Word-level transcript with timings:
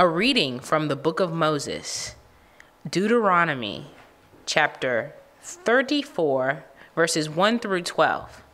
A 0.00 0.06
reading 0.06 0.60
from 0.60 0.86
the 0.86 0.94
book 0.94 1.18
of 1.18 1.32
Moses, 1.32 2.14
Deuteronomy 2.88 3.88
chapter 4.46 5.12
34, 5.42 6.62
verses 6.94 7.28
1 7.28 7.58
through 7.58 7.82
12. 7.82 8.44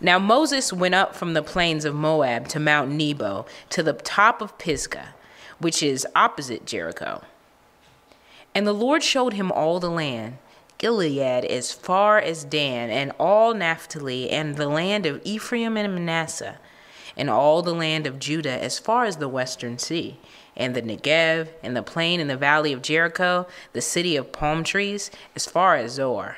Now 0.00 0.18
Moses 0.18 0.72
went 0.72 0.94
up 0.94 1.14
from 1.14 1.34
the 1.34 1.42
plains 1.42 1.84
of 1.84 1.94
Moab 1.94 2.48
to 2.48 2.58
Mount 2.58 2.90
Nebo 2.90 3.44
to 3.68 3.82
the 3.82 3.92
top 3.92 4.40
of 4.40 4.56
Pisgah, 4.56 5.10
which 5.58 5.82
is 5.82 6.06
opposite 6.16 6.64
Jericho. 6.64 7.22
And 8.54 8.66
the 8.66 8.72
Lord 8.72 9.02
showed 9.02 9.34
him 9.34 9.52
all 9.52 9.80
the 9.80 9.90
land, 9.90 10.38
Gilead 10.78 11.44
as 11.44 11.72
far 11.72 12.18
as 12.18 12.44
Dan, 12.44 12.88
and 12.88 13.12
all 13.18 13.52
Naphtali, 13.52 14.30
and 14.30 14.56
the 14.56 14.66
land 14.66 15.04
of 15.04 15.20
Ephraim 15.24 15.76
and 15.76 15.92
Manasseh 15.92 16.58
and 17.16 17.30
all 17.30 17.62
the 17.62 17.74
land 17.74 18.06
of 18.06 18.18
Judah 18.18 18.62
as 18.62 18.78
far 18.78 19.04
as 19.04 19.16
the 19.16 19.28
western 19.28 19.78
sea, 19.78 20.18
and 20.56 20.74
the 20.74 20.82
Negev, 20.82 21.48
and 21.62 21.76
the 21.76 21.82
plain 21.82 22.20
in 22.20 22.28
the 22.28 22.36
valley 22.36 22.72
of 22.72 22.82
Jericho, 22.82 23.46
the 23.72 23.80
city 23.80 24.16
of 24.16 24.32
palm 24.32 24.64
trees, 24.64 25.10
as 25.34 25.46
far 25.46 25.76
as 25.76 25.92
Zoar. 25.92 26.36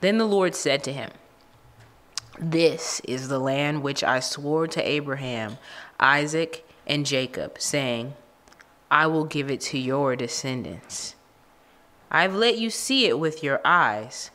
Then 0.00 0.18
the 0.18 0.26
Lord 0.26 0.54
said 0.54 0.82
to 0.84 0.92
him, 0.92 1.10
This 2.38 3.00
is 3.04 3.28
the 3.28 3.38
land 3.38 3.82
which 3.82 4.02
I 4.02 4.20
swore 4.20 4.66
to 4.66 4.88
Abraham, 4.88 5.58
Isaac, 6.00 6.66
and 6.86 7.06
Jacob, 7.06 7.60
saying, 7.60 8.14
I 8.90 9.06
will 9.06 9.24
give 9.24 9.50
it 9.50 9.60
to 9.62 9.78
your 9.78 10.16
descendants. 10.16 11.14
I 12.10 12.22
have 12.22 12.34
let 12.34 12.58
you 12.58 12.68
see 12.68 13.06
it 13.06 13.18
with 13.18 13.42
your 13.42 13.60
eyes, 13.64 14.30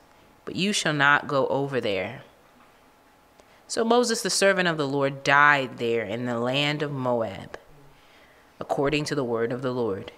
but 0.46 0.56
you 0.56 0.74
shall 0.74 0.94
not 0.94 1.28
go 1.28 1.48
over 1.48 1.80
there. 1.80 2.24
So 3.70 3.84
Moses, 3.84 4.22
the 4.22 4.30
servant 4.30 4.70
of 4.70 4.78
the 4.78 4.88
Lord, 4.88 5.26
died 5.26 5.78
there 5.78 6.04
in 6.04 6.26
the 6.26 6.40
land 6.40 6.82
of 6.82 6.92
Moab, 6.92 7.60
according 8.62 9.04
to 9.06 9.16
the 9.16 9.26
word 9.26 9.52
of 9.52 9.62
the 9.62 9.74
Lord. 9.74 10.14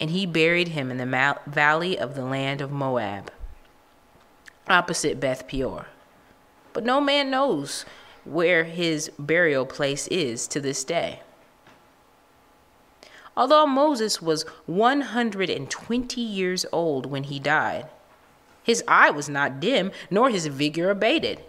And 0.00 0.10
he 0.10 0.26
buried 0.26 0.68
him 0.68 0.90
in 0.90 0.96
the 0.96 1.38
valley 1.46 1.96
of 1.96 2.16
the 2.16 2.24
land 2.24 2.60
of 2.60 2.72
Moab, 2.72 3.30
opposite 4.68 5.20
Beth 5.20 5.46
Peor. 5.46 5.86
But 6.72 6.84
no 6.84 7.00
man 7.00 7.30
knows 7.30 7.84
where 8.24 8.64
his 8.64 9.10
burial 9.16 9.64
place 9.64 10.08
is 10.08 10.48
to 10.48 10.60
this 10.60 10.82
day. 10.82 11.20
Although 13.36 13.66
Moses 13.66 14.20
was 14.20 14.44
120 14.66 16.20
years 16.20 16.66
old 16.72 17.06
when 17.06 17.24
he 17.24 17.38
died, 17.38 17.86
his 18.64 18.82
eye 18.88 19.10
was 19.10 19.28
not 19.28 19.60
dim, 19.60 19.92
nor 20.10 20.30
his 20.30 20.46
vigor 20.46 20.90
abated. 20.90 21.42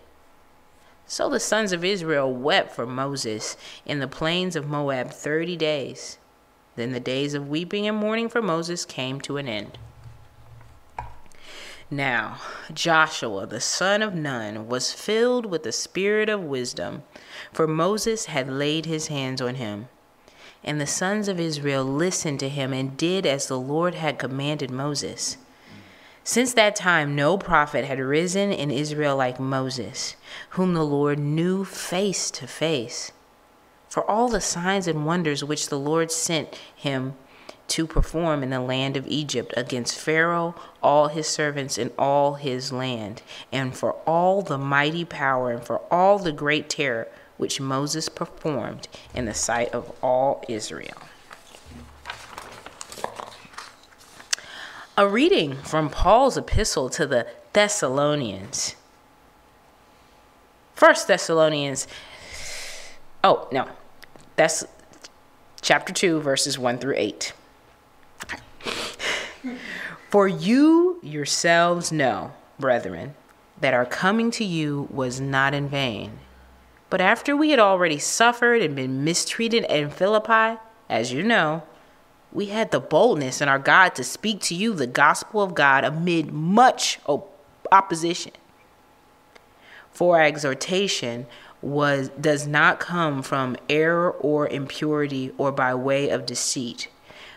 So 1.06 1.30
the 1.30 1.40
sons 1.40 1.72
of 1.72 1.84
Israel 1.84 2.34
wept 2.34 2.72
for 2.72 2.86
Moses 2.86 3.58
in 3.86 4.00
the 4.00 4.08
plains 4.08 4.56
of 4.56 4.68
Moab 4.68 5.12
thirty 5.12 5.56
days. 5.56 6.18
Then 6.76 6.92
the 6.92 7.00
days 7.00 7.34
of 7.34 7.50
weeping 7.50 7.88
and 7.88 7.98
mourning 7.98 8.30
for 8.30 8.42
Moses 8.42 8.86
came 8.86 9.22
to 9.22 9.38
an 9.38 9.48
end. 9.48 9.78
Now 11.92 12.40
Joshua 12.74 13.46
the 13.46 13.62
son 13.62 14.02
of 14.02 14.16
Nun 14.16 14.68
was 14.68 14.94
filled 14.94 15.46
with 15.46 15.64
the 15.64 15.72
spirit 15.72 16.30
of 16.30 16.44
wisdom, 16.44 17.04
for 17.52 17.68
Moses 17.68 18.26
had 18.26 18.50
laid 18.50 18.86
his 18.86 19.08
hands 19.08 19.42
on 19.42 19.56
him. 19.56 19.90
And 20.64 20.80
the 20.80 20.88
sons 20.88 21.28
of 21.28 21.40
Israel 21.40 21.84
listened 21.84 22.40
to 22.40 22.50
him 22.50 22.74
and 22.74 22.98
did 22.98 23.26
as 23.26 23.48
the 23.48 23.60
Lord 23.60 23.96
had 23.96 24.18
commanded 24.18 24.72
Moses. 24.72 25.38
Since 26.26 26.54
that 26.54 26.76
time, 26.76 27.16
no 27.16 27.38
prophet 27.38 27.84
had 27.84 28.00
risen 28.00 28.54
in 28.54 28.72
Israel 28.72 29.18
like 29.18 29.42
Moses, 29.42 30.16
whom 30.52 30.74
the 30.74 30.86
Lord 30.86 31.20
knew 31.20 31.66
face 31.66 32.32
to 32.32 32.48
face. 32.48 33.12
For 33.90 34.10
all 34.10 34.30
the 34.30 34.40
signs 34.40 34.88
and 34.88 35.06
wonders 35.06 35.44
which 35.44 35.68
the 35.68 35.78
Lord 35.78 36.12
sent 36.12 36.56
him 36.74 37.16
to 37.68 37.86
perform 37.86 38.42
in 38.42 38.52
the 38.52 38.62
land 38.62 38.96
of 38.96 39.08
Egypt 39.08 39.54
against 39.58 40.00
Pharaoh, 40.00 40.56
all 40.82 41.10
his 41.10 41.28
servants, 41.28 41.78
and 41.78 41.92
all 41.98 42.36
his 42.36 42.72
land, 42.72 43.22
and 43.52 43.76
for 43.76 43.94
all 44.08 44.42
the 44.42 44.58
mighty 44.58 45.04
power 45.04 45.52
and 45.52 45.64
for 45.64 45.82
all 45.92 46.20
the 46.20 46.32
great 46.32 46.70
terror 46.70 47.08
which 47.36 47.60
Moses 47.60 48.08
performed 48.08 48.88
in 49.14 49.26
the 49.26 49.34
sight 49.34 49.74
of 49.74 49.92
all 50.02 50.44
Israel. 50.48 50.98
A 54.96 55.08
reading 55.08 55.56
from 55.56 55.90
Paul's 55.90 56.38
epistle 56.38 56.88
to 56.92 57.08
the 57.08 57.26
Thessalonians. 57.54 58.76
First 60.76 61.08
Thessalonians. 61.08 61.88
Oh, 63.24 63.48
no. 63.52 63.68
That's 64.36 64.64
chapter 65.62 65.92
2, 65.92 66.22
verses 66.22 66.60
1 66.60 66.78
through 66.78 66.94
8. 66.96 67.34
For 70.12 70.28
you 70.28 71.00
yourselves 71.02 71.92
know, 71.92 72.34
brethren, 72.60 73.16
that 73.60 73.74
our 73.74 73.88
coming 73.88 74.30
to 74.30 74.44
you 74.44 74.88
was 74.92 75.20
not 75.20 75.56
in 75.56 75.70
vain. 75.70 76.20
But 76.92 77.02
after 77.02 77.36
we 77.36 77.50
had 77.50 77.58
already 77.58 77.98
suffered 77.98 78.62
and 78.62 78.76
been 78.76 79.04
mistreated 79.04 79.64
in 79.64 79.90
Philippi, 79.90 80.60
as 80.88 81.12
you 81.12 81.24
know, 81.24 81.64
we 82.34 82.48
had 82.48 82.72
the 82.72 82.80
boldness 82.80 83.42
in 83.42 83.48
our 83.48 83.60
God 83.60 83.94
to 83.96 84.04
speak 84.04 84.42
to 84.42 84.56
you 84.56 84.74
the 84.74 84.88
gospel 84.88 85.44
of 85.44 85.54
God 85.54 85.84
amid 85.84 86.34
much 86.34 87.00
opposition. 87.72 88.32
For 89.92 90.18
our 90.18 90.24
exhortation 90.26 91.28
was 91.62 92.10
does 92.10 92.48
not 92.48 92.80
come 92.80 93.22
from 93.22 93.56
error 93.70 94.10
or 94.10 94.48
impurity 94.48 95.32
or 95.38 95.52
by 95.52 95.76
way 95.76 96.10
of 96.10 96.26
deceit, 96.26 96.90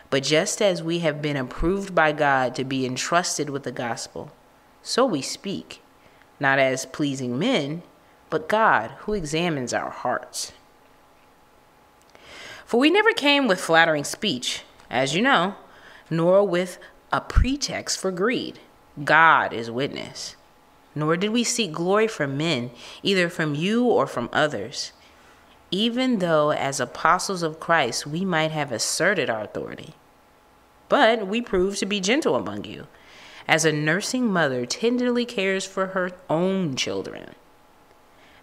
but 0.09 0.23
just 0.23 0.61
as 0.61 0.81
we 0.81 0.99
have 0.99 1.21
been 1.21 1.37
approved 1.37 1.93
by 1.93 2.11
God 2.11 2.55
to 2.55 2.63
be 2.63 2.85
entrusted 2.85 3.51
with 3.51 3.63
the 3.63 3.71
gospel, 3.71 4.31
so 4.81 5.05
we 5.05 5.21
speak, 5.21 5.81
not 6.39 6.57
as 6.57 6.87
pleasing 6.87 7.37
men, 7.37 7.83
but 8.29 8.49
God 8.49 8.91
who 9.01 9.13
examines 9.13 9.73
our 9.73 9.91
hearts. 9.91 10.51
For 12.65 12.79
we 12.79 12.89
never 12.89 13.11
came 13.11 13.47
with 13.47 13.61
flattering 13.61 14.03
speech 14.03 14.63
as 14.89 15.15
you 15.15 15.21
know, 15.21 15.55
nor 16.09 16.47
with 16.47 16.79
a 17.11 17.21
pretext 17.21 17.99
for 17.99 18.11
greed. 18.11 18.59
God 19.03 19.53
is 19.53 19.69
witness. 19.69 20.35
Nor 20.95 21.17
did 21.17 21.29
we 21.29 21.43
seek 21.43 21.71
glory 21.71 22.07
from 22.07 22.37
men, 22.37 22.71
either 23.03 23.29
from 23.29 23.53
you 23.53 23.85
or 23.85 24.07
from 24.07 24.29
others, 24.33 24.93
even 25.69 26.19
though 26.19 26.51
as 26.51 26.79
apostles 26.79 27.43
of 27.43 27.59
Christ 27.59 28.07
we 28.07 28.25
might 28.25 28.51
have 28.51 28.71
asserted 28.71 29.29
our 29.29 29.41
authority. 29.41 29.93
But 30.89 31.27
we 31.27 31.41
proved 31.41 31.77
to 31.79 31.85
be 31.85 31.99
gentle 31.99 32.35
among 32.35 32.63
you, 32.63 32.87
as 33.47 33.63
a 33.63 33.71
nursing 33.71 34.31
mother 34.31 34.65
tenderly 34.65 35.25
cares 35.25 35.65
for 35.65 35.87
her 35.87 36.11
own 36.29 36.75
children. 36.75 37.35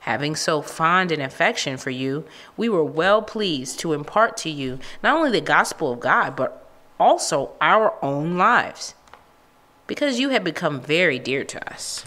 Having 0.05 0.37
so 0.37 0.61
fond 0.61 1.11
an 1.11 1.23
affection 1.23 1.79
for 1.79 1.89
you, 1.89 2.27
we 2.59 2.69
were 2.69 2.85
well 2.85 3.23
pleased 3.23 3.79
to 3.79 3.95
impart 3.95 4.37
to 4.39 4.51
you 4.51 4.79
not 5.03 5.17
only 5.17 5.31
the 5.31 5.41
gospel 5.41 5.95
of 5.95 6.01
God, 6.01 6.37
but 6.37 6.69
also 7.01 7.53
our 7.59 7.95
own 8.05 8.37
lives, 8.37 8.95
because 9.87 10.21
you 10.21 10.29
had 10.29 10.45
become 10.45 10.79
very 10.79 11.19
dear 11.19 11.43
to 11.45 11.73
us. 11.73 12.05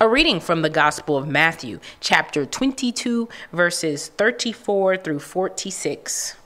A 0.00 0.08
reading 0.08 0.40
from 0.40 0.62
the 0.62 0.70
Gospel 0.70 1.18
of 1.18 1.28
Matthew, 1.28 1.78
chapter 2.00 2.46
22, 2.46 3.28
verses 3.52 4.08
34 4.08 4.96
through 4.96 5.18
46. 5.18 6.36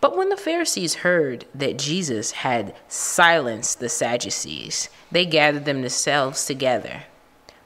But 0.00 0.16
when 0.16 0.30
the 0.30 0.36
Pharisees 0.36 0.96
heard 0.96 1.44
that 1.54 1.78
Jesus 1.78 2.30
had 2.32 2.74
silenced 2.88 3.80
the 3.80 3.88
Sadducees, 3.88 4.88
they 5.10 5.26
gathered 5.26 5.66
themselves 5.66 6.46
together. 6.46 7.04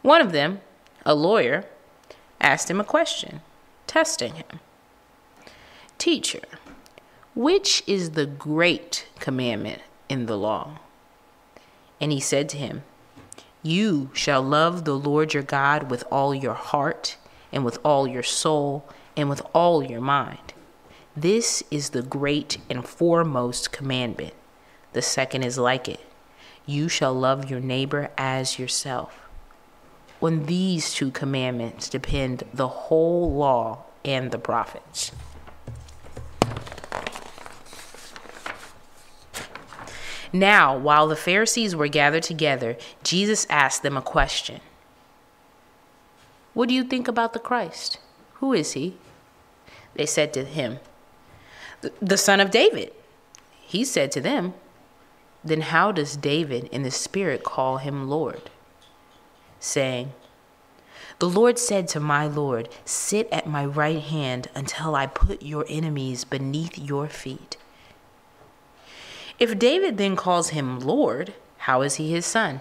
One 0.03 0.21
of 0.21 0.33
them, 0.33 0.61
a 1.06 1.15
lawyer, 1.15 1.65
asked 2.41 2.69
him 2.69 2.81
a 2.81 2.84
question, 2.84 3.41
testing 3.87 4.35
him 4.35 4.61
Teacher, 5.97 6.43
which 7.35 7.85
is 7.87 8.11
the 8.11 8.26
great 8.26 9.06
commandment 9.20 9.82
in 10.09 10.26
the 10.26 10.37
law? 10.37 10.81
And 12.00 12.11
he 12.11 12.20
said 12.20 12.49
to 12.50 12.56
him, 12.56 12.82
You 13.62 14.11
shall 14.12 14.43
love 14.43 14.85
the 14.85 14.99
Lord 14.99 15.35
your 15.35 15.44
God 15.44 15.88
with 15.88 16.03
all 16.11 16.35
your 16.35 16.55
heart, 16.55 17.17
and 17.53 17.64
with 17.64 17.79
all 17.85 18.09
your 18.09 18.25
soul, 18.25 18.85
and 19.17 19.31
with 19.31 19.41
all 19.55 19.85
your 19.85 20.00
mind 20.00 20.54
this 21.16 21.62
is 21.70 21.90
the 21.90 22.02
great 22.02 22.58
and 22.69 22.84
foremost 22.84 23.70
commandment. 23.70 24.34
The 24.93 25.02
second 25.02 25.44
is 25.44 25.58
like 25.58 25.88
it 25.88 26.00
you 26.66 26.88
shall 26.88 27.12
love 27.12 27.50
your 27.50 27.61
neighbor 27.61 28.11
as 28.16 28.58
yourself. 28.58 29.28
On 30.22 30.46
these 30.46 30.94
two 30.94 31.11
commandments 31.11 31.88
depend 31.88 32.43
the 32.55 32.69
whole 32.69 33.32
law 33.32 33.84
and 34.05 34.31
the 34.31 34.38
prophets. 34.38 35.12
Now, 40.32 40.76
while 40.76 41.06
the 41.06 41.16
Pharisees 41.16 41.76
were 41.76 41.87
gathered 41.87 42.25
together, 42.25 42.76
Jesus 43.05 43.46
asked 43.49 43.82
them 43.82 43.96
a 43.96 44.02
question 44.02 44.61
What 46.55 46.69
do 46.69 46.75
you 46.75 46.82
think 46.82 47.06
about 47.06 47.34
the 47.34 47.38
Christ? 47.38 47.99
Who 48.34 48.52
is 48.52 48.72
he? 48.72 48.96
They 49.94 50.06
said 50.06 50.32
to 50.32 50.44
him, 50.44 50.81
The 52.01 52.17
son 52.19 52.41
of 52.41 52.51
David. 52.51 52.93
He 53.61 53.85
said 53.85 54.13
to 54.13 54.21
them, 54.21 54.55
Then 55.43 55.63
how 55.63 55.93
does 55.93 56.17
David 56.17 56.65
in 56.73 56.83
the 56.83 56.91
Spirit 56.91 57.43
call 57.43 57.79
him 57.79 58.09
Lord? 58.09 58.51
Saying, 59.59 60.13
The 61.19 61.29
Lord 61.29 61.59
said 61.59 61.89
to 61.89 62.01
my 62.01 62.27
Lord, 62.27 62.69
Sit 62.85 63.29
at 63.33 63.49
my 63.49 63.65
right 63.65 64.01
hand 64.01 64.49
until 64.55 64.95
I 64.95 65.07
put 65.07 65.43
your 65.43 65.65
enemies 65.69 66.25
beneath 66.25 66.79
your 66.79 67.09
feet. 67.09 67.57
If 69.39 69.59
David 69.59 69.97
then 69.99 70.15
calls 70.15 70.51
him 70.51 70.79
Lord, 70.79 71.35
how 71.59 71.83
is 71.83 71.97
he 71.97 72.11
his 72.11 72.27
son? 72.27 72.61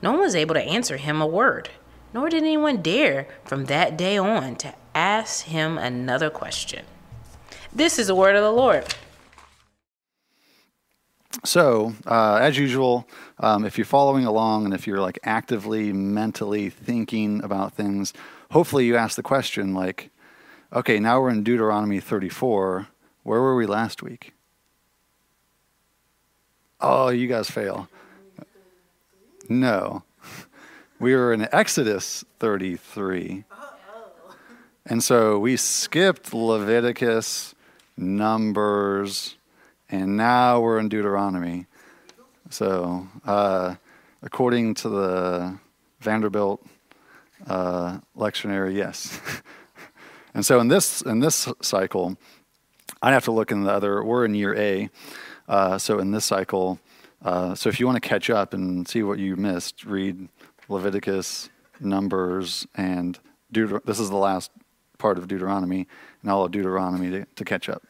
No 0.00 0.12
one 0.12 0.20
was 0.20 0.34
able 0.34 0.54
to 0.54 0.62
answer 0.62 0.96
him 0.96 1.20
a 1.20 1.26
word, 1.26 1.70
nor 2.14 2.28
did 2.28 2.42
anyone 2.42 2.80
dare 2.80 3.26
from 3.44 3.66
that 3.66 3.96
day 3.96 4.16
on 4.16 4.56
to 4.56 4.74
ask 4.94 5.44
him 5.44 5.78
another 5.78 6.30
question. 6.30 6.84
This 7.72 7.98
is 7.98 8.06
the 8.06 8.14
word 8.14 8.36
of 8.36 8.42
the 8.42 8.52
Lord. 8.52 8.84
So, 11.44 11.94
uh, 12.06 12.36
as 12.36 12.58
usual, 12.58 13.06
um, 13.38 13.64
if 13.64 13.78
you're 13.78 13.84
following 13.84 14.24
along 14.24 14.64
and 14.64 14.74
if 14.74 14.86
you're 14.86 15.00
like 15.00 15.18
actively 15.22 15.92
mentally 15.92 16.70
thinking 16.70 17.42
about 17.44 17.74
things, 17.74 18.12
hopefully 18.50 18.86
you 18.86 18.96
ask 18.96 19.16
the 19.16 19.22
question 19.22 19.74
like, 19.74 20.10
okay, 20.72 20.98
now 20.98 21.20
we're 21.20 21.30
in 21.30 21.44
Deuteronomy 21.44 22.00
34. 22.00 22.88
Where 23.22 23.40
were 23.40 23.56
we 23.56 23.66
last 23.66 24.02
week? 24.02 24.32
Oh, 26.80 27.08
you 27.08 27.26
guys 27.28 27.50
fail. 27.50 27.88
No. 29.48 30.02
We 31.00 31.14
were 31.14 31.32
in 31.32 31.46
Exodus 31.52 32.24
33. 32.40 33.44
And 34.90 35.04
so 35.04 35.38
we 35.38 35.58
skipped 35.58 36.32
Leviticus, 36.32 37.54
Numbers, 37.98 39.36
and 39.90 40.16
now 40.16 40.60
we're 40.60 40.78
in 40.78 40.88
Deuteronomy. 40.88 41.66
So, 42.48 43.06
uh, 43.26 43.74
according 44.22 44.72
to 44.76 44.88
the 44.88 45.58
Vanderbilt 46.00 46.64
uh, 47.46 47.98
lectionary, 48.16 48.76
yes. 48.76 49.20
and 50.34 50.46
so 50.46 50.58
in 50.58 50.68
this 50.68 51.02
in 51.02 51.20
this 51.20 51.48
cycle, 51.60 52.16
I'd 53.02 53.12
have 53.12 53.24
to 53.24 53.32
look 53.32 53.52
in 53.52 53.64
the 53.64 53.72
other. 53.72 54.02
We're 54.02 54.24
in 54.24 54.34
year 54.34 54.56
A, 54.56 54.88
uh, 55.48 55.76
so 55.76 55.98
in 55.98 56.12
this 56.12 56.24
cycle, 56.24 56.78
uh, 57.22 57.54
so 57.54 57.68
if 57.68 57.78
you 57.78 57.84
want 57.84 58.02
to 58.02 58.08
catch 58.08 58.30
up 58.30 58.54
and 58.54 58.88
see 58.88 59.02
what 59.02 59.18
you 59.18 59.36
missed, 59.36 59.84
read 59.84 60.30
Leviticus, 60.66 61.50
Numbers, 61.78 62.66
and 62.74 63.18
Deuter- 63.52 63.84
this 63.84 64.00
is 64.00 64.08
the 64.08 64.16
last 64.16 64.50
part 64.98 65.18
of 65.18 65.28
Deuteronomy 65.28 65.86
and 66.22 66.30
all 66.30 66.44
of 66.44 66.50
Deuteronomy 66.50 67.10
to, 67.10 67.24
to 67.24 67.44
catch 67.44 67.68
up. 67.68 67.82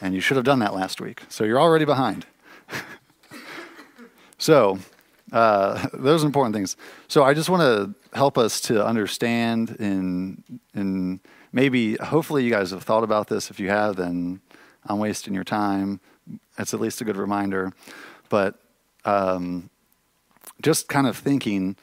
And 0.00 0.14
you 0.14 0.20
should 0.20 0.36
have 0.36 0.44
done 0.44 0.60
that 0.60 0.74
last 0.74 1.00
week. 1.00 1.22
So 1.28 1.44
you're 1.44 1.60
already 1.60 1.84
behind. 1.84 2.26
so 4.38 4.78
uh, 5.32 5.88
those 5.92 6.22
are 6.22 6.26
important 6.26 6.54
things. 6.54 6.76
So 7.08 7.24
I 7.24 7.34
just 7.34 7.50
want 7.50 7.62
to 7.62 8.16
help 8.16 8.38
us 8.38 8.60
to 8.62 8.84
understand 8.84 9.76
and 9.78 10.42
and 10.72 11.20
maybe 11.52 11.96
hopefully 11.96 12.44
you 12.44 12.50
guys 12.50 12.70
have 12.70 12.82
thought 12.82 13.04
about 13.04 13.28
this. 13.28 13.50
If 13.50 13.60
you 13.60 13.68
have, 13.68 13.96
then 13.96 14.40
I'm 14.86 14.98
wasting 14.98 15.34
your 15.34 15.44
time. 15.44 16.00
It's 16.58 16.72
at 16.72 16.80
least 16.80 17.00
a 17.00 17.04
good 17.04 17.16
reminder. 17.16 17.72
But 18.28 18.58
um, 19.04 19.70
just 20.62 20.88
kind 20.88 21.06
of 21.06 21.16
thinking, 21.16 21.76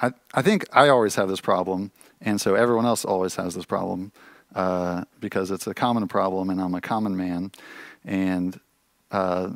I, 0.00 0.12
I 0.34 0.42
think 0.42 0.66
I 0.72 0.88
always 0.88 1.14
have 1.16 1.28
this 1.28 1.40
problem, 1.40 1.90
and 2.20 2.40
so 2.40 2.54
everyone 2.54 2.86
else 2.86 3.04
always 3.04 3.36
has 3.36 3.54
this 3.54 3.64
problem 3.64 4.12
uh, 4.54 5.04
because 5.20 5.50
it's 5.50 5.66
a 5.66 5.74
common 5.74 6.08
problem, 6.08 6.50
and 6.50 6.60
I'm 6.60 6.74
a 6.74 6.80
common 6.80 7.16
man. 7.16 7.52
And 8.04 8.58
uh, 9.10 9.50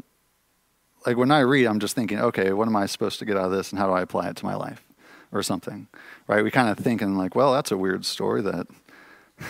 like 1.06 1.16
when 1.16 1.30
I 1.30 1.40
read, 1.40 1.66
I'm 1.66 1.80
just 1.80 1.94
thinking, 1.94 2.20
okay, 2.20 2.52
what 2.52 2.68
am 2.68 2.76
I 2.76 2.86
supposed 2.86 3.18
to 3.20 3.24
get 3.24 3.36
out 3.36 3.46
of 3.46 3.52
this, 3.52 3.70
and 3.70 3.78
how 3.78 3.86
do 3.86 3.92
I 3.92 4.02
apply 4.02 4.28
it 4.28 4.36
to 4.36 4.44
my 4.44 4.54
life, 4.54 4.84
or 5.32 5.42
something, 5.42 5.88
right? 6.26 6.44
We 6.44 6.50
kind 6.50 6.68
of 6.68 6.78
thinking 6.78 7.16
like, 7.16 7.34
well, 7.34 7.52
that's 7.52 7.72
a 7.72 7.76
weird 7.76 8.04
story 8.04 8.42
that, 8.42 8.66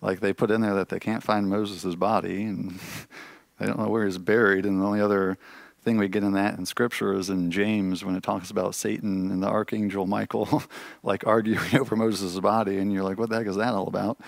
like 0.00 0.20
they 0.20 0.32
put 0.32 0.50
in 0.50 0.60
there 0.60 0.74
that 0.74 0.88
they 0.88 1.00
can't 1.00 1.22
find 1.22 1.48
Moses' 1.48 1.94
body, 1.94 2.44
and 2.44 2.78
they 3.58 3.66
don't 3.66 3.78
know 3.78 3.88
where 3.88 4.04
he's 4.04 4.18
buried, 4.18 4.64
and 4.64 4.80
the 4.80 4.86
only 4.86 5.00
other 5.00 5.36
thing 5.86 5.98
we 5.98 6.08
get 6.08 6.24
in 6.24 6.32
that 6.32 6.58
in 6.58 6.66
scripture 6.66 7.14
is 7.14 7.30
in 7.30 7.48
James 7.52 8.04
when 8.04 8.16
it 8.16 8.22
talks 8.24 8.50
about 8.50 8.74
Satan 8.74 9.30
and 9.30 9.40
the 9.40 9.46
archangel 9.46 10.04
Michael 10.04 10.64
like 11.04 11.24
arguing 11.24 11.76
over 11.80 11.94
Moses' 11.94 12.40
body 12.40 12.78
and 12.78 12.92
you're 12.92 13.04
like 13.04 13.18
what 13.18 13.30
the 13.30 13.36
heck 13.36 13.46
is 13.46 13.54
that 13.54 13.72
all 13.72 13.86
about? 13.86 14.18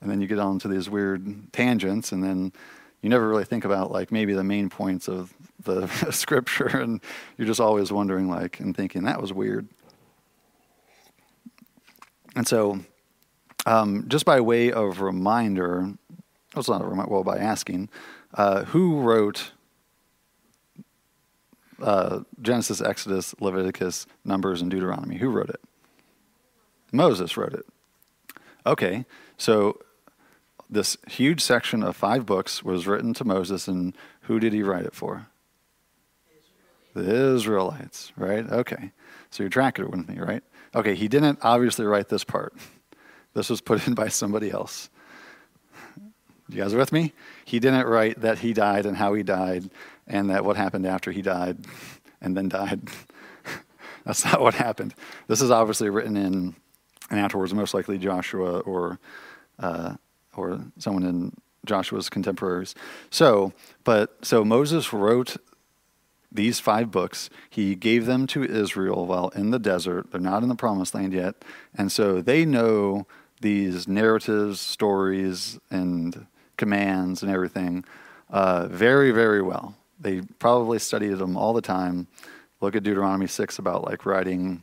And 0.00 0.10
then 0.10 0.20
you 0.20 0.26
get 0.26 0.40
on 0.40 0.58
to 0.58 0.68
these 0.68 0.90
weird 0.90 1.52
tangents 1.52 2.10
and 2.10 2.22
then 2.24 2.52
you 3.00 3.08
never 3.08 3.28
really 3.28 3.44
think 3.44 3.64
about 3.64 3.92
like 3.92 4.10
maybe 4.10 4.34
the 4.34 4.42
main 4.42 4.68
points 4.68 5.08
of 5.08 5.32
the 5.62 5.86
scripture 6.10 6.66
and 6.66 7.00
you're 7.38 7.46
just 7.46 7.60
always 7.60 7.92
wondering 7.92 8.28
like 8.28 8.58
and 8.58 8.76
thinking 8.76 9.04
that 9.04 9.22
was 9.22 9.32
weird. 9.32 9.68
And 12.34 12.44
so 12.44 12.80
um, 13.66 14.06
just 14.08 14.24
by 14.24 14.40
way 14.40 14.72
of 14.72 15.00
reminder 15.00 15.94
it's 16.56 16.68
not 16.68 16.82
a 16.82 16.84
reminder 16.84 17.12
well 17.12 17.22
by 17.22 17.38
asking 17.38 17.88
uh, 18.34 18.64
who 18.64 18.98
wrote 18.98 19.52
uh, 21.80 22.20
Genesis, 22.40 22.80
Exodus, 22.80 23.34
Leviticus, 23.40 24.06
Numbers, 24.24 24.62
and 24.62 24.70
Deuteronomy. 24.70 25.16
Who 25.16 25.30
wrote 25.30 25.50
it? 25.50 25.60
Moses 26.92 27.36
wrote 27.36 27.54
it. 27.54 27.66
Okay, 28.66 29.04
so 29.36 29.80
this 30.70 30.96
huge 31.08 31.40
section 31.40 31.82
of 31.82 31.96
five 31.96 32.24
books 32.24 32.62
was 32.62 32.86
written 32.86 33.12
to 33.14 33.24
Moses, 33.24 33.68
and 33.68 33.96
who 34.22 34.40
did 34.40 34.52
he 34.52 34.62
write 34.62 34.86
it 34.86 34.94
for? 34.94 35.26
The 36.94 37.34
Israelites, 37.34 38.12
right? 38.16 38.48
Okay, 38.48 38.92
so 39.30 39.42
you're 39.42 39.50
tracking 39.50 39.84
it 39.84 39.90
with 39.90 40.08
me, 40.08 40.18
right? 40.18 40.42
Okay, 40.74 40.94
he 40.94 41.08
didn't 41.08 41.38
obviously 41.42 41.84
write 41.84 42.08
this 42.08 42.24
part. 42.24 42.54
This 43.34 43.50
was 43.50 43.60
put 43.60 43.86
in 43.86 43.94
by 43.94 44.08
somebody 44.08 44.50
else. 44.50 44.88
You 46.48 46.62
guys 46.62 46.74
with 46.74 46.92
me? 46.92 47.12
He 47.44 47.58
didn't 47.58 47.86
write 47.86 48.20
that 48.20 48.40
he 48.40 48.52
died 48.52 48.86
and 48.86 48.96
how 48.96 49.14
he 49.14 49.22
died 49.22 49.70
and 50.06 50.30
that 50.30 50.44
what 50.44 50.56
happened 50.56 50.86
after 50.86 51.10
he 51.10 51.22
died 51.22 51.58
and 52.20 52.36
then 52.36 52.48
died. 52.48 52.88
That's 54.04 54.24
not 54.24 54.40
what 54.40 54.54
happened. 54.54 54.94
This 55.28 55.40
is 55.40 55.50
obviously 55.50 55.90
written 55.90 56.16
in, 56.16 56.54
and 57.10 57.20
afterwards, 57.20 57.54
most 57.54 57.74
likely 57.74 57.98
Joshua 57.98 58.60
or, 58.60 58.98
uh, 59.58 59.94
or 60.36 60.60
someone 60.78 61.04
in 61.04 61.32
Joshua's 61.64 62.10
contemporaries. 62.10 62.74
So, 63.10 63.52
but 63.84 64.16
so 64.22 64.44
Moses 64.44 64.92
wrote 64.92 65.36
these 66.30 66.60
five 66.60 66.90
books. 66.90 67.30
He 67.48 67.74
gave 67.74 68.06
them 68.06 68.26
to 68.28 68.42
Israel 68.42 69.06
while 69.06 69.28
in 69.30 69.50
the 69.50 69.58
desert. 69.58 70.10
They're 70.10 70.20
not 70.20 70.42
in 70.42 70.48
the 70.48 70.56
promised 70.56 70.94
land 70.94 71.12
yet. 71.12 71.36
And 71.76 71.90
so 71.90 72.20
they 72.20 72.44
know 72.44 73.06
these 73.40 73.86
narratives, 73.86 74.60
stories, 74.60 75.58
and 75.70 76.26
commands 76.56 77.22
and 77.22 77.30
everything 77.30 77.84
uh, 78.30 78.66
very, 78.66 79.10
very 79.12 79.42
well. 79.42 79.76
They 80.00 80.22
probably 80.38 80.78
studied 80.78 81.18
them 81.18 81.36
all 81.36 81.52
the 81.52 81.62
time. 81.62 82.06
Look 82.60 82.76
at 82.76 82.82
Deuteronomy 82.82 83.26
6 83.26 83.58
about 83.58 83.84
like 83.84 84.06
writing 84.06 84.62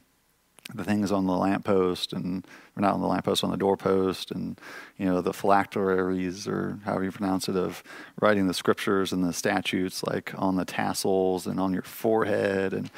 the 0.74 0.84
things 0.84 1.12
on 1.12 1.26
the 1.26 1.36
lamppost 1.36 2.14
and 2.14 2.46
or 2.76 2.82
not 2.82 2.94
on 2.94 3.02
the 3.02 3.08
lamppost 3.08 3.44
on 3.44 3.52
the 3.52 3.58
doorpost 3.58 4.32
and 4.32 4.60
you 4.98 5.06
know 5.06 5.22
the 5.22 5.34
phylacteries 5.34 6.48
or 6.48 6.80
however 6.86 7.04
you 7.04 7.12
pronounce 7.12 7.50
it 7.50 7.56
of 7.56 7.84
writing 8.22 8.48
the 8.48 8.54
scriptures 8.54 9.12
and 9.12 9.24
the 9.24 9.34
statutes 9.34 10.04
like 10.04 10.32
on 10.38 10.56
the 10.56 10.66
tassels 10.66 11.48
and 11.48 11.60
on 11.60 11.74
your 11.74 11.82
forehead 11.84 12.74
and 12.74 12.90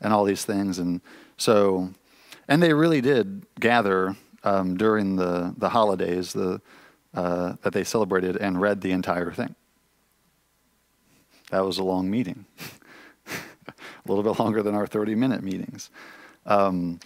and 0.00 0.12
all 0.12 0.24
these 0.24 0.44
things 0.44 0.78
and 0.78 1.00
so 1.36 1.90
and 2.46 2.62
they 2.62 2.72
really 2.72 3.00
did 3.00 3.44
gather 3.60 4.16
um, 4.44 4.76
during 4.76 5.16
the 5.16 5.54
the 5.58 5.68
holidays 5.68 6.32
the 6.32 6.60
uh, 7.14 7.54
that 7.62 7.72
they 7.72 7.84
celebrated 7.84 8.36
and 8.36 8.60
read 8.60 8.80
the 8.80 8.92
entire 8.92 9.32
thing 9.32 9.54
that 11.50 11.64
was 11.64 11.78
a 11.78 11.84
long 11.84 12.10
meeting, 12.10 12.44
a 13.26 13.32
little 14.06 14.22
bit 14.22 14.38
longer 14.38 14.62
than 14.62 14.74
our 14.74 14.86
30 14.86 15.14
minute 15.14 15.42
meetings. 15.42 15.90
Um, 16.46 17.00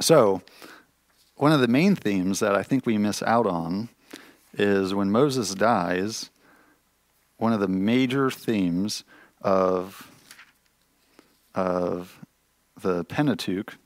so, 0.00 0.42
one 1.36 1.52
of 1.52 1.60
the 1.60 1.68
main 1.68 1.94
themes 1.94 2.40
that 2.40 2.54
I 2.54 2.62
think 2.62 2.84
we 2.84 2.98
miss 2.98 3.22
out 3.22 3.46
on 3.46 3.88
is 4.54 4.94
when 4.94 5.10
Moses 5.10 5.54
dies, 5.54 6.30
one 7.36 7.52
of 7.52 7.60
the 7.60 7.68
major 7.68 8.30
themes 8.30 9.04
of, 9.40 10.10
of 11.54 12.18
the 12.80 13.04
Pentateuch 13.04 13.76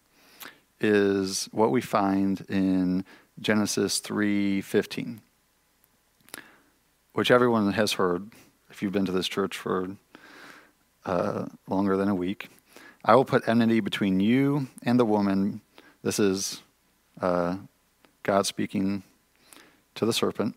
is 0.80 1.48
what 1.52 1.70
we 1.70 1.80
find 1.80 2.44
in 2.48 3.04
Genesis 3.40 4.00
3:15, 4.00 5.20
which 7.12 7.30
everyone 7.30 7.72
has 7.72 7.92
heard 7.92 8.30
if 8.72 8.82
you've 8.82 8.92
been 8.92 9.04
to 9.04 9.12
this 9.12 9.28
church 9.28 9.56
for 9.56 9.96
uh, 11.04 11.46
longer 11.68 11.96
than 11.96 12.08
a 12.08 12.14
week. 12.14 12.48
I 13.04 13.14
will 13.14 13.24
put 13.24 13.46
enmity 13.46 13.80
between 13.80 14.18
you 14.18 14.68
and 14.82 14.98
the 14.98 15.04
woman. 15.04 15.60
This 16.02 16.18
is 16.18 16.62
uh, 17.20 17.56
God 18.22 18.46
speaking 18.46 19.02
to 19.94 20.06
the 20.06 20.12
serpent 20.12 20.56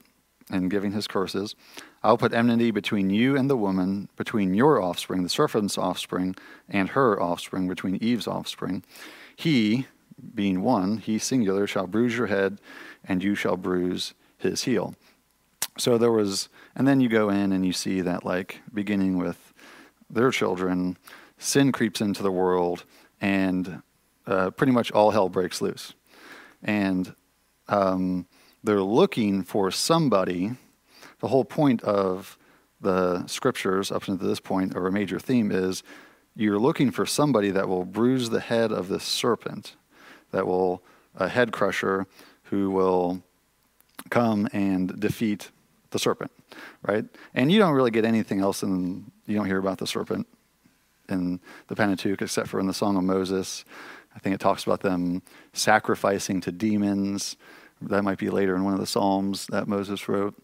and 0.50 0.72
giving 0.72 0.94
his 0.94 1.08
curses. 1.08 1.56
I'll 2.04 2.18
put 2.18 2.34
enmity 2.34 2.72
between 2.72 3.10
you 3.10 3.36
and 3.36 3.50
the 3.50 3.58
woman, 3.58 4.08
between 4.16 4.54
your 4.54 4.82
offspring, 4.82 5.24
the 5.24 5.30
serpent's 5.30 5.78
offspring, 5.78 6.36
and 6.70 6.90
her 6.90 7.20
offspring, 7.22 7.68
between 7.68 7.96
Eve's 7.96 8.28
offspring. 8.28 8.84
He, 9.36 9.88
being 10.34 10.62
one, 10.62 11.00
he 11.00 11.18
singular, 11.18 11.68
shall 11.68 11.88
bruise 11.88 12.16
your 12.16 12.28
head, 12.28 12.60
and 13.04 13.24
you 13.24 13.36
shall 13.36 13.58
bruise 13.58 14.14
his 14.38 14.64
heel. 14.64 14.96
So 15.77 15.98
there 15.98 16.12
was, 16.12 16.50
and 16.75 16.88
then 16.88 17.01
you 17.01 17.10
go 17.10 17.29
in 17.29 17.51
and 17.51 17.65
you 17.65 17.74
see 17.74 18.01
that, 18.01 18.24
like, 18.24 18.62
beginning 18.74 19.17
with 19.17 19.53
their 20.10 20.32
children, 20.32 20.98
sin 21.38 21.72
creeps 21.72 22.00
into 22.00 22.24
the 22.24 22.32
world, 22.32 22.86
and 23.20 23.82
uh, 24.25 24.51
pretty 24.51 24.72
much 24.72 24.91
all 24.91 25.12
hell 25.12 25.27
breaks 25.27 25.62
loose. 25.62 25.94
And 26.63 27.13
um, 27.67 28.25
they're 28.63 28.82
looking 28.82 29.44
for 29.44 29.70
somebody. 29.70 30.51
The 31.20 31.27
whole 31.27 31.46
point 31.46 31.84
of 31.84 32.38
the 32.79 33.27
scriptures 33.27 33.91
up 33.91 34.03
to 34.03 34.15
this 34.15 34.39
point, 34.39 34.75
or 34.75 34.88
a 34.88 34.91
major 34.91 35.20
theme, 35.20 35.51
is 35.51 35.84
you're 36.36 36.60
looking 36.60 36.91
for 36.91 37.05
somebody 37.05 37.51
that 37.51 37.67
will 37.67 37.86
bruise 37.86 38.29
the 38.29 38.39
head 38.39 38.72
of 38.72 38.88
the 38.88 39.00
serpent, 39.00 39.75
that 40.32 40.48
will, 40.48 40.82
a 41.15 41.27
head 41.27 41.51
crusher 41.51 42.08
who 42.44 42.70
will 42.70 43.24
come 44.10 44.48
and 44.53 45.00
defeat 45.00 45.50
the 45.96 46.00
serpent, 46.00 46.32
right? 46.86 47.06
And 47.34 47.50
you 47.50 47.58
don't 47.58 47.74
really 47.74 47.90
get 47.90 48.04
anything 48.04 48.42
else, 48.42 48.64
and 48.64 49.10
you 49.25 49.38
don't 49.38 49.46
hear 49.46 49.60
about 49.60 49.78
the 49.78 49.88
serpent 49.88 50.28
in 51.08 51.40
the 51.68 51.75
Pentateuch 51.75 52.22
except 52.22 52.50
for 52.50 52.60
in 52.60 52.68
the 52.68 52.74
Song 52.74 52.98
of 52.98 53.04
Moses. 53.04 53.64
I 54.14 54.20
think 54.20 54.36
it 54.36 54.42
talks 54.42 54.66
about 54.66 54.82
them 54.82 55.22
sacrificing 55.54 56.42
to 56.42 56.52
demons. 56.52 57.38
That 57.82 58.04
might 58.04 58.18
be 58.18 58.30
later 58.30 58.58
in 58.58 58.66
one 58.66 58.74
of 58.74 58.82
the 58.82 58.86
Psalms 58.86 59.48
that 59.48 59.70
Moses 59.70 60.10
wrote. 60.10 60.36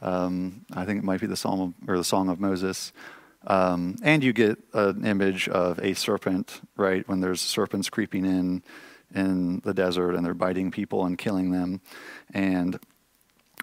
Um, 0.00 0.64
I 0.72 0.86
think 0.86 0.98
it 0.98 1.04
might 1.04 1.20
be 1.20 1.26
the 1.26 1.36
Psalm 1.36 1.60
of, 1.60 1.74
or 1.86 1.98
the 1.98 2.04
Song 2.04 2.30
of 2.30 2.40
Moses. 2.40 2.94
Um, 3.46 3.96
and 4.02 4.24
you 4.24 4.32
get 4.32 4.58
an 4.72 5.04
image 5.04 5.46
of 5.50 5.78
a 5.80 5.92
serpent, 5.92 6.62
right? 6.78 7.06
When 7.06 7.20
there's 7.20 7.42
serpents 7.42 7.90
creeping 7.90 8.24
in 8.24 8.62
in 9.14 9.60
the 9.60 9.74
desert 9.74 10.14
and 10.14 10.24
they're 10.24 10.34
biting 10.34 10.70
people 10.70 11.04
and 11.04 11.18
killing 11.18 11.50
them. 11.50 11.80
And 12.32 12.78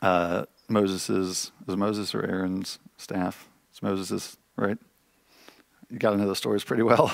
uh, 0.02 0.46
Moses's 0.70 1.52
is 1.68 1.78
Moses 1.78 2.16
or 2.16 2.26
Aaron's 2.26 2.80
staff? 2.98 3.48
It's 3.72 3.82
Moses's, 3.82 4.38
right? 4.56 4.78
You 5.90 6.00
got 6.00 6.12
to 6.12 6.18
know 6.18 6.28
the 6.28 6.36
stories 6.36 6.64
pretty 6.64 6.84
well. 6.84 7.12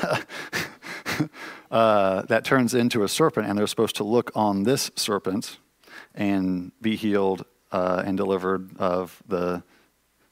uh, 1.71 2.21
that 2.23 2.45
turns 2.45 2.73
into 2.73 3.03
a 3.03 3.07
serpent, 3.07 3.47
and 3.47 3.57
they're 3.57 3.67
supposed 3.67 3.95
to 3.97 4.03
look 4.03 4.31
on 4.35 4.63
this 4.63 4.91
serpent 4.95 5.57
and 6.15 6.71
be 6.81 6.95
healed 6.95 7.45
uh, 7.71 8.03
and 8.05 8.17
delivered 8.17 8.77
of 8.77 9.21
the. 9.27 9.63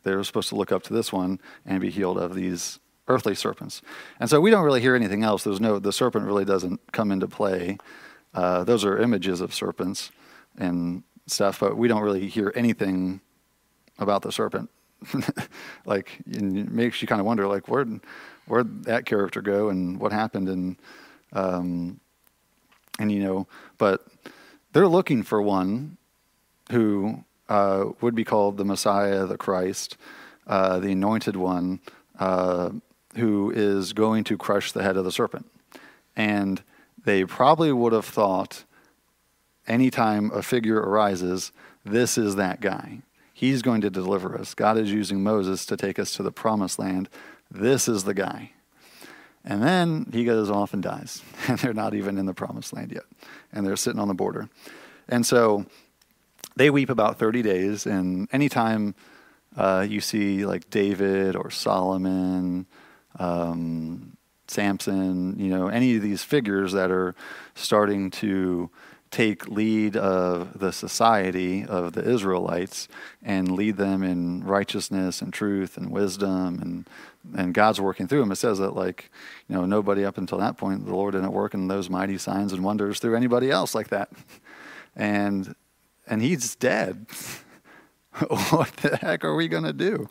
They're 0.03 0.23
supposed 0.23 0.49
to 0.49 0.55
look 0.55 0.71
up 0.71 0.83
to 0.83 0.93
this 0.93 1.11
one 1.11 1.41
and 1.65 1.81
be 1.81 1.89
healed 1.89 2.17
of 2.17 2.33
these 2.33 2.79
earthly 3.09 3.35
serpents. 3.35 3.81
And 4.19 4.29
so 4.29 4.39
we 4.39 4.51
don't 4.51 4.63
really 4.63 4.79
hear 4.79 4.95
anything 4.95 5.23
else. 5.23 5.43
There's 5.43 5.59
no 5.59 5.79
the 5.79 5.91
serpent 5.91 6.25
really 6.25 6.45
doesn't 6.45 6.91
come 6.93 7.11
into 7.11 7.27
play. 7.27 7.77
Uh, 8.33 8.63
those 8.63 8.85
are 8.85 8.97
images 8.97 9.41
of 9.41 9.53
serpents 9.53 10.11
and 10.57 11.03
stuff, 11.27 11.59
but 11.59 11.77
we 11.77 11.87
don't 11.87 12.01
really 12.01 12.27
hear 12.27 12.51
anything 12.55 13.21
about 13.99 14.21
the 14.21 14.31
serpent. 14.31 14.69
like 15.85 16.19
it 16.25 16.41
makes 16.41 17.01
you 17.01 17.07
kind 17.07 17.21
of 17.21 17.27
wonder, 17.27 17.47
like 17.47 17.67
where 17.67 17.85
where'd 18.47 18.85
that 18.85 19.05
character 19.05 19.41
go 19.41 19.69
and 19.69 19.99
what 19.99 20.11
happened 20.11 20.49
and 20.49 20.77
um, 21.33 21.99
and 22.99 23.11
you 23.11 23.19
know, 23.19 23.47
but 23.77 24.07
they're 24.73 24.87
looking 24.87 25.23
for 25.23 25.41
one 25.41 25.97
who 26.71 27.23
uh, 27.49 27.85
would 28.01 28.15
be 28.15 28.23
called 28.23 28.57
the 28.57 28.65
Messiah, 28.65 29.25
the 29.25 29.37
Christ, 29.37 29.97
uh, 30.47 30.79
the 30.79 30.91
Anointed 30.91 31.35
One, 31.35 31.79
uh, 32.19 32.71
who 33.15 33.51
is 33.51 33.93
going 33.93 34.23
to 34.25 34.37
crush 34.37 34.71
the 34.71 34.83
head 34.83 34.97
of 34.97 35.05
the 35.05 35.11
serpent. 35.11 35.49
And 36.15 36.61
they 37.03 37.23
probably 37.25 37.71
would 37.71 37.93
have 37.93 38.05
thought, 38.05 38.63
anytime 39.67 40.31
a 40.33 40.41
figure 40.41 40.79
arises, 40.79 41.51
this 41.85 42.17
is 42.17 42.35
that 42.35 42.61
guy. 42.61 43.01
He's 43.33 43.61
going 43.61 43.81
to 43.81 43.89
deliver 43.89 44.37
us. 44.37 44.53
God 44.53 44.77
is 44.77 44.91
using 44.91 45.21
Moses 45.21 45.65
to 45.67 45.77
take 45.77 45.99
us 45.99 46.11
to 46.13 46.23
the 46.23 46.31
promised 46.31 46.79
land. 46.79 47.09
This 47.51 47.87
is 47.87 48.03
the 48.03 48.13
guy. 48.13 48.51
And 49.45 49.63
then 49.63 50.09
he 50.11 50.25
goes 50.25 50.49
off 50.49 50.73
and 50.73 50.83
dies. 50.83 51.21
And 51.47 51.59
they're 51.59 51.73
not 51.73 51.93
even 51.93 52.17
in 52.17 52.25
the 52.25 52.33
promised 52.33 52.73
land 52.73 52.91
yet. 52.91 53.05
And 53.53 53.65
they're 53.65 53.77
sitting 53.77 53.99
on 53.99 54.07
the 54.07 54.13
border. 54.13 54.49
And 55.07 55.25
so 55.25 55.65
they 56.55 56.69
weep 56.69 56.89
about 56.89 57.19
30 57.19 57.41
days. 57.43 57.85
And 57.85 58.27
anytime 58.33 58.95
uh, 59.55 59.85
you 59.87 60.01
see 60.01 60.45
like 60.45 60.69
David 60.69 61.35
or 61.35 61.49
Solomon, 61.49 62.65
um, 63.19 64.17
Samson, 64.47 65.39
you 65.39 65.49
know, 65.49 65.67
any 65.67 65.95
of 65.95 66.01
these 66.01 66.23
figures 66.23 66.73
that 66.73 66.91
are 66.91 67.15
starting 67.55 68.09
to 68.11 68.69
take 69.17 69.47
lead 69.47 69.97
of 69.97 70.59
the 70.59 70.71
society 70.71 71.65
of 71.65 71.93
the 71.93 72.07
Israelites 72.07 72.87
and 73.23 73.49
lead 73.49 73.75
them 73.75 74.03
in 74.03 74.43
righteousness 74.43 75.23
and 75.23 75.33
truth 75.33 75.75
and 75.75 75.89
wisdom 75.89 76.59
and 76.61 76.87
and 77.35 77.51
God's 77.51 77.81
working 77.81 78.07
through 78.07 78.19
them. 78.19 78.31
It 78.31 78.35
says 78.35 78.59
that 78.59 78.75
like, 78.75 79.09
you 79.49 79.55
know, 79.55 79.65
nobody 79.65 80.05
up 80.05 80.19
until 80.19 80.37
that 80.37 80.55
point, 80.55 80.85
the 80.85 80.95
Lord 80.95 81.13
didn't 81.13 81.31
work 81.31 81.55
in 81.55 81.67
those 81.67 81.89
mighty 81.89 82.19
signs 82.19 82.53
and 82.53 82.63
wonders 82.63 82.99
through 82.99 83.15
anybody 83.15 83.49
else 83.49 83.73
like 83.73 83.89
that. 83.89 84.09
And 84.95 85.53
and 86.07 86.23
he's 86.23 86.55
dead. 86.55 87.05
what 88.49 88.71
the 88.77 88.97
heck 88.97 89.23
are 89.23 89.35
we 89.35 89.47
gonna 89.47 89.73
do? 89.73 90.09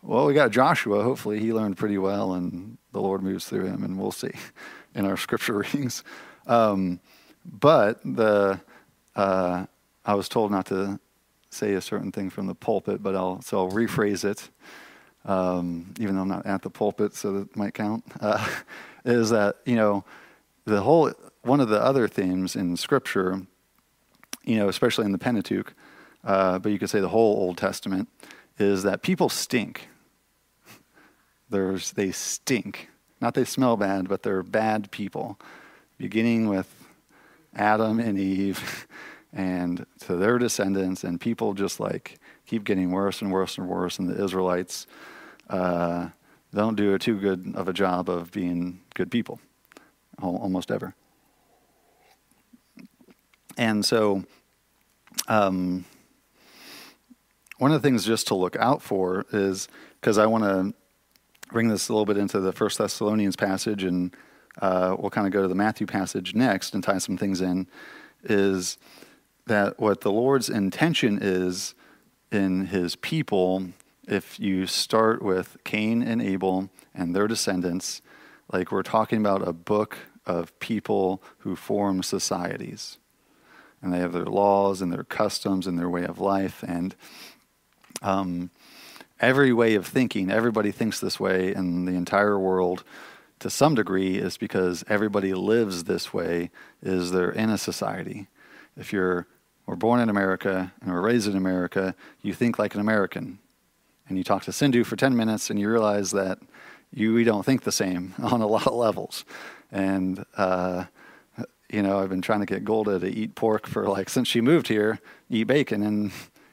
Well, 0.00 0.24
we 0.24 0.32
got 0.32 0.52
Joshua. 0.52 1.02
Hopefully 1.02 1.38
he 1.38 1.52
learned 1.52 1.76
pretty 1.76 1.98
well 1.98 2.32
and 2.32 2.78
the 2.92 3.00
Lord 3.02 3.22
moves 3.22 3.44
through 3.44 3.66
him 3.66 3.84
and 3.84 3.98
we'll 3.98 4.10
see 4.10 4.32
in 4.94 5.04
our 5.04 5.18
scripture 5.18 5.58
readings. 5.58 6.02
Um, 6.46 7.00
but 7.44 8.00
the 8.04 8.60
uh, 9.14 9.66
I 10.04 10.14
was 10.14 10.28
told 10.28 10.50
not 10.50 10.66
to 10.66 10.98
say 11.50 11.74
a 11.74 11.80
certain 11.80 12.10
thing 12.10 12.30
from 12.30 12.46
the 12.46 12.54
pulpit, 12.54 13.02
but 13.02 13.14
I'll 13.14 13.42
so 13.42 13.58
I'll 13.58 13.70
rephrase 13.70 14.24
it, 14.24 14.48
um, 15.24 15.92
even 15.98 16.16
though 16.16 16.22
I'm 16.22 16.28
not 16.28 16.46
at 16.46 16.62
the 16.62 16.70
pulpit, 16.70 17.14
so 17.14 17.32
that 17.40 17.56
might 17.56 17.74
count. 17.74 18.04
Uh, 18.20 18.46
is 19.04 19.30
that 19.30 19.56
you 19.64 19.76
know 19.76 20.04
the 20.64 20.80
whole 20.80 21.12
one 21.42 21.60
of 21.60 21.68
the 21.68 21.80
other 21.80 22.08
themes 22.08 22.56
in 22.56 22.76
Scripture, 22.76 23.42
you 24.44 24.56
know, 24.56 24.68
especially 24.68 25.04
in 25.04 25.12
the 25.12 25.18
Pentateuch, 25.18 25.74
uh, 26.24 26.58
but 26.58 26.72
you 26.72 26.78
could 26.78 26.90
say 26.90 27.00
the 27.00 27.08
whole 27.08 27.36
Old 27.36 27.58
Testament, 27.58 28.08
is 28.58 28.82
that 28.84 29.02
people 29.02 29.28
stink. 29.28 29.88
There's 31.50 31.92
they 31.92 32.12
stink. 32.12 32.88
Not 33.20 33.34
they 33.34 33.44
smell 33.44 33.76
bad, 33.76 34.08
but 34.08 34.22
they're 34.22 34.42
bad 34.42 34.90
people. 34.90 35.38
Beginning 35.98 36.48
with 36.48 36.81
Adam 37.54 37.98
and 37.98 38.18
Eve 38.18 38.86
and 39.32 39.86
to 40.00 40.16
their 40.16 40.38
descendants, 40.38 41.04
and 41.04 41.20
people 41.20 41.54
just 41.54 41.80
like 41.80 42.18
keep 42.46 42.64
getting 42.64 42.90
worse 42.90 43.22
and 43.22 43.32
worse 43.32 43.58
and 43.58 43.68
worse, 43.68 43.98
and 43.98 44.08
the 44.08 44.22
Israelites 44.22 44.86
uh, 45.48 46.08
don't 46.54 46.76
do 46.76 46.94
a 46.94 46.98
too 46.98 47.18
good 47.18 47.54
of 47.54 47.68
a 47.68 47.72
job 47.72 48.08
of 48.08 48.30
being 48.30 48.80
good 48.94 49.10
people, 49.10 49.40
almost 50.20 50.70
ever. 50.70 50.94
And 53.56 53.84
so, 53.84 54.24
um, 55.28 55.84
one 57.58 57.72
of 57.72 57.80
the 57.80 57.86
things 57.86 58.04
just 58.04 58.26
to 58.28 58.34
look 58.34 58.56
out 58.56 58.82
for 58.82 59.24
is 59.32 59.68
because 60.00 60.18
I 60.18 60.26
want 60.26 60.44
to 60.44 60.74
bring 61.52 61.68
this 61.68 61.88
a 61.88 61.92
little 61.92 62.06
bit 62.06 62.16
into 62.16 62.40
the 62.40 62.52
First 62.52 62.78
Thessalonians 62.78 63.36
passage 63.36 63.84
and 63.84 64.14
uh, 64.60 64.96
we'll 64.98 65.10
kind 65.10 65.26
of 65.26 65.32
go 65.32 65.42
to 65.42 65.48
the 65.48 65.54
Matthew 65.54 65.86
passage 65.86 66.34
next 66.34 66.74
and 66.74 66.82
tie 66.82 66.98
some 66.98 67.16
things 67.16 67.40
in, 67.40 67.66
is 68.24 68.78
that 69.46 69.80
what 69.80 70.02
the 70.02 70.12
Lord's 70.12 70.48
intention 70.48 71.18
is 71.20 71.74
in 72.30 72.66
his 72.66 72.96
people, 72.96 73.64
if 74.06 74.38
you 74.38 74.66
start 74.66 75.22
with 75.22 75.56
Cain 75.64 76.02
and 76.02 76.20
Abel 76.22 76.70
and 76.94 77.14
their 77.14 77.26
descendants, 77.26 78.02
like 78.52 78.70
we're 78.70 78.82
talking 78.82 79.18
about 79.18 79.46
a 79.46 79.52
book 79.52 79.98
of 80.26 80.56
people 80.60 81.22
who 81.38 81.56
form 81.56 82.02
societies. 82.02 82.98
And 83.80 83.92
they 83.92 83.98
have 83.98 84.12
their 84.12 84.24
laws 84.24 84.80
and 84.80 84.92
their 84.92 85.02
customs 85.04 85.66
and 85.66 85.76
their 85.78 85.90
way 85.90 86.04
of 86.04 86.20
life. 86.20 86.62
And 86.66 86.94
um, 88.00 88.50
every 89.20 89.52
way 89.52 89.74
of 89.74 89.86
thinking, 89.86 90.30
everybody 90.30 90.70
thinks 90.70 91.00
this 91.00 91.18
way 91.18 91.52
in 91.52 91.84
the 91.84 91.92
entire 91.92 92.38
world 92.38 92.84
to 93.42 93.50
some 93.50 93.74
degree 93.74 94.16
is 94.16 94.36
because 94.36 94.84
everybody 94.88 95.34
lives 95.34 95.84
this 95.84 96.12
way 96.12 96.50
is 96.82 97.10
they're 97.10 97.30
in 97.30 97.50
a 97.50 97.58
society 97.58 98.28
if 98.76 98.92
you're 98.92 99.26
we're 99.66 99.76
born 99.76 100.00
in 100.00 100.08
america 100.08 100.72
and 100.80 100.92
we're 100.92 101.00
raised 101.00 101.28
in 101.28 101.36
america 101.36 101.94
you 102.22 102.32
think 102.32 102.58
like 102.58 102.74
an 102.74 102.80
american 102.80 103.38
and 104.08 104.18
you 104.18 104.24
talk 104.24 104.42
to 104.42 104.52
sindhu 104.52 104.84
for 104.84 104.96
10 104.96 105.16
minutes 105.16 105.50
and 105.50 105.60
you 105.60 105.70
realize 105.70 106.10
that 106.10 106.38
you 106.92 107.14
we 107.14 107.24
don't 107.24 107.44
think 107.44 107.62
the 107.62 107.72
same 107.72 108.14
on 108.22 108.40
a 108.40 108.46
lot 108.46 108.66
of 108.66 108.74
levels 108.74 109.24
and 109.70 110.24
uh, 110.36 110.84
you 111.72 111.82
know, 111.82 111.98
I've 111.98 112.10
been 112.10 112.22
trying 112.22 112.40
to 112.40 112.46
get 112.46 112.64
Golda 112.64 112.98
to 113.00 113.08
eat 113.08 113.34
pork 113.34 113.66
for 113.66 113.88
like 113.88 114.10
since 114.10 114.28
she 114.28 114.40
moved 114.40 114.68
here, 114.68 115.00
eat 115.30 115.44
bacon. 115.44 115.82
And 115.82 116.12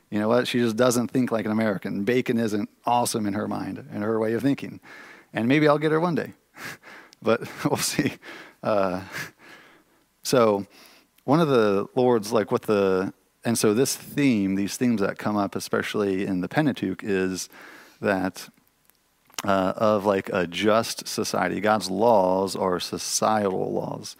you 0.09 0.17
know 0.17 0.29
what? 0.29 0.47
She 0.47 0.59
just 0.59 0.77
doesn't 0.77 1.09
think 1.09 1.31
like 1.31 1.45
an 1.45 1.51
American. 1.51 2.05
Bacon 2.05 2.39
isn't 2.39 2.69
awesome 2.85 3.27
in 3.27 3.33
her 3.33 3.47
mind 3.47 3.85
and 3.91 4.01
her 4.01 4.17
way 4.17 4.33
of 4.33 4.41
thinking. 4.41 4.79
And 5.33 5.47
maybe 5.47 5.67
I'll 5.67 5.77
get 5.77 5.91
her 5.91 5.99
one 5.99 6.15
day, 6.15 6.33
but 7.21 7.41
we'll 7.65 7.77
see. 7.77 8.13
Uh, 8.63 9.01
so, 10.23 10.65
one 11.23 11.39
of 11.39 11.47
the 11.47 11.87
Lord's, 11.95 12.31
like 12.31 12.51
what 12.51 12.63
the, 12.63 13.13
and 13.45 13.57
so 13.57 13.73
this 13.73 13.95
theme, 13.95 14.55
these 14.55 14.77
themes 14.77 15.01
that 15.01 15.17
come 15.17 15.37
up, 15.37 15.55
especially 15.55 16.25
in 16.25 16.41
the 16.41 16.49
Pentateuch, 16.49 17.03
is 17.03 17.49
that 18.01 18.49
uh, 19.45 19.73
of 19.77 20.05
like 20.05 20.29
a 20.33 20.47
just 20.47 21.07
society. 21.07 21.61
God's 21.61 21.89
laws 21.89 22.55
are 22.55 22.79
societal 22.79 23.71
laws. 23.71 24.15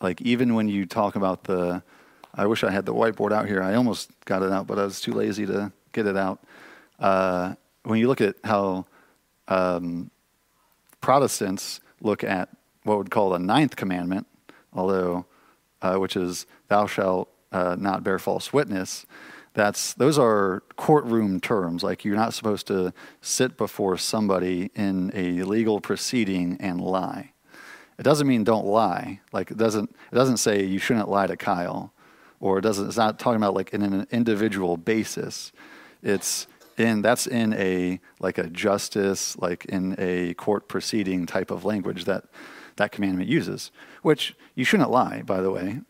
Like 0.00 0.20
even 0.20 0.54
when 0.54 0.68
you 0.68 0.86
talk 0.86 1.16
about 1.16 1.44
the, 1.44 1.82
I 2.34 2.46
wish 2.46 2.64
I 2.64 2.70
had 2.70 2.84
the 2.84 2.94
whiteboard 2.94 3.32
out 3.32 3.46
here. 3.46 3.62
I 3.62 3.74
almost 3.74 4.10
got 4.24 4.42
it 4.42 4.52
out, 4.52 4.66
but 4.66 4.78
I 4.78 4.84
was 4.84 5.00
too 5.00 5.12
lazy 5.12 5.46
to 5.46 5.72
get 5.92 6.06
it 6.06 6.16
out. 6.16 6.40
Uh, 6.98 7.54
when 7.84 7.98
you 7.98 8.08
look 8.08 8.20
at 8.20 8.36
how 8.44 8.86
um, 9.48 10.10
Protestants 11.04 11.82
look 12.00 12.24
at 12.24 12.48
what 12.84 12.96
would 12.96 13.10
call 13.10 13.28
the 13.28 13.38
ninth 13.38 13.76
commandment, 13.76 14.26
although 14.72 15.26
uh, 15.82 15.96
which 15.96 16.16
is 16.16 16.46
thou 16.68 16.86
shalt 16.86 17.28
uh, 17.52 17.76
not 17.78 18.02
bear 18.02 18.18
false 18.18 18.54
witness. 18.54 19.04
That's 19.52 19.92
those 19.92 20.18
are 20.18 20.62
courtroom 20.76 21.42
terms. 21.42 21.82
Like 21.82 22.06
you're 22.06 22.16
not 22.16 22.32
supposed 22.32 22.66
to 22.68 22.94
sit 23.20 23.58
before 23.58 23.98
somebody 23.98 24.70
in 24.74 25.12
a 25.14 25.42
legal 25.42 25.78
proceeding 25.78 26.56
and 26.58 26.80
lie. 26.80 27.32
It 27.98 28.04
doesn't 28.04 28.26
mean 28.26 28.42
don't 28.42 28.64
lie. 28.64 29.20
Like 29.30 29.50
it 29.50 29.58
doesn't 29.58 29.94
it 30.10 30.14
doesn't 30.14 30.38
say 30.38 30.64
you 30.64 30.78
shouldn't 30.78 31.10
lie 31.10 31.26
to 31.26 31.36
Kyle, 31.36 31.92
or 32.40 32.56
it 32.60 32.62
doesn't. 32.62 32.86
It's 32.86 32.96
not 32.96 33.18
talking 33.18 33.36
about 33.36 33.52
like 33.52 33.74
in 33.74 33.82
an 33.82 34.06
individual 34.10 34.78
basis. 34.78 35.52
It's 36.02 36.46
in 36.78 37.02
that's 37.02 37.26
in 37.26 37.52
a 37.54 38.00
like 38.20 38.38
a 38.38 38.48
justice, 38.48 39.36
like 39.38 39.64
in 39.66 39.94
a 39.98 40.34
court 40.34 40.68
proceeding 40.68 41.26
type 41.26 41.50
of 41.50 41.64
language 41.64 42.04
that 42.04 42.24
that 42.76 42.92
commandment 42.92 43.28
uses. 43.28 43.70
Which 44.02 44.34
you 44.54 44.64
shouldn't 44.64 44.90
lie, 44.90 45.22
by 45.22 45.40
the 45.40 45.50
way. 45.50 45.80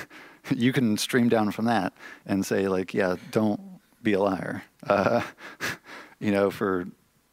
you 0.54 0.72
can 0.72 0.96
stream 0.96 1.28
down 1.28 1.50
from 1.52 1.66
that 1.66 1.92
and 2.26 2.44
say 2.44 2.68
like, 2.68 2.94
yeah, 2.94 3.16
don't 3.30 3.60
be 4.02 4.14
a 4.14 4.20
liar. 4.20 4.64
Uh, 4.86 5.22
you 6.20 6.30
know, 6.30 6.50
for 6.50 6.86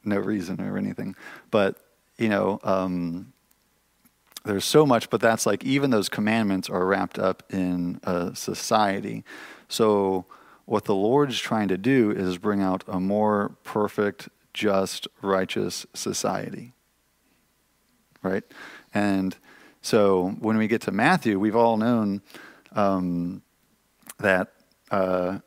no 0.04 0.18
reason 0.18 0.62
or 0.62 0.78
anything. 0.78 1.16
But 1.52 1.78
you 2.18 2.30
know. 2.30 2.60
Um, 2.64 3.34
there's 4.48 4.66
so 4.66 4.86
much, 4.86 5.10
but 5.10 5.20
that's 5.20 5.46
like 5.46 5.64
even 5.66 5.90
those 5.90 6.08
commandments 6.08 6.70
are 6.70 6.86
wrapped 6.86 7.20
up 7.20 7.44
in 7.52 8.00
a 8.04 8.34
society. 8.34 9.26
So, 9.68 10.26
what 10.68 10.86
the 10.86 10.94
Lord's 10.94 11.40
trying 11.40 11.70
to 11.70 11.78
do 11.78 12.12
is 12.12 12.38
bring 12.38 12.62
out 12.62 12.84
a 12.88 13.00
more 13.00 13.56
perfect, 13.64 14.30
just, 14.54 15.08
righteous 15.24 15.88
society. 15.96 16.74
Right? 18.22 18.44
And 18.94 19.36
so, 19.82 20.36
when 20.40 20.58
we 20.58 20.68
get 20.68 20.82
to 20.82 20.92
Matthew, 20.92 21.40
we've 21.40 21.56
all 21.56 21.78
known 21.78 22.22
um, 22.74 23.42
that. 24.20 24.54
Uh, 24.92 25.40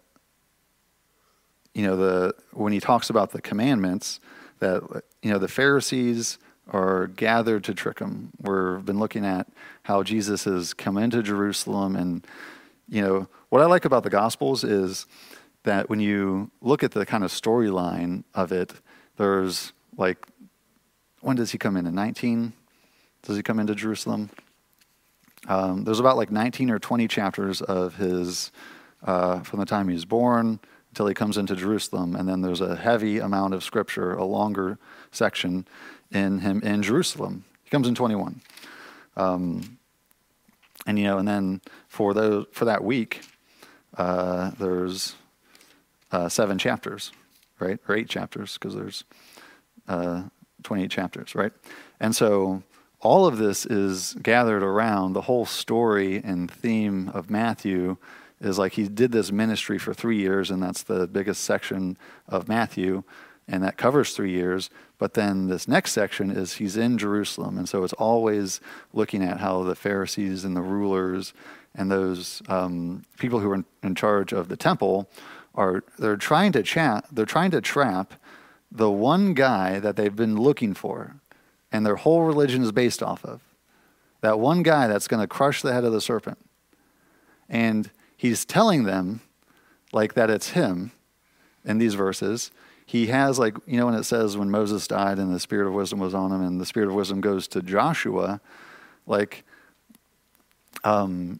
you 1.72 1.86
know 1.86 1.96
the 1.96 2.34
when 2.52 2.72
he 2.72 2.80
talks 2.80 3.10
about 3.10 3.30
the 3.30 3.40
commandments 3.40 4.18
that 4.58 4.82
you 5.22 5.30
know 5.30 5.38
the 5.38 5.48
Pharisees 5.48 6.36
are 6.72 7.08
gathered 7.08 7.64
to 7.64 7.74
trick 7.74 7.98
him. 7.98 8.30
We've 8.40 8.84
been 8.84 8.98
looking 8.98 9.24
at 9.24 9.48
how 9.82 10.02
Jesus 10.02 10.44
has 10.44 10.72
come 10.72 10.96
into 10.96 11.22
Jerusalem. 11.22 11.96
And, 11.96 12.26
you 12.88 13.02
know, 13.02 13.28
what 13.50 13.60
I 13.60 13.66
like 13.66 13.84
about 13.84 14.04
the 14.04 14.10
Gospels 14.10 14.64
is 14.64 15.06
that 15.64 15.90
when 15.90 16.00
you 16.00 16.50
look 16.62 16.82
at 16.82 16.92
the 16.92 17.04
kind 17.04 17.22
of 17.22 17.30
storyline 17.30 18.24
of 18.34 18.52
it, 18.52 18.72
there's 19.16 19.72
like, 19.96 20.26
when 21.20 21.36
does 21.36 21.50
he 21.50 21.58
come 21.58 21.76
in? 21.76 21.86
In 21.86 21.94
19? 21.94 22.52
Does 23.22 23.36
he 23.36 23.42
come 23.42 23.60
into 23.60 23.74
Jerusalem? 23.74 24.30
Um, 25.48 25.84
there's 25.84 26.00
about 26.00 26.16
like 26.16 26.30
19 26.30 26.70
or 26.70 26.78
20 26.78 27.08
chapters 27.08 27.60
of 27.60 27.96
his, 27.96 28.52
uh, 29.04 29.40
from 29.40 29.60
the 29.60 29.66
time 29.66 29.88
he 29.88 29.94
was 29.94 30.04
born 30.04 30.60
until 30.90 31.06
he 31.06 31.14
comes 31.14 31.36
into 31.36 31.56
Jerusalem. 31.56 32.14
And 32.14 32.28
then 32.28 32.40
there's 32.42 32.60
a 32.60 32.76
heavy 32.76 33.18
amount 33.18 33.54
of 33.54 33.64
scripture, 33.64 34.14
a 34.14 34.24
longer 34.24 34.78
section 35.10 35.66
in 36.10 36.38
him 36.38 36.62
in 36.62 36.82
Jerusalem. 36.82 37.44
He 37.64 37.70
comes 37.70 37.88
in 37.88 37.94
21. 37.94 38.40
Um, 39.16 39.78
and 40.86 40.98
you 40.98 41.04
know, 41.04 41.18
and 41.18 41.28
then 41.28 41.60
for 41.88 42.14
those 42.14 42.46
for 42.52 42.64
that 42.64 42.82
week, 42.82 43.22
uh, 43.96 44.50
there's 44.58 45.14
uh, 46.12 46.28
seven 46.28 46.58
chapters, 46.58 47.12
right, 47.58 47.78
or 47.88 47.96
eight 47.96 48.08
chapters 48.08 48.54
because 48.54 48.74
there's 48.74 49.04
uh, 49.88 50.24
28 50.62 50.90
chapters, 50.90 51.34
right? 51.34 51.52
And 51.98 52.14
so 52.14 52.62
all 53.00 53.26
of 53.26 53.38
this 53.38 53.66
is 53.66 54.14
gathered 54.22 54.62
around 54.62 55.12
the 55.12 55.22
whole 55.22 55.46
story 55.46 56.16
and 56.22 56.50
theme 56.50 57.08
of 57.10 57.30
Matthew 57.30 57.96
is 58.40 58.58
like 58.58 58.72
he 58.72 58.88
did 58.88 59.12
this 59.12 59.30
ministry 59.30 59.78
for 59.78 59.92
three 59.92 60.18
years, 60.18 60.50
and 60.50 60.62
that's 60.62 60.82
the 60.82 61.06
biggest 61.06 61.44
section 61.44 61.98
of 62.28 62.48
Matthew 62.48 63.02
and 63.50 63.64
that 63.64 63.76
covers 63.76 64.14
three 64.14 64.30
years. 64.30 64.70
But 65.00 65.14
then 65.14 65.46
this 65.46 65.66
next 65.66 65.92
section 65.92 66.30
is 66.30 66.52
he's 66.52 66.76
in 66.76 66.98
Jerusalem, 66.98 67.56
and 67.56 67.66
so 67.66 67.84
it's 67.84 67.94
always 67.94 68.60
looking 68.92 69.24
at 69.24 69.40
how 69.40 69.62
the 69.62 69.74
Pharisees 69.74 70.44
and 70.44 70.54
the 70.54 70.60
rulers 70.60 71.32
and 71.74 71.90
those 71.90 72.42
um, 72.48 73.04
people 73.18 73.40
who 73.40 73.50
are 73.50 73.54
in, 73.54 73.64
in, 73.82 73.94
charge 73.94 74.34
of 74.34 74.48
the 74.48 74.58
temple 74.58 75.08
are 75.54 75.82
they're 75.98 76.18
trying 76.18 76.52
to 76.52 76.62
chat, 76.62 77.06
they're 77.10 77.24
trying 77.24 77.50
to 77.52 77.62
trap 77.62 78.12
the 78.70 78.90
one 78.90 79.32
guy 79.32 79.78
that 79.78 79.96
they've 79.96 80.14
been 80.14 80.36
looking 80.36 80.74
for, 80.74 81.16
and 81.72 81.86
their 81.86 81.96
whole 81.96 82.24
religion 82.24 82.62
is 82.62 82.70
based 82.70 83.02
off 83.02 83.24
of. 83.24 83.40
That 84.20 84.38
one 84.38 84.62
guy 84.62 84.86
that's 84.86 85.08
going 85.08 85.22
to 85.22 85.26
crush 85.26 85.62
the 85.62 85.72
head 85.72 85.84
of 85.84 85.92
the 85.94 86.02
serpent, 86.02 86.36
and 87.48 87.90
he's 88.18 88.44
telling 88.44 88.84
them 88.84 89.22
like 89.94 90.12
that 90.12 90.28
it's 90.28 90.50
him 90.50 90.92
in 91.64 91.78
these 91.78 91.94
verses 91.94 92.50
he 92.90 93.06
has 93.06 93.38
like 93.38 93.56
you 93.66 93.76
know 93.76 93.86
when 93.86 93.94
it 93.94 94.02
says 94.02 94.36
when 94.36 94.50
Moses 94.50 94.88
died 94.88 95.20
and 95.20 95.32
the 95.32 95.38
spirit 95.38 95.68
of 95.68 95.74
wisdom 95.74 96.00
was 96.00 96.12
on 96.12 96.32
him 96.32 96.42
and 96.42 96.60
the 96.60 96.66
spirit 96.66 96.88
of 96.88 96.94
wisdom 96.96 97.20
goes 97.20 97.46
to 97.48 97.62
Joshua, 97.62 98.40
like 99.06 99.44
um, 100.82 101.38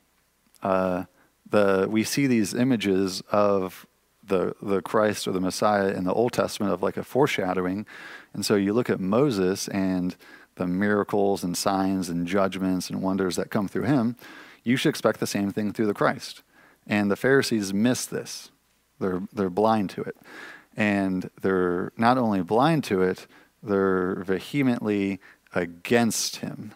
uh, 0.63 1.07
the 1.51 1.89
we 1.91 2.05
see 2.05 2.29
these 2.29 2.55
images 2.55 3.21
of 3.33 3.85
the 4.23 4.55
the 4.63 4.81
Christ 4.81 5.27
or 5.27 5.33
the 5.33 5.41
Messiah 5.41 5.89
in 5.89 6.05
the 6.05 6.15
Old 6.15 6.33
Testament 6.33 6.73
of 6.73 6.85
like 6.85 6.97
a 6.97 7.03
foreshadowing, 7.03 7.85
and 8.33 8.47
so 8.47 8.55
you 8.55 8.73
look 8.73 8.89
at 8.89 9.01
Moses 9.01 9.67
and 9.67 10.15
the 10.55 10.69
miracles 10.69 11.43
and 11.43 11.57
signs 11.57 12.09
and 12.09 12.29
judgments 12.29 12.89
and 12.89 13.03
wonders 13.03 13.35
that 13.35 13.51
come 13.51 13.67
through 13.67 13.87
him, 13.87 14.15
you 14.63 14.77
should 14.77 14.91
expect 14.91 15.19
the 15.19 15.27
same 15.27 15.51
thing 15.51 15.73
through 15.73 15.87
the 15.87 15.95
Christ. 15.95 16.43
And 16.87 17.11
the 17.11 17.17
Pharisees 17.17 17.75
miss 17.75 18.07
this; 18.07 18.53
they're 19.01 19.23
they're 19.33 19.51
blind 19.51 19.91
to 19.91 20.03
it 20.03 20.17
and 20.77 21.31
they're 21.41 21.93
not 21.97 22.19
only 22.19 22.43
blind 22.43 22.85
to 22.85 23.03
it, 23.03 23.27
they're 23.63 24.23
vehemently 24.25 25.21
against 25.55 26.37
him. 26.37 26.73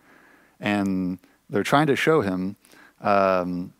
and 0.60 1.18
they're 1.48 1.62
trying 1.62 1.86
to 1.86 1.96
show 1.96 2.20
him. 2.20 2.56
Um, 3.00 3.72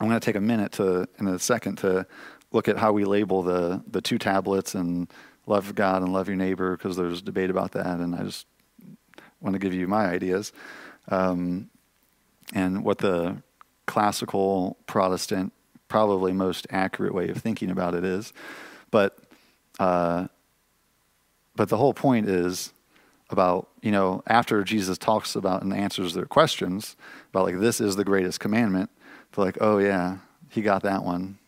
I'm 0.00 0.08
going 0.08 0.20
to 0.20 0.24
take 0.24 0.36
a 0.36 0.40
minute 0.40 0.72
to, 0.72 1.08
in 1.18 1.28
a 1.28 1.38
second, 1.38 1.76
to 1.78 2.06
look 2.52 2.68
at 2.68 2.76
how 2.76 2.92
we 2.92 3.04
label 3.04 3.42
the, 3.42 3.82
the 3.90 4.00
two 4.00 4.18
tablets 4.18 4.74
and 4.74 5.12
love 5.46 5.74
God 5.74 6.02
and 6.02 6.12
love 6.12 6.28
your 6.28 6.36
neighbor, 6.36 6.76
because 6.76 6.96
there's 6.96 7.20
debate 7.22 7.50
about 7.50 7.72
that, 7.72 8.00
and 8.00 8.14
I 8.14 8.22
just 8.22 8.46
want 9.40 9.54
to 9.54 9.58
give 9.58 9.74
you 9.74 9.86
my 9.86 10.06
ideas. 10.06 10.52
Um, 11.08 11.70
and 12.52 12.84
what 12.84 12.98
the 12.98 13.42
classical 13.86 14.76
Protestant, 14.86 15.52
probably 15.88 16.32
most 16.32 16.66
accurate 16.70 17.14
way 17.14 17.28
of 17.28 17.36
thinking 17.38 17.70
about 17.70 17.94
it 17.94 18.04
is. 18.04 18.32
But 18.94 19.18
uh, 19.80 20.28
but 21.56 21.68
the 21.68 21.76
whole 21.76 21.94
point 21.94 22.28
is 22.28 22.72
about 23.28 23.68
you 23.82 23.90
know 23.90 24.22
after 24.24 24.62
Jesus 24.62 24.98
talks 24.98 25.34
about 25.34 25.64
and 25.64 25.74
answers 25.74 26.14
their 26.14 26.26
questions 26.26 26.94
about 27.30 27.42
like 27.42 27.58
this 27.58 27.80
is 27.80 27.96
the 27.96 28.04
greatest 28.04 28.38
commandment. 28.38 28.90
They're 29.32 29.46
like, 29.46 29.58
oh 29.60 29.78
yeah, 29.78 30.18
he 30.48 30.62
got 30.62 30.84
that 30.84 31.02
one. 31.02 31.40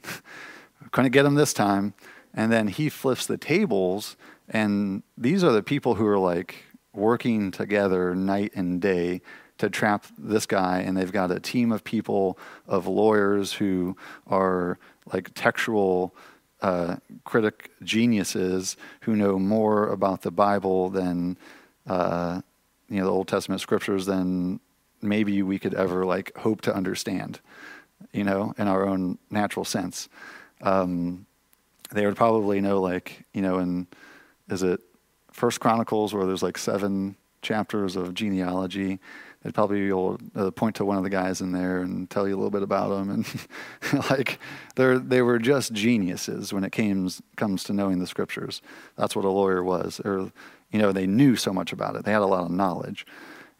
Couldn't 0.91 1.13
get 1.13 1.25
him 1.25 1.37
this 1.37 1.53
time. 1.53 1.95
And 2.35 2.51
then 2.51 2.67
he 2.67 2.89
flips 2.89 3.27
the 3.27 3.39
tables, 3.39 4.17
and 4.49 5.05
these 5.17 5.45
are 5.45 5.53
the 5.53 5.63
people 5.63 5.95
who 5.95 6.07
are 6.09 6.19
like 6.19 6.65
working 6.93 7.53
together 7.53 8.17
night 8.17 8.55
and 8.57 8.81
day 8.81 9.23
to 9.59 9.71
trap 9.71 10.05
this 10.19 10.47
guy 10.47 10.81
and 10.81 10.97
they've 10.97 11.13
got 11.13 11.31
a 11.31 11.41
team 11.41 11.71
of 11.71 11.85
people 11.85 12.39
of 12.67 12.87
lawyers 12.87 13.53
who 13.53 13.97
are 14.27 14.79
like 15.13 15.31
textual 15.35 16.15
uh, 16.67 16.97
critic 17.23 17.71
geniuses 17.85 18.77
who 19.03 19.15
know 19.15 19.39
more 19.39 19.89
about 19.89 20.23
the 20.23 20.33
Bible 20.33 20.91
than 20.91 21.37
uh, 21.87 22.41
you 22.89 22.99
know 22.99 23.05
the 23.05 23.11
Old 23.13 23.29
Testament 23.29 23.61
scriptures 23.61 24.05
than 24.05 24.59
maybe 25.01 25.43
we 25.43 25.61
could 25.61 25.75
ever 25.75 26.05
like 26.05 26.37
hope 26.37 26.63
to 26.63 26.75
understand, 26.75 27.39
you 28.13 28.25
know, 28.25 28.53
in 28.59 28.67
our 28.67 28.85
own 28.85 29.17
natural 29.31 29.65
sense. 29.65 30.09
Um, 30.61 31.27
they 31.93 32.05
would 32.05 32.17
probably 32.17 32.61
know 32.61 32.81
like, 32.81 33.25
you 33.33 33.43
know, 33.43 33.61
in 33.61 33.87
is 34.49 34.65
it 34.65 34.81
First 35.31 35.61
Chronicles 35.61 36.13
where 36.15 36.27
there's 36.27 36.43
like 36.43 36.59
seven 36.59 37.15
chapters 37.43 37.95
of 37.95 38.13
genealogy. 38.13 38.99
They'd 39.47 39.55
probably 39.55 39.89
to 39.91 40.19
uh, 40.35 40.51
point 40.51 40.75
to 40.77 40.85
one 40.85 40.97
of 40.97 41.05
the 41.05 41.09
guys 41.09 41.41
in 41.41 41.53
there 41.53 41.81
and 41.81 42.11
tell 42.11 42.27
you 42.27 42.35
a 42.35 42.37
little 42.37 42.51
bit 42.51 42.65
about 42.65 42.89
them. 42.89 43.11
And 43.11 44.05
like, 44.11 44.41
they 44.75 44.97
they 44.97 45.23
were 45.23 45.39
just 45.39 45.73
geniuses 45.73 46.53
when 46.53 46.65
it 46.65 46.73
came, 46.73 47.09
comes 47.37 47.63
to 47.65 47.73
knowing 47.73 48.01
the 48.01 48.09
scriptures. 48.09 48.61
That's 48.97 49.15
what 49.15 49.25
a 49.25 49.31
lawyer 49.31 49.63
was. 49.63 50.01
Or, 50.05 50.33
you 50.73 50.81
know, 50.81 50.91
they 50.91 51.07
knew 51.07 51.37
so 51.37 51.53
much 51.53 51.73
about 51.73 51.95
it. 51.95 52.05
They 52.05 52.11
had 52.11 52.23
a 52.23 52.27
lot 52.27 52.43
of 52.43 52.51
knowledge. 52.51 53.07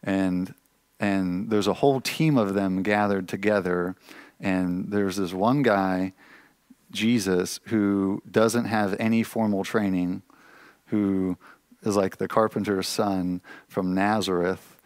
And, 0.03 0.53
and 0.99 1.49
there's 1.49 1.67
a 1.67 1.75
whole 1.75 2.01
team 2.01 2.37
of 2.37 2.53
them 2.53 2.83
gathered 2.83 3.29
together. 3.29 3.95
And 4.41 4.91
there's 4.91 5.15
this 5.15 5.31
one 5.31 5.61
guy, 5.61 6.11
Jesus, 6.91 7.61
who 7.67 8.21
doesn't 8.29 8.65
have 8.65 8.93
any 8.99 9.23
formal 9.23 9.63
training, 9.63 10.23
who 10.87 11.37
is 11.83 11.95
like 11.95 12.17
the 12.17 12.27
carpenter's 12.27 12.89
son 12.89 13.41
from 13.69 13.95
Nazareth. 13.95 14.76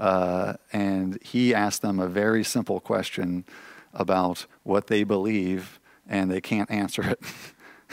Uh, 0.00 0.54
and 0.72 1.22
he 1.22 1.54
asked 1.54 1.82
them 1.82 2.00
a 2.00 2.08
very 2.08 2.42
simple 2.42 2.80
question 2.80 3.44
about 3.92 4.46
what 4.62 4.86
they 4.86 5.04
believe, 5.04 5.78
and 6.08 6.30
they 6.30 6.40
can't 6.40 6.70
answer 6.70 7.02
it. 7.02 7.20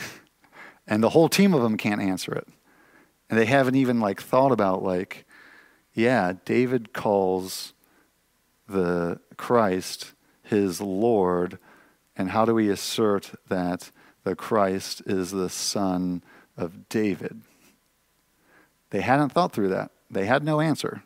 and 0.86 1.02
the 1.02 1.10
whole 1.10 1.28
team 1.28 1.52
of 1.52 1.62
them 1.62 1.76
can't 1.76 2.00
answer 2.00 2.32
it. 2.32 2.48
And 3.28 3.38
they 3.38 3.44
haven't 3.44 3.74
even 3.74 4.00
like 4.00 4.22
thought 4.22 4.52
about 4.52 4.82
like, 4.82 5.26
yeah, 5.92 6.32
David 6.46 6.94
calls 6.94 7.74
the 8.66 9.20
Christ 9.36 10.14
his 10.42 10.80
Lord, 10.80 11.58
and 12.16 12.30
how 12.30 12.46
do 12.46 12.54
we 12.54 12.70
assert 12.70 13.32
that 13.48 13.90
the 14.24 14.34
Christ 14.34 15.02
is 15.04 15.30
the 15.30 15.50
son 15.50 16.22
of 16.56 16.88
David? 16.88 17.42
They 18.88 19.02
hadn't 19.02 19.28
thought 19.28 19.52
through 19.52 19.68
that. 19.68 19.90
They 20.10 20.24
had 20.24 20.42
no 20.42 20.60
answer. 20.62 21.02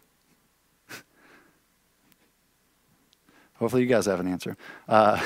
Hopefully, 3.63 3.83
you 3.83 3.89
guys 3.89 4.07
have 4.07 4.19
an 4.19 4.27
answer. 4.27 4.57
Uh, 4.89 5.21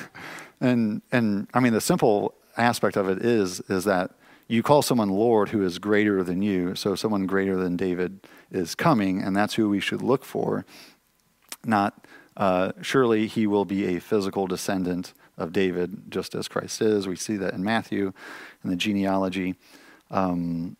and 0.60 1.02
and 1.12 1.46
I 1.54 1.60
mean, 1.60 1.72
the 1.72 1.80
simple 1.80 2.34
aspect 2.56 2.96
of 2.96 3.08
it 3.08 3.24
is 3.24 3.60
is 3.68 3.84
that 3.84 4.10
you 4.48 4.64
call 4.64 4.82
someone 4.82 5.08
Lord 5.08 5.50
who 5.50 5.62
is 5.62 5.78
greater 5.78 6.24
than 6.24 6.42
you. 6.42 6.74
So 6.74 6.96
someone 6.96 7.26
greater 7.26 7.56
than 7.56 7.76
David 7.76 8.26
is 8.50 8.74
coming, 8.74 9.22
and 9.22 9.36
that's 9.36 9.54
who 9.54 9.68
we 9.68 9.78
should 9.78 10.02
look 10.02 10.24
for. 10.24 10.66
Not 11.64 12.08
uh, 12.36 12.72
surely 12.82 13.28
he 13.28 13.46
will 13.46 13.64
be 13.64 13.94
a 13.94 14.00
physical 14.00 14.48
descendant 14.48 15.12
of 15.38 15.52
David, 15.52 16.10
just 16.10 16.34
as 16.34 16.48
Christ 16.48 16.82
is. 16.82 17.06
We 17.06 17.14
see 17.14 17.36
that 17.36 17.54
in 17.54 17.62
Matthew, 17.62 18.12
in 18.64 18.70
the 18.70 18.76
genealogy. 18.76 19.54
Um, 20.10 20.76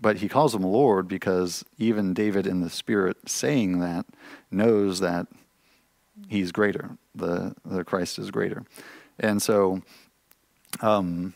but 0.00 0.18
he 0.18 0.28
calls 0.28 0.54
him 0.54 0.62
Lord 0.62 1.08
because 1.08 1.64
even 1.76 2.14
David 2.14 2.46
in 2.46 2.60
the 2.60 2.70
spirit 2.70 3.16
saying 3.28 3.80
that 3.80 4.06
knows 4.52 5.00
that 5.00 5.26
he's 6.28 6.52
greater. 6.52 6.96
The, 7.14 7.54
the 7.64 7.84
Christ 7.84 8.18
is 8.18 8.30
greater. 8.30 8.64
And 9.18 9.42
so, 9.42 9.82
um, 10.80 11.34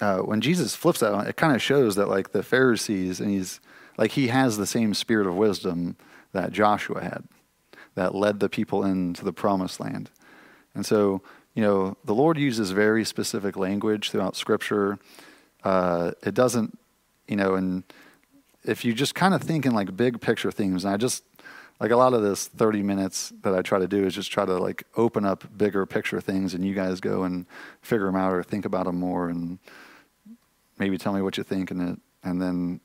uh, 0.00 0.18
when 0.18 0.40
Jesus 0.40 0.74
flips 0.74 1.00
that 1.00 1.12
on, 1.12 1.26
it 1.26 1.36
kind 1.36 1.54
of 1.54 1.60
shows 1.60 1.96
that 1.96 2.08
like 2.08 2.32
the 2.32 2.42
Pharisees, 2.42 3.20
and 3.20 3.30
he's 3.30 3.60
like 3.98 4.12
he 4.12 4.28
has 4.28 4.56
the 4.56 4.66
same 4.66 4.94
spirit 4.94 5.26
of 5.26 5.34
wisdom 5.34 5.96
that 6.32 6.52
Joshua 6.52 7.02
had, 7.02 7.24
that 7.96 8.14
led 8.14 8.40
the 8.40 8.48
people 8.48 8.82
into 8.82 9.24
the 9.24 9.32
promised 9.32 9.78
land. 9.78 10.10
And 10.74 10.86
so 10.86 11.20
you 11.54 11.62
know, 11.62 11.96
the 12.04 12.14
Lord 12.14 12.38
uses 12.38 12.70
very 12.70 13.04
specific 13.04 13.56
language 13.56 14.10
throughout 14.10 14.36
Scripture. 14.36 14.98
Uh, 15.64 16.12
it 16.22 16.34
doesn't, 16.34 16.78
you 17.26 17.36
know, 17.36 17.54
and 17.54 17.82
if 18.64 18.84
you 18.84 18.92
just 18.94 19.14
kind 19.14 19.34
of 19.34 19.42
think 19.42 19.66
in 19.66 19.72
like 19.72 19.96
big 19.96 20.20
picture 20.20 20.52
things, 20.52 20.84
and 20.84 20.94
I 20.94 20.96
just 20.96 21.24
like 21.80 21.90
a 21.90 21.96
lot 21.96 22.12
of 22.12 22.22
this 22.22 22.46
30 22.46 22.82
minutes 22.82 23.32
that 23.42 23.54
I 23.54 23.62
try 23.62 23.78
to 23.78 23.88
do 23.88 24.04
is 24.04 24.14
just 24.14 24.30
try 24.30 24.44
to 24.44 24.58
like 24.58 24.84
open 24.96 25.24
up 25.24 25.44
bigger 25.56 25.86
picture 25.86 26.20
things, 26.20 26.52
and 26.54 26.64
you 26.64 26.74
guys 26.74 27.00
go 27.00 27.24
and 27.24 27.46
figure 27.80 28.06
them 28.06 28.16
out 28.16 28.32
or 28.32 28.42
think 28.42 28.66
about 28.66 28.84
them 28.84 29.00
more, 29.00 29.30
and 29.30 29.58
maybe 30.78 30.98
tell 30.98 31.14
me 31.14 31.22
what 31.22 31.38
you 31.38 31.42
think, 31.42 31.70
and 31.70 31.80
it, 31.80 31.98
and 32.22 32.40
then 32.40 32.80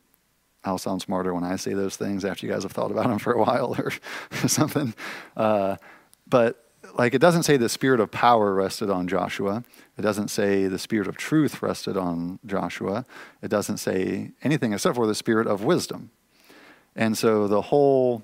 I'll 0.63 0.77
sound 0.77 1.01
smarter 1.01 1.33
when 1.33 1.43
I 1.43 1.57
say 1.57 1.73
those 1.73 1.97
things 1.97 2.25
after 2.25 2.45
you 2.45 2.51
guys 2.51 2.63
have 2.63 2.71
thought 2.71 2.89
about 2.89 3.07
them 3.07 3.19
for 3.19 3.33
a 3.33 3.37
while 3.37 3.75
or 3.79 3.91
something. 4.47 4.95
Uh, 5.35 5.75
but 6.27 6.61
like 6.93 7.13
it 7.13 7.19
doesn't 7.19 7.43
say 7.43 7.57
the 7.57 7.69
spirit 7.69 7.99
of 7.99 8.11
power 8.11 8.53
rested 8.53 8.89
on 8.89 9.07
Joshua. 9.07 9.63
It 9.97 10.01
doesn't 10.01 10.29
say 10.29 10.67
the 10.67 10.79
spirit 10.79 11.07
of 11.07 11.17
truth 11.17 11.61
rested 11.61 11.97
on 11.97 12.39
Joshua. 12.45 13.05
It 13.41 13.49
doesn't 13.49 13.77
say 13.77 14.31
anything 14.43 14.73
except 14.73 14.95
for 14.95 15.07
the 15.07 15.15
spirit 15.15 15.47
of 15.47 15.63
wisdom. 15.63 16.11
And 16.95 17.17
so 17.17 17.47
the 17.47 17.61
whole 17.61 18.23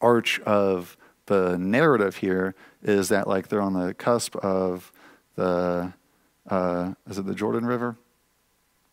arch 0.00 0.40
of 0.40 0.96
the 1.26 1.56
narrative 1.58 2.16
here 2.16 2.54
is 2.82 3.08
that 3.08 3.28
like 3.28 3.48
they're 3.48 3.60
on 3.60 3.74
the 3.74 3.94
cusp 3.94 4.36
of 4.36 4.92
the 5.36 5.92
uh, 6.48 6.94
is 7.08 7.18
it 7.18 7.26
the 7.26 7.34
Jordan 7.34 7.66
River 7.66 7.96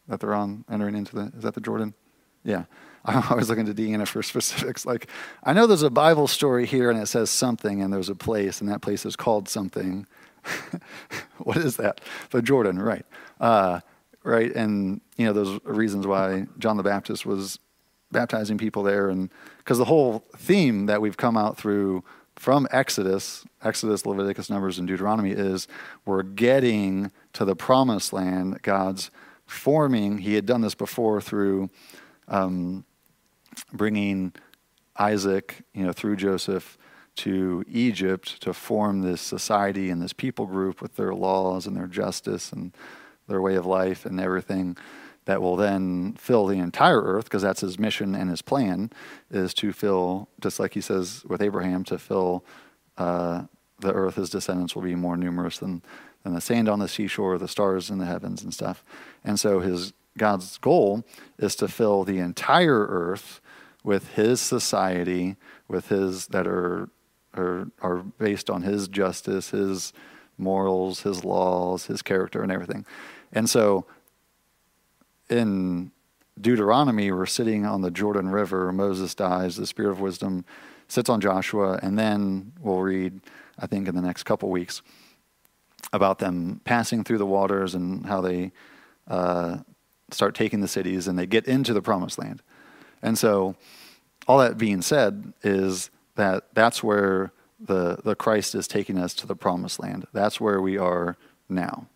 that 0.08 0.20
they're 0.20 0.34
on 0.34 0.64
entering 0.70 0.96
into 0.96 1.16
the 1.16 1.32
is 1.36 1.44
that 1.44 1.54
the 1.54 1.62
Jordan? 1.62 1.94
Yeah. 2.44 2.66
I'm 3.06 3.24
always 3.30 3.50
looking 3.50 3.66
to 3.66 3.74
Deanna 3.74 4.08
for 4.08 4.22
specifics. 4.24 4.86
Like, 4.86 5.08
I 5.44 5.54
know 5.54 5.66
there's 5.66 5.82
a 5.82 5.90
Bible 5.90 6.28
story 6.28 6.66
here 6.66 6.92
and 6.92 7.02
it 7.02 7.08
says 7.08 7.30
something, 7.30 7.82
and 7.82 7.92
there's 7.92 8.10
a 8.10 8.16
place, 8.16 8.60
and 8.60 8.70
that 8.70 8.82
place 8.82 9.06
is 9.06 9.16
called 9.16 9.48
something. 9.48 10.06
what 11.38 11.58
is 11.58 11.78
that? 11.78 12.02
The 12.32 12.42
Jordan, 12.42 12.80
right? 12.80 13.06
Uh, 13.40 13.80
right, 14.24 14.54
and 14.54 15.02
you 15.18 15.26
know 15.26 15.34
those 15.34 15.60
reasons 15.64 16.06
why 16.06 16.48
John 16.58 16.78
the 16.78 16.84
Baptist 16.84 17.26
was 17.26 17.60
baptizing 18.12 18.58
people 18.58 18.84
there, 18.84 19.10
and 19.10 19.30
because 19.58 19.78
the 19.78 19.86
whole 19.86 20.26
theme 20.36 20.86
that 20.86 21.02
we've 21.02 21.18
come 21.18 21.38
out 21.38 21.58
through 21.58 22.04
from 22.36 22.68
Exodus, 22.72 23.46
Exodus, 23.64 24.06
Leviticus, 24.06 24.50
Numbers, 24.50 24.78
and 24.78 24.88
Deuteronomy 24.88 25.32
is 25.32 25.68
we're 26.06 26.24
getting 26.24 27.12
to 27.34 27.46
the 27.46 27.56
promised 27.56 28.14
land. 28.14 28.62
God's 28.62 29.10
forming. 29.46 30.20
He 30.20 30.36
had 30.36 30.46
done 30.46 30.62
this 30.62 30.76
before 30.76 31.20
through 31.22 31.70
um, 32.28 32.86
bringing 33.74 34.34
Isaac, 34.98 35.64
you 35.74 35.84
know, 35.86 35.94
through 35.94 36.18
Joseph 36.18 36.78
to 37.16 37.64
Egypt 37.68 38.42
to 38.42 38.54
form 38.54 39.02
this 39.02 39.22
society 39.22 39.90
and 39.90 40.02
this 40.02 40.14
people 40.14 40.46
group 40.46 40.82
with 40.82 40.96
their 40.96 41.16
laws 41.16 41.66
and 41.66 41.76
their 41.76 41.88
justice 41.88 42.52
and 42.52 42.76
their 43.28 43.42
way 43.42 43.56
of 43.56 43.66
life 43.66 44.06
and 44.06 44.20
everything 44.20 44.78
that 45.28 45.42
will 45.42 45.56
then 45.56 46.14
fill 46.18 46.48
the 46.48 46.58
entire 46.58 47.02
earth 47.02 47.26
because 47.26 47.42
that's 47.42 47.62
his 47.62 47.78
mission 47.78 48.16
and 48.16 48.30
his 48.30 48.42
plan 48.42 48.92
is 49.30 49.54
to 49.54 49.72
fill 49.72 50.28
just 50.42 50.60
like 50.60 50.74
he 50.74 50.82
says 50.82 51.24
with 51.28 51.42
abraham 51.42 51.84
to 51.84 51.98
fill 51.98 52.44
uh, 52.98 53.44
the 53.80 53.94
earth 53.94 54.16
his 54.16 54.30
descendants 54.30 54.76
will 54.76 54.82
be 54.82 54.96
more 54.96 55.16
numerous 55.16 55.60
than, 55.60 55.84
than 56.24 56.34
the 56.34 56.42
sand 56.42 56.68
on 56.68 56.80
the 56.80 56.88
seashore 56.88 57.38
the 57.38 57.48
stars 57.48 57.90
in 57.90 58.00
the 58.00 58.06
heavens 58.06 58.44
and 58.44 58.54
stuff 58.54 58.84
and 59.24 59.40
so 59.40 59.60
his 59.60 59.94
god's 60.18 60.58
goal 60.58 61.04
is 61.38 61.56
to 61.56 61.68
fill 61.68 62.04
the 62.04 62.18
entire 62.18 62.88
earth 62.88 63.40
with 63.88 64.16
his 64.16 64.42
society, 64.42 65.38
with 65.70 65.88
his 65.88 66.28
that 66.28 66.46
are 66.46 66.90
are 67.34 67.72
are 67.82 68.04
based 68.18 68.50
on 68.50 68.64
his 68.64 68.90
justice, 68.90 69.52
his 69.52 69.94
morals, 70.38 71.04
his 71.04 71.24
laws, 71.24 71.86
his 71.86 72.02
character, 72.02 72.44
and 72.44 72.52
everything. 72.52 72.86
And 73.32 73.50
so, 73.50 73.86
in 75.30 75.92
Deuteronomy, 76.40 77.12
we're 77.12 77.26
sitting 77.26 77.66
on 77.66 77.82
the 77.82 77.92
Jordan 77.92 78.30
River. 78.30 78.72
Moses 78.72 79.16
dies. 79.16 79.56
The 79.56 79.68
Spirit 79.68 79.92
of 79.92 80.00
wisdom 80.00 80.46
sits 80.88 81.10
on 81.10 81.20
Joshua, 81.20 81.80
and 81.82 81.98
then 81.98 82.54
we'll 82.62 82.80
read, 82.80 83.20
I 83.60 83.68
think, 83.68 83.88
in 83.88 83.96
the 83.96 84.02
next 84.02 84.24
couple 84.24 84.50
weeks 84.50 84.82
about 85.94 86.20
them 86.20 86.62
passing 86.66 87.04
through 87.04 87.18
the 87.18 87.26
waters 87.26 87.76
and 87.76 88.06
how 88.06 88.22
they 88.22 88.52
uh, 89.08 89.58
start 90.12 90.36
taking 90.36 90.60
the 90.62 90.68
cities 90.68 91.08
and 91.08 91.18
they 91.18 91.26
get 91.26 91.46
into 91.46 91.74
the 91.74 91.82
promised 91.82 92.20
land. 92.20 92.42
And 93.02 93.18
so, 93.18 93.56
all 94.28 94.40
that 94.40 94.58
being 94.58 94.82
said, 94.82 95.34
is 95.44 95.90
that 96.16 96.48
that's 96.54 96.84
where 96.84 97.32
the, 97.60 98.00
the 98.04 98.16
Christ 98.16 98.56
is 98.56 98.68
taking 98.68 98.98
us 98.98 99.14
to 99.16 99.28
the 99.28 99.36
promised 99.36 99.80
land. 99.80 100.06
That's 100.14 100.42
where 100.42 100.62
we 100.62 100.78
are 100.78 101.16
now. 101.48 101.88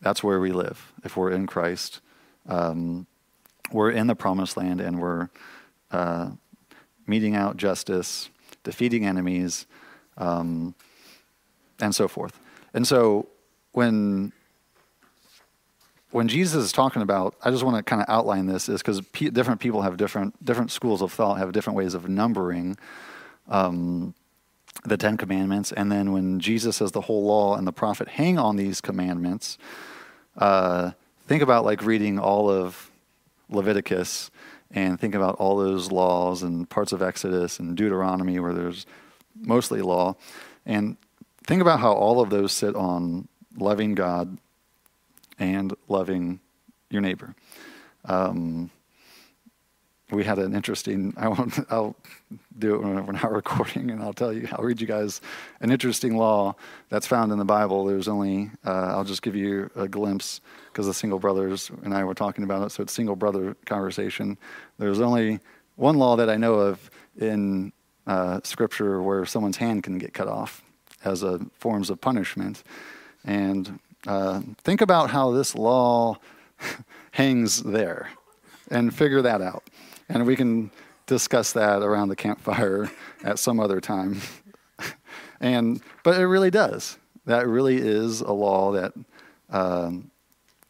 That's 0.00 0.22
where 0.22 0.40
we 0.40 0.52
live. 0.52 0.92
If 1.04 1.16
we're 1.16 1.30
in 1.30 1.46
Christ, 1.46 2.00
um, 2.48 3.06
we're 3.70 3.90
in 3.90 4.06
the 4.06 4.14
promised 4.14 4.56
land 4.56 4.80
and 4.80 5.00
we're 5.00 5.28
uh, 5.90 6.30
meting 7.06 7.34
out 7.34 7.56
justice, 7.56 8.30
defeating 8.64 9.04
enemies, 9.06 9.66
um, 10.16 10.74
and 11.80 11.94
so 11.94 12.08
forth. 12.08 12.38
And 12.74 12.86
so 12.86 13.28
when 13.72 14.32
when 16.12 16.26
Jesus 16.26 16.64
is 16.64 16.72
talking 16.72 17.02
about, 17.02 17.36
I 17.44 17.52
just 17.52 17.62
want 17.62 17.76
to 17.76 17.84
kind 17.84 18.02
of 18.02 18.08
outline 18.08 18.46
this, 18.46 18.68
is 18.68 18.82
because 18.82 19.00
different 19.00 19.60
people 19.60 19.82
have 19.82 19.96
different 19.96 20.44
different 20.44 20.70
schools 20.70 21.02
of 21.02 21.12
thought, 21.12 21.38
have 21.38 21.52
different 21.52 21.76
ways 21.76 21.94
of 21.94 22.08
numbering 22.08 22.76
um, 23.48 24.14
the 24.84 24.96
Ten 24.96 25.16
Commandments, 25.16 25.72
and 25.72 25.90
then 25.90 26.12
when 26.12 26.40
Jesus 26.40 26.76
says 26.76 26.92
the 26.92 27.02
whole 27.02 27.24
law 27.24 27.56
and 27.56 27.66
the 27.66 27.72
prophet 27.72 28.08
hang 28.08 28.38
on 28.38 28.56
these 28.56 28.80
commandments, 28.80 29.58
uh, 30.36 30.92
think 31.26 31.42
about 31.42 31.64
like 31.64 31.82
reading 31.82 32.18
all 32.18 32.50
of 32.50 32.90
Leviticus 33.48 34.30
and 34.70 34.98
think 34.98 35.14
about 35.14 35.34
all 35.36 35.56
those 35.56 35.90
laws 35.90 36.42
and 36.42 36.68
parts 36.70 36.92
of 36.92 37.02
Exodus 37.02 37.58
and 37.58 37.76
Deuteronomy 37.76 38.38
where 38.38 38.54
there's 38.54 38.86
mostly 39.36 39.82
law, 39.82 40.14
and 40.64 40.96
think 41.44 41.60
about 41.60 41.80
how 41.80 41.92
all 41.92 42.20
of 42.20 42.30
those 42.30 42.52
sit 42.52 42.74
on 42.76 43.28
loving 43.56 43.94
God 43.94 44.38
and 45.38 45.74
loving 45.88 46.40
your 46.90 47.00
neighbor. 47.00 47.34
Um, 48.04 48.70
we 50.10 50.24
had 50.24 50.38
an 50.38 50.54
interesting. 50.54 51.14
I 51.16 51.28
won't. 51.28 51.58
I'll 51.70 51.96
do 52.58 52.74
it 52.74 52.82
when 52.82 53.06
we're 53.06 53.12
not 53.12 53.32
recording, 53.42 53.90
and 53.90 54.02
I'll 54.02 54.12
tell 54.12 54.32
you. 54.32 54.48
I'll 54.52 54.64
read 54.64 54.80
you 54.80 54.86
guys 54.86 55.20
an 55.60 55.70
interesting 55.70 56.16
law 56.16 56.56
that's 56.88 57.06
found 57.06 57.32
in 57.32 57.38
the 57.38 57.44
Bible. 57.44 57.84
There's 57.84 58.08
only. 58.08 58.50
Uh, 58.64 58.94
I'll 58.94 59.04
just 59.04 59.22
give 59.22 59.36
you 59.36 59.70
a 59.76 59.86
glimpse 59.86 60.40
because 60.72 60.86
the 60.86 60.94
single 60.94 61.18
brothers 61.18 61.70
and 61.82 61.94
I 61.94 62.04
were 62.04 62.14
talking 62.14 62.44
about 62.44 62.66
it. 62.66 62.70
So 62.70 62.82
it's 62.82 62.92
single 62.92 63.16
brother 63.16 63.56
conversation. 63.66 64.38
There's 64.78 65.00
only 65.00 65.40
one 65.76 65.98
law 65.98 66.16
that 66.16 66.28
I 66.28 66.36
know 66.36 66.54
of 66.54 66.90
in 67.18 67.72
uh, 68.06 68.40
Scripture 68.44 69.02
where 69.02 69.24
someone's 69.24 69.56
hand 69.56 69.82
can 69.82 69.98
get 69.98 70.14
cut 70.14 70.28
off 70.28 70.62
as 71.04 71.22
a 71.22 71.40
forms 71.58 71.88
of 71.88 72.00
punishment, 72.00 72.62
and 73.24 73.78
uh, 74.06 74.40
think 74.58 74.80
about 74.80 75.10
how 75.10 75.30
this 75.30 75.54
law 75.54 76.18
hangs 77.12 77.62
there, 77.62 78.10
and 78.70 78.94
figure 78.94 79.22
that 79.22 79.40
out 79.40 79.64
and 80.10 80.26
we 80.26 80.36
can 80.36 80.70
discuss 81.06 81.52
that 81.52 81.82
around 81.82 82.08
the 82.08 82.16
campfire 82.16 82.90
at 83.24 83.38
some 83.38 83.60
other 83.60 83.80
time. 83.80 84.20
and 85.40 85.80
but 86.02 86.20
it 86.20 86.26
really 86.26 86.50
does. 86.50 86.98
That 87.26 87.46
really 87.46 87.76
is 87.76 88.20
a 88.20 88.32
law 88.32 88.72
that 88.72 88.92
um, 89.50 90.10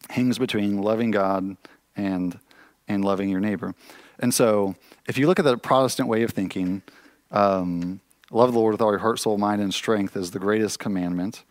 hangs 0.09 0.37
between 0.37 0.81
loving 0.81 1.11
God 1.11 1.57
and 1.95 2.39
and 2.87 3.03
loving 3.03 3.29
your 3.29 3.39
neighbor. 3.39 3.73
And 4.19 4.33
so, 4.33 4.75
if 5.07 5.17
you 5.17 5.27
look 5.27 5.39
at 5.39 5.45
the 5.45 5.57
Protestant 5.57 6.07
way 6.07 6.21
of 6.23 6.31
thinking, 6.31 6.83
um, 7.31 8.01
love 8.29 8.53
the 8.53 8.59
Lord 8.59 8.73
with 8.73 8.81
all 8.81 8.91
your 8.91 8.99
heart, 8.99 9.19
soul, 9.19 9.37
mind, 9.37 9.61
and 9.61 9.73
strength 9.73 10.15
is 10.15 10.31
the 10.31 10.39
greatest 10.39 10.77
commandment. 10.77 11.43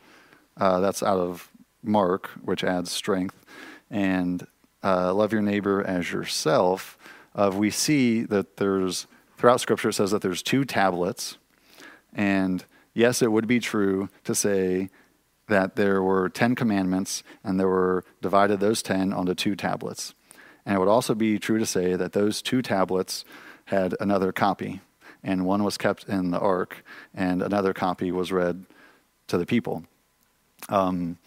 Uh, 0.56 0.78
that's 0.80 1.02
out 1.02 1.18
of 1.18 1.50
Mark, 1.82 2.28
which 2.42 2.62
adds 2.62 2.92
strength, 2.92 3.44
and 3.90 4.46
uh, 4.84 5.12
love 5.12 5.32
your 5.32 5.42
neighbor 5.42 5.82
as 5.82 6.12
yourself 6.12 6.96
of 7.34 7.56
we 7.56 7.70
see 7.70 8.22
that 8.22 8.56
there's 8.56 9.06
throughout 9.36 9.60
Scripture 9.60 9.88
it 9.88 9.94
says 9.94 10.10
that 10.10 10.22
there's 10.22 10.42
two 10.42 10.64
tablets, 10.64 11.38
and 12.12 12.64
yes, 12.94 13.22
it 13.22 13.32
would 13.32 13.46
be 13.46 13.60
true 13.60 14.08
to 14.24 14.34
say 14.34 14.90
that 15.48 15.76
there 15.76 16.02
were 16.02 16.28
ten 16.28 16.54
commandments, 16.54 17.22
and 17.42 17.58
there 17.58 17.68
were 17.68 18.04
divided 18.20 18.60
those 18.60 18.82
ten 18.82 19.12
onto 19.12 19.34
two 19.34 19.56
tablets, 19.56 20.14
and 20.64 20.76
it 20.76 20.78
would 20.78 20.88
also 20.88 21.14
be 21.14 21.38
true 21.38 21.58
to 21.58 21.66
say 21.66 21.96
that 21.96 22.12
those 22.12 22.42
two 22.42 22.62
tablets 22.62 23.24
had 23.66 23.94
another 24.00 24.32
copy, 24.32 24.80
and 25.22 25.46
one 25.46 25.64
was 25.64 25.78
kept 25.78 26.08
in 26.08 26.30
the 26.30 26.38
ark, 26.38 26.84
and 27.14 27.42
another 27.42 27.72
copy 27.72 28.10
was 28.10 28.32
read 28.32 28.66
to 29.28 29.38
the 29.38 29.46
people. 29.46 29.84
Um, 30.68 31.18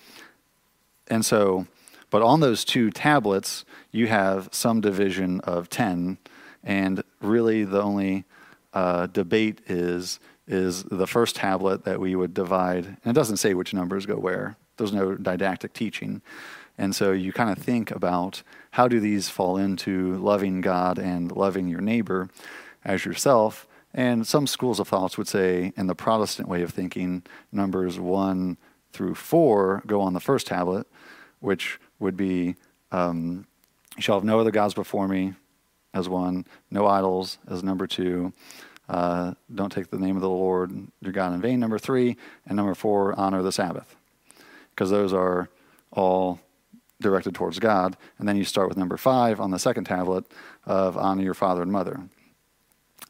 and 1.08 1.26
so 1.26 1.68
but 2.14 2.22
on 2.22 2.42
those 2.42 2.64
two 2.64 2.92
tablets, 2.92 3.66
you 3.92 4.06
have 4.06 4.48
some 4.52 4.82
division 4.82 5.40
of 5.40 5.68
10, 5.68 6.20
and 6.64 7.04
really 7.22 7.64
the 7.64 7.82
only 7.82 8.26
uh, 8.72 9.08
debate 9.08 9.62
is 9.66 10.20
is 10.48 10.84
the 10.84 11.08
first 11.08 11.36
tablet 11.36 11.86
that 11.86 12.00
we 12.00 12.16
would 12.16 12.36
divide. 12.36 12.86
And 12.86 13.00
it 13.06 13.14
doesn't 13.14 13.38
say 13.38 13.56
which 13.56 13.74
numbers 13.74 14.06
go 14.06 14.18
where. 14.18 14.58
There's 14.78 14.94
no 14.94 15.16
didactic 15.16 15.74
teaching. 15.74 16.22
And 16.78 16.96
so 16.96 17.14
you 17.14 17.34
kind 17.34 17.50
of 17.50 17.58
think 17.58 17.90
about 17.90 18.44
how 18.72 18.88
do 18.88 19.00
these 19.00 19.30
fall 19.30 19.58
into 19.58 20.16
loving 20.18 20.62
God 20.62 21.00
and 21.00 21.32
loving 21.32 21.68
your 21.68 21.82
neighbor 21.82 22.30
as 22.86 23.06
yourself. 23.06 23.68
And 23.92 24.28
some 24.28 24.46
schools 24.46 24.80
of 24.80 24.88
thoughts 24.88 25.18
would 25.18 25.28
say, 25.28 25.74
in 25.76 25.88
the 25.88 25.96
Protestant 25.96 26.48
way 26.48 26.62
of 26.62 26.70
thinking, 26.70 27.24
numbers 27.52 28.00
one 28.00 28.58
through 28.92 29.16
four 29.16 29.82
go 29.88 30.00
on 30.00 30.14
the 30.14 30.20
first 30.20 30.46
tablet, 30.46 30.86
which 31.40 31.80
would 32.04 32.16
be 32.16 32.56
um, 32.92 33.48
you 33.98 34.02
shall 34.02 34.16
have 34.16 34.24
no 34.24 34.40
other 34.40 34.52
gods 34.52 34.74
before 34.74 35.08
me 35.08 35.34
as 35.94 36.08
one, 36.08 36.46
no 36.70 36.86
idols 36.86 37.38
as 37.50 37.64
number 37.64 37.88
two. 37.88 38.34
Uh, 38.90 39.34
don't 39.54 39.72
take 39.72 39.90
the 39.90 39.98
name 39.98 40.16
of 40.16 40.22
the 40.22 40.30
Lord 40.30 40.88
your 41.02 41.14
God 41.14 41.34
in 41.34 41.42
vain, 41.42 41.60
number 41.60 41.80
three. 41.80 42.18
And 42.46 42.56
number 42.56 42.76
four, 42.76 43.18
honor 43.18 43.42
the 43.42 43.52
Sabbath. 43.52 43.96
Because 44.70 44.90
those 44.90 45.14
are 45.14 45.50
all 45.92 46.40
directed 47.02 47.36
towards 47.36 47.60
God. 47.60 47.96
And 48.18 48.28
then 48.28 48.36
you 48.36 48.44
start 48.44 48.70
with 48.70 48.78
number 48.78 48.98
five 48.98 49.40
on 49.40 49.52
the 49.52 49.60
second 49.60 49.86
tablet 49.86 50.26
of 50.66 50.98
honor 50.98 51.24
your 51.24 51.34
father 51.34 51.62
and 51.62 51.72
mother. 51.72 52.02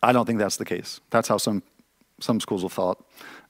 I 0.01 0.12
don't 0.12 0.25
think 0.25 0.39
that's 0.39 0.58
the 0.58 0.65
case. 0.65 0.99
That's 1.10 1.27
how 1.27 1.38
some, 1.38 1.63
some 2.19 2.39
schools 2.39 2.63
of 2.63 2.73
thought 2.73 3.03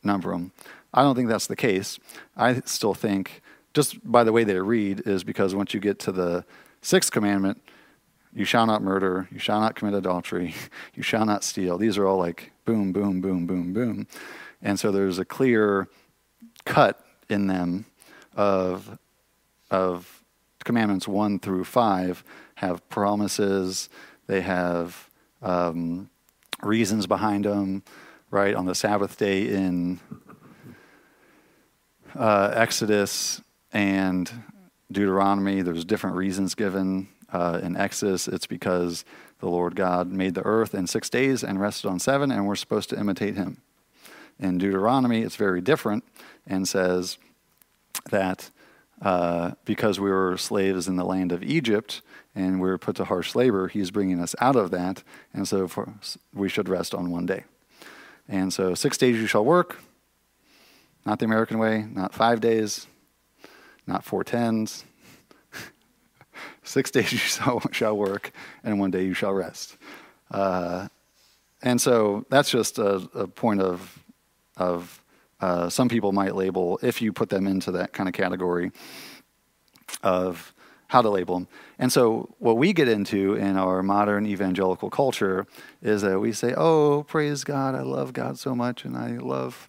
number 0.03 0.32
them. 0.32 0.51
I 0.93 1.01
don't 1.01 1.15
think 1.15 1.29
that's 1.29 1.47
the 1.47 1.56
case. 1.56 1.99
I 2.38 2.62
still 2.65 2.93
think 2.93 3.41
just 3.73 3.99
by 4.09 4.23
the 4.23 4.31
way 4.31 4.43
they 4.43 4.59
read, 4.59 5.01
is 5.05 5.23
because 5.23 5.55
once 5.55 5.73
you 5.73 5.79
get 5.79 5.99
to 5.99 6.12
the 6.12 6.45
sixth 6.81 7.12
commandment, 7.12 7.62
you 8.33 8.45
shall 8.45 8.65
not 8.65 8.81
murder, 8.81 9.27
you 9.31 9.39
shall 9.39 9.59
not 9.59 9.75
commit 9.75 9.93
adultery, 9.93 10.55
you 10.95 11.03
shall 11.03 11.25
not 11.25 11.43
steal. 11.43 11.77
These 11.77 11.97
are 11.97 12.05
all 12.05 12.17
like 12.17 12.51
boom, 12.65 12.91
boom, 12.91 13.21
boom, 13.21 13.45
boom, 13.45 13.73
boom. 13.73 14.07
And 14.62 14.79
so 14.79 14.91
there's 14.91 15.19
a 15.19 15.25
clear 15.25 15.88
cut 16.65 17.03
in 17.29 17.47
them 17.47 17.86
of, 18.36 18.97
of 19.69 20.23
commandments 20.63 21.07
one 21.07 21.39
through 21.39 21.65
five 21.65 22.23
have 22.55 22.88
promises, 22.89 23.89
they 24.27 24.41
have 24.41 25.09
um, 25.41 26.09
reasons 26.62 27.07
behind 27.07 27.45
them, 27.45 27.83
right? 28.31 28.55
On 28.55 28.65
the 28.65 28.75
Sabbath 28.75 29.17
day 29.17 29.49
in 29.49 29.99
uh, 32.15 32.53
Exodus, 32.55 33.41
and 33.73 34.31
Deuteronomy, 34.91 35.62
there's 35.62 35.83
different 35.83 36.15
reasons 36.15 36.55
given. 36.55 37.09
Uh, 37.31 37.59
in 37.63 37.75
Exodus, 37.75 38.27
it's 38.27 38.45
because 38.45 39.03
the 39.39 39.49
Lord 39.49 39.75
God 39.75 40.12
made 40.12 40.36
the 40.36 40.45
earth 40.45 40.75
in 40.75 40.86
six 40.86 41.09
days 41.09 41.43
and 41.43 41.59
rested 41.59 41.89
on 41.89 41.97
seven, 41.97 42.31
and 42.31 42.45
we're 42.45 42.55
supposed 42.55 42.89
to 42.91 42.99
imitate 42.99 43.36
him. 43.36 43.57
In 44.39 44.59
Deuteronomy, 44.59 45.23
it's 45.23 45.36
very 45.36 45.59
different 45.59 46.03
and 46.45 46.67
says 46.67 47.17
that 48.12 48.51
uh, 49.01 49.51
because 49.65 49.99
we 49.99 50.12
were 50.12 50.38
slaves 50.38 50.88
in 50.88 50.95
the 50.95 51.03
land 51.03 51.31
of 51.31 51.43
Egypt 51.43 52.01
and 52.36 52.62
we 52.62 52.67
were 52.67 52.77
put 52.77 52.95
to 52.97 53.05
harsh 53.05 53.33
labor, 53.36 53.67
he's 53.67 53.89
bringing 53.89 54.19
us 54.19 54.36
out 54.39 54.55
of 54.55 54.69
that, 54.71 55.03
and 55.33 55.47
so 55.47 55.67
for, 55.67 55.93
we 56.33 56.49
should 56.49 56.69
rest 56.69 56.93
on 56.93 57.09
one 57.09 57.25
day. 57.25 57.43
And 58.27 58.53
so, 58.53 58.73
six 58.75 58.97
days 58.97 59.17
you 59.17 59.27
shall 59.27 59.43
work, 59.43 59.79
not 61.05 61.19
the 61.19 61.25
American 61.25 61.57
way, 61.57 61.86
not 61.91 62.13
five 62.13 62.39
days, 62.39 62.88
not 63.87 64.03
four 64.03 64.23
tens. 64.23 64.85
Six 66.63 66.91
days 66.91 67.11
you 67.11 67.17
shall, 67.17 67.61
shall 67.71 67.97
work, 67.97 68.31
and 68.63 68.79
one 68.79 68.91
day 68.91 69.03
you 69.03 69.13
shall 69.13 69.33
rest. 69.33 69.77
Uh, 70.31 70.87
and 71.61 71.79
so 71.79 72.25
that's 72.29 72.49
just 72.49 72.77
a, 72.77 73.07
a 73.13 73.27
point 73.27 73.61
of, 73.61 73.99
of 74.57 75.01
uh, 75.39 75.69
some 75.69 75.89
people 75.89 76.11
might 76.11 76.35
label, 76.35 76.79
if 76.81 77.01
you 77.01 77.11
put 77.11 77.29
them 77.29 77.47
into 77.47 77.71
that 77.71 77.93
kind 77.93 78.07
of 78.07 78.13
category, 78.13 78.71
of 80.01 80.53
how 80.87 81.01
to 81.01 81.09
label 81.09 81.35
them. 81.35 81.47
And 81.79 81.91
so, 81.91 82.33
what 82.39 82.57
we 82.57 82.71
get 82.71 82.87
into 82.87 83.33
in 83.35 83.57
our 83.57 83.81
modern 83.81 84.25
evangelical 84.25 84.89
culture 84.89 85.47
is 85.81 86.01
that 86.03 86.19
we 86.19 86.31
say, 86.31 86.53
Oh, 86.55 87.03
praise 87.03 87.43
God, 87.43 87.75
I 87.75 87.81
love 87.81 88.13
God 88.13 88.37
so 88.37 88.55
much, 88.55 88.85
and 88.85 88.95
I 88.95 89.17
love 89.17 89.67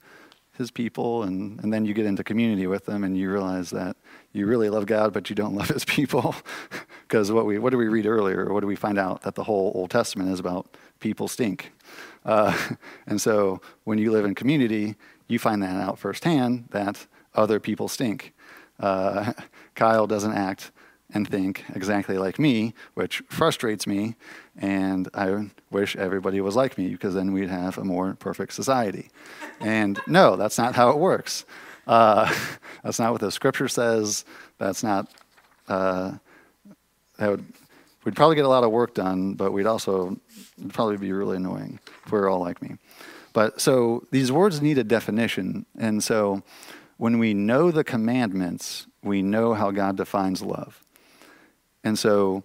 his 0.57 0.70
people. 0.70 1.22
And, 1.22 1.59
and 1.61 1.72
then 1.72 1.85
you 1.87 1.94
get 1.94 2.07
into 2.07 2.22
community 2.22 2.66
with 2.66 2.85
them, 2.85 3.05
and 3.05 3.16
you 3.16 3.33
realize 3.33 3.70
that 3.70 3.96
you 4.35 4.47
really 4.47 4.68
love 4.68 4.85
God, 4.85 5.12
but 5.14 5.31
you 5.31 5.37
don't 5.37 5.55
love 5.55 5.68
his 5.68 5.85
people. 5.87 6.35
Because 7.07 7.31
what, 7.31 7.44
we, 7.44 7.59
what 7.59 7.70
did 7.70 7.77
we 7.77 7.87
read 7.87 8.07
earlier? 8.07 8.53
What 8.53 8.61
did 8.61 8.66
we 8.66 8.75
find 8.75 8.99
out? 8.99 9.23
That 9.23 9.35
the 9.35 9.44
whole 9.44 9.70
Old 9.75 9.90
Testament 9.90 10.31
is 10.31 10.40
about 10.40 10.75
people 11.01 11.29
stink. 11.29 11.70
Uh, 12.25 12.57
and 13.07 13.20
so 13.20 13.61
when 13.85 13.99
you 13.99 14.11
live 14.11 14.25
in 14.25 14.35
community, 14.35 14.97
you 15.29 15.38
find 15.38 15.62
that 15.62 15.77
out 15.77 15.99
firsthand 15.99 16.64
that 16.70 17.07
other 17.35 17.61
people 17.61 17.88
stink. 17.88 18.33
Uh, 18.81 19.35
Kyle 19.75 20.07
doesn't 20.07 20.33
act 20.33 20.73
and 21.12 21.29
think 21.29 21.62
exactly 21.75 22.16
like 22.18 22.38
me, 22.38 22.75
which 22.94 23.23
frustrates 23.29 23.87
me. 23.87 24.16
And 24.57 25.09
I 25.14 25.51
wish 25.70 25.94
everybody 25.97 26.40
was 26.40 26.57
like 26.57 26.79
me 26.79 26.88
because 26.88 27.14
then 27.14 27.33
we'd 27.33 27.51
have 27.51 27.77
a 27.79 27.85
more 27.85 28.14
perfect 28.14 28.55
society. 28.55 29.11
And 29.61 30.01
no, 30.09 30.37
that's 30.37 30.59
not 30.59 30.75
how 30.75 30.90
it 30.90 30.99
works. 30.99 31.44
Uh, 31.87 32.33
that's 32.85 32.99
not 32.99 33.12
what 33.12 33.20
the 33.20 33.31
scripture 33.31 33.68
says. 33.68 34.25
That's 34.59 34.83
not 34.83 35.11
uh, 35.68 36.12
that 37.18 37.31
would 37.31 37.44
we'd 38.05 38.16
probably 38.16 38.37
get 38.37 38.44
a 38.44 38.49
lot 38.49 38.64
of 38.64 38.70
work 38.70 38.94
done, 38.94 39.35
but 39.35 39.53
we'd 39.53 39.66
also 39.66 40.18
probably 40.68 40.97
be 40.97 41.12
really 41.12 41.37
annoying 41.37 41.79
if 42.05 42.12
we 42.12 42.18
were 42.18 42.29
all 42.29 42.40
like 42.40 42.61
me. 42.61 42.77
But 43.33 43.61
so 43.61 44.07
these 44.11 44.31
words 44.31 44.61
need 44.62 44.79
a 44.79 44.85
definition, 44.85 45.66
and 45.77 46.03
so 46.03 46.42
when 46.97 47.18
we 47.18 47.35
know 47.35 47.70
the 47.70 47.85
commandments, 47.85 48.87
we 49.03 49.23
know 49.23 49.55
how 49.55 49.70
God 49.70 49.97
defines 49.97 50.42
love. 50.42 50.83
And 51.83 51.99
so 51.99 52.44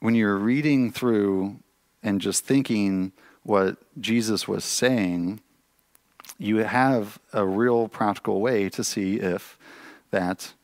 when 0.00 0.14
you're 0.14 0.36
reading 0.36 0.90
through 0.90 1.56
and 2.02 2.20
just 2.20 2.44
thinking 2.44 3.12
what 3.44 3.76
Jesus 4.00 4.48
was 4.48 4.64
saying, 4.64 5.40
you 6.38 6.58
have 6.58 7.18
a 7.32 7.46
real 7.46 7.88
practical 7.88 8.40
way 8.40 8.68
to 8.70 8.82
see 8.82 9.16
if 9.16 9.58
that 10.10 10.54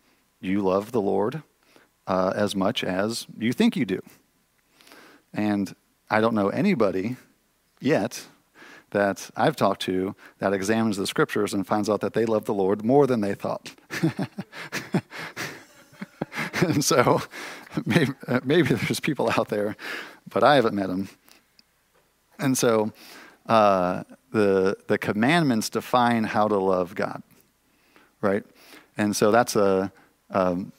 you 0.40 0.60
love 0.60 0.92
the 0.92 1.00
Lord 1.00 1.42
uh, 2.06 2.32
as 2.34 2.56
much 2.56 2.82
as 2.82 3.26
you 3.38 3.52
think 3.52 3.76
you 3.76 3.84
do. 3.84 4.00
And 5.32 5.74
I 6.10 6.20
don't 6.20 6.34
know 6.34 6.48
anybody 6.48 7.16
yet 7.80 8.26
that 8.90 9.30
I've 9.36 9.56
talked 9.56 9.82
to 9.82 10.14
that 10.38 10.52
examines 10.52 10.96
the 10.96 11.06
scriptures 11.06 11.52
and 11.52 11.66
finds 11.66 11.90
out 11.90 12.00
that 12.00 12.14
they 12.14 12.24
love 12.24 12.46
the 12.46 12.54
Lord 12.54 12.84
more 12.84 13.06
than 13.06 13.20
they 13.20 13.34
thought. 13.34 13.74
and 16.62 16.82
so 16.82 17.20
maybe, 17.84 18.12
maybe, 18.44 18.74
there's 18.74 19.00
people 19.00 19.30
out 19.36 19.48
there, 19.48 19.76
but 20.28 20.42
I 20.42 20.54
haven't 20.54 20.74
met 20.74 20.88
them. 20.88 21.10
And 22.38 22.56
so 22.56 22.92
uh, 23.48 24.04
the, 24.30 24.76
the 24.86 24.98
commandments 24.98 25.70
define 25.70 26.24
how 26.24 26.46
to 26.48 26.58
love 26.58 26.94
God, 26.94 27.22
right? 28.20 28.44
And 28.96 29.16
so 29.16 29.30
that's 29.30 29.56
a, 29.56 29.90
um, 30.30 30.72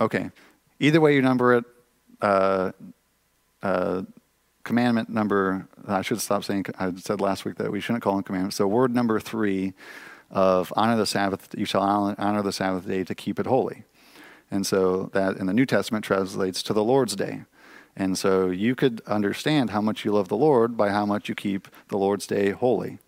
okay, 0.00 0.30
either 0.78 1.00
way 1.00 1.14
you 1.14 1.22
number 1.22 1.54
it, 1.54 1.64
uh, 2.20 2.72
uh, 3.62 4.02
commandment 4.64 5.08
number, 5.08 5.66
I 5.88 6.02
should 6.02 6.20
stop 6.20 6.44
saying, 6.44 6.66
I 6.78 6.92
said 6.96 7.20
last 7.20 7.44
week 7.44 7.56
that 7.56 7.72
we 7.72 7.80
shouldn't 7.80 8.02
call 8.02 8.14
them 8.14 8.22
commandments. 8.22 8.56
So, 8.56 8.66
word 8.66 8.94
number 8.94 9.18
three 9.18 9.72
of 10.30 10.72
honor 10.76 10.96
the 10.96 11.06
Sabbath, 11.06 11.48
you 11.56 11.64
shall 11.64 11.82
honor 11.82 12.42
the 12.42 12.52
Sabbath 12.52 12.86
day 12.86 13.04
to 13.04 13.14
keep 13.14 13.40
it 13.40 13.46
holy. 13.46 13.84
And 14.50 14.66
so, 14.66 15.10
that 15.12 15.38
in 15.38 15.46
the 15.46 15.54
New 15.54 15.66
Testament 15.66 16.04
translates 16.04 16.62
to 16.64 16.72
the 16.72 16.84
Lord's 16.84 17.16
day. 17.16 17.42
And 17.96 18.16
so, 18.16 18.50
you 18.50 18.74
could 18.74 19.00
understand 19.06 19.70
how 19.70 19.80
much 19.80 20.04
you 20.04 20.12
love 20.12 20.28
the 20.28 20.36
Lord 20.36 20.76
by 20.76 20.90
how 20.90 21.04
much 21.04 21.28
you 21.28 21.34
keep 21.34 21.68
the 21.88 21.98
Lord's 21.98 22.26
day 22.26 22.50
holy. 22.50 22.98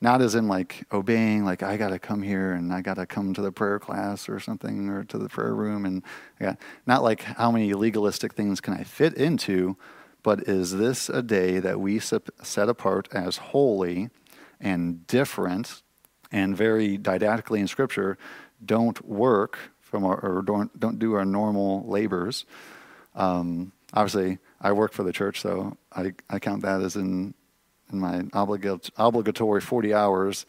Not 0.00 0.22
as 0.22 0.34
in 0.34 0.46
like 0.46 0.84
obeying, 0.92 1.44
like 1.44 1.62
I 1.62 1.76
got 1.76 1.88
to 1.88 1.98
come 1.98 2.22
here 2.22 2.52
and 2.52 2.72
I 2.72 2.82
got 2.82 2.94
to 2.94 3.06
come 3.06 3.34
to 3.34 3.42
the 3.42 3.50
prayer 3.50 3.80
class 3.80 4.28
or 4.28 4.38
something 4.38 4.88
or 4.88 5.02
to 5.04 5.18
the 5.18 5.28
prayer 5.28 5.54
room. 5.54 5.84
And 5.84 6.02
yeah, 6.40 6.54
not 6.86 7.02
like 7.02 7.22
how 7.22 7.50
many 7.50 7.72
legalistic 7.74 8.34
things 8.34 8.60
can 8.60 8.74
I 8.74 8.84
fit 8.84 9.14
into, 9.14 9.76
but 10.22 10.48
is 10.48 10.76
this 10.76 11.08
a 11.08 11.22
day 11.22 11.58
that 11.58 11.80
we 11.80 11.98
set 11.98 12.68
apart 12.68 13.08
as 13.12 13.38
holy 13.38 14.10
and 14.60 15.04
different 15.08 15.82
and 16.30 16.56
very 16.56 16.96
didactically 16.96 17.60
in 17.60 17.66
Scripture 17.66 18.18
don't 18.64 19.04
work 19.04 19.58
from 19.80 20.04
our, 20.04 20.18
or 20.20 20.42
don't, 20.42 20.78
don't 20.78 20.98
do 21.00 21.14
our 21.14 21.24
normal 21.24 21.84
labors? 21.88 22.44
Um, 23.16 23.72
obviously, 23.92 24.38
I 24.60 24.72
work 24.72 24.92
for 24.92 25.02
the 25.02 25.12
church, 25.12 25.40
so 25.40 25.76
I, 25.92 26.12
I 26.28 26.38
count 26.38 26.62
that 26.62 26.80
as 26.80 26.96
in 26.96 27.34
in 27.90 28.00
my 28.00 28.24
obligatory 28.34 29.60
40 29.60 29.94
hours, 29.94 30.46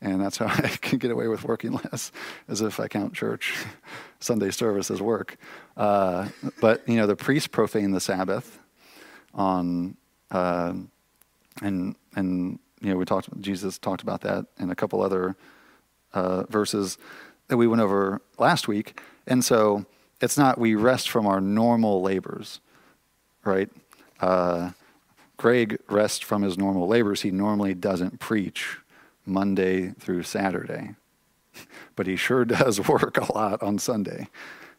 and 0.00 0.20
that's 0.20 0.36
how 0.36 0.46
I 0.48 0.68
can 0.68 0.98
get 0.98 1.10
away 1.10 1.28
with 1.28 1.44
working 1.44 1.72
less, 1.72 2.12
as 2.48 2.60
if 2.60 2.78
I 2.78 2.88
count 2.88 3.14
church 3.14 3.54
Sunday 4.20 4.50
service 4.50 4.90
as 4.90 5.00
work. 5.00 5.36
Uh, 5.76 6.28
but 6.60 6.86
you 6.88 6.96
know, 6.96 7.06
the 7.06 7.16
priests 7.16 7.48
profane 7.48 7.92
the 7.92 8.00
Sabbath 8.00 8.58
on, 9.34 9.96
uh, 10.30 10.74
and 11.62 11.96
and 12.14 12.58
you 12.80 12.90
know, 12.90 12.96
we 12.96 13.04
talked. 13.04 13.40
Jesus 13.40 13.78
talked 13.78 14.02
about 14.02 14.22
that 14.22 14.46
in 14.58 14.70
a 14.70 14.74
couple 14.74 15.00
other 15.00 15.36
uh, 16.12 16.42
verses 16.44 16.98
that 17.48 17.56
we 17.56 17.66
went 17.66 17.80
over 17.80 18.20
last 18.38 18.68
week, 18.68 19.00
and 19.26 19.44
so 19.44 19.86
it's 20.20 20.36
not 20.36 20.58
we 20.58 20.74
rest 20.74 21.08
from 21.08 21.26
our 21.26 21.40
normal 21.40 22.02
labors, 22.02 22.60
right? 23.44 23.70
Uh, 24.20 24.70
Greg 25.36 25.78
rests 25.88 26.20
from 26.20 26.42
his 26.42 26.56
normal 26.56 26.86
labors. 26.86 27.22
He 27.22 27.30
normally 27.30 27.74
doesn't 27.74 28.20
preach 28.20 28.78
Monday 29.26 29.90
through 29.98 30.22
Saturday, 30.22 30.94
but 31.96 32.06
he 32.06 32.16
sure 32.16 32.44
does 32.44 32.86
work 32.88 33.16
a 33.18 33.32
lot 33.32 33.62
on 33.62 33.78
Sunday 33.78 34.28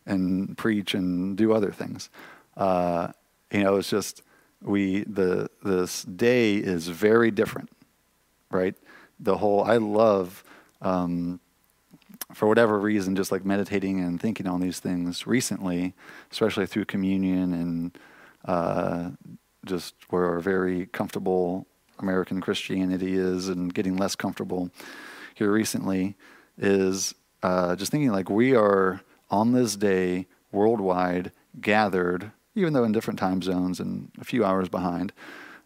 and 0.06 0.58
preach 0.58 0.94
and 0.94 1.38
do 1.38 1.54
other 1.54 1.72
things. 1.72 2.10
Uh, 2.56 3.10
you 3.52 3.64
know, 3.64 3.76
it's 3.76 3.90
just 3.90 4.22
we 4.62 5.04
the 5.04 5.50
this 5.64 6.04
day 6.04 6.56
is 6.56 6.88
very 6.88 7.32
different, 7.32 7.70
right? 8.50 8.76
The 9.20 9.38
whole 9.38 9.64
I 9.64 9.78
love. 9.78 10.44
Um, 10.82 11.40
for 12.34 12.48
whatever 12.48 12.80
reason, 12.80 13.16
just 13.16 13.32
like 13.32 13.46
meditating 13.46 14.00
and 14.00 14.20
thinking 14.20 14.48
on 14.48 14.60
these 14.60 14.80
things 14.80 15.28
recently, 15.28 15.94
especially 16.32 16.66
through 16.66 16.86
communion 16.86 17.54
and 17.54 17.98
uh, 18.46 19.12
just 19.66 19.96
where 20.10 20.26
our 20.26 20.40
very 20.40 20.88
comfortable 20.88 21.66
American 22.00 22.42
Christianity 22.42 23.16
is 23.16 23.48
and 23.48 23.74
getting 23.74 23.98
less 23.98 24.16
comfortable 24.16 24.70
here 25.36 25.52
recently 25.52 26.16
is 26.58 27.16
uh, 27.42 27.76
just 27.76 27.92
thinking 27.92 28.12
like 28.12 28.30
we 28.30 28.56
are 28.56 29.02
on 29.30 29.54
this 29.54 29.76
day 29.76 30.28
worldwide 30.52 31.32
gathered, 31.60 32.32
even 32.56 32.74
though 32.74 32.84
in 32.84 32.92
different 32.92 33.20
time 33.20 33.42
zones 33.42 33.80
and 33.80 34.12
a 34.20 34.24
few 34.24 34.46
hours 34.46 34.70
behind 34.70 35.14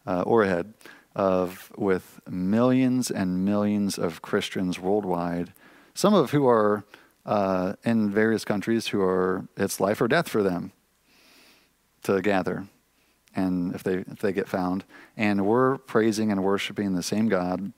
uh, 0.05 0.21
or 0.21 0.43
ahead, 0.43 0.73
of 1.15 1.71
with 1.75 2.21
millions 2.29 3.09
and 3.09 3.43
millions 3.43 3.97
of 3.97 4.21
Christians 4.21 4.79
worldwide, 4.79 5.51
some 5.93 6.13
of 6.13 6.31
who 6.31 6.47
are 6.47 6.85
uh, 7.25 7.73
in 7.83 8.11
various 8.11 8.45
countries 8.45 8.87
who 8.87 9.01
are 9.01 9.47
it's 9.57 9.79
life 9.79 9.99
or 9.99 10.07
death 10.07 10.29
for 10.29 10.43
them 10.43 10.71
to 12.03 12.21
gather 12.21 12.67
and 13.35 13.73
if 13.75 13.83
they 13.83 13.97
if 13.97 14.19
they 14.19 14.33
get 14.33 14.49
found. 14.49 14.83
And 15.15 15.45
we're 15.45 15.77
praising 15.77 16.31
and 16.31 16.43
worshiping 16.43 16.93
the 16.93 17.03
same 17.03 17.29
god 17.29 17.71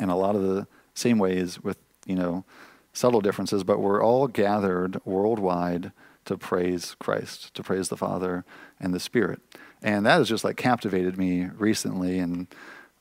in 0.00 0.08
a 0.08 0.16
lot 0.16 0.36
of 0.36 0.42
the 0.42 0.66
same 0.94 1.18
ways 1.18 1.62
with 1.62 1.78
you 2.06 2.14
know 2.14 2.44
subtle 2.92 3.20
differences 3.20 3.64
but 3.64 3.80
we're 3.80 4.02
all 4.02 4.28
gathered 4.28 5.04
worldwide 5.04 5.90
to 6.24 6.38
praise 6.38 6.94
christ 7.00 7.52
to 7.54 7.62
praise 7.62 7.88
the 7.88 7.96
father 7.96 8.44
and 8.80 8.94
the 8.94 9.00
spirit. 9.00 9.40
And 9.82 10.06
that 10.06 10.16
has 10.16 10.28
just 10.28 10.44
like 10.44 10.56
captivated 10.56 11.18
me 11.18 11.48
recently 11.58 12.18
and 12.18 12.46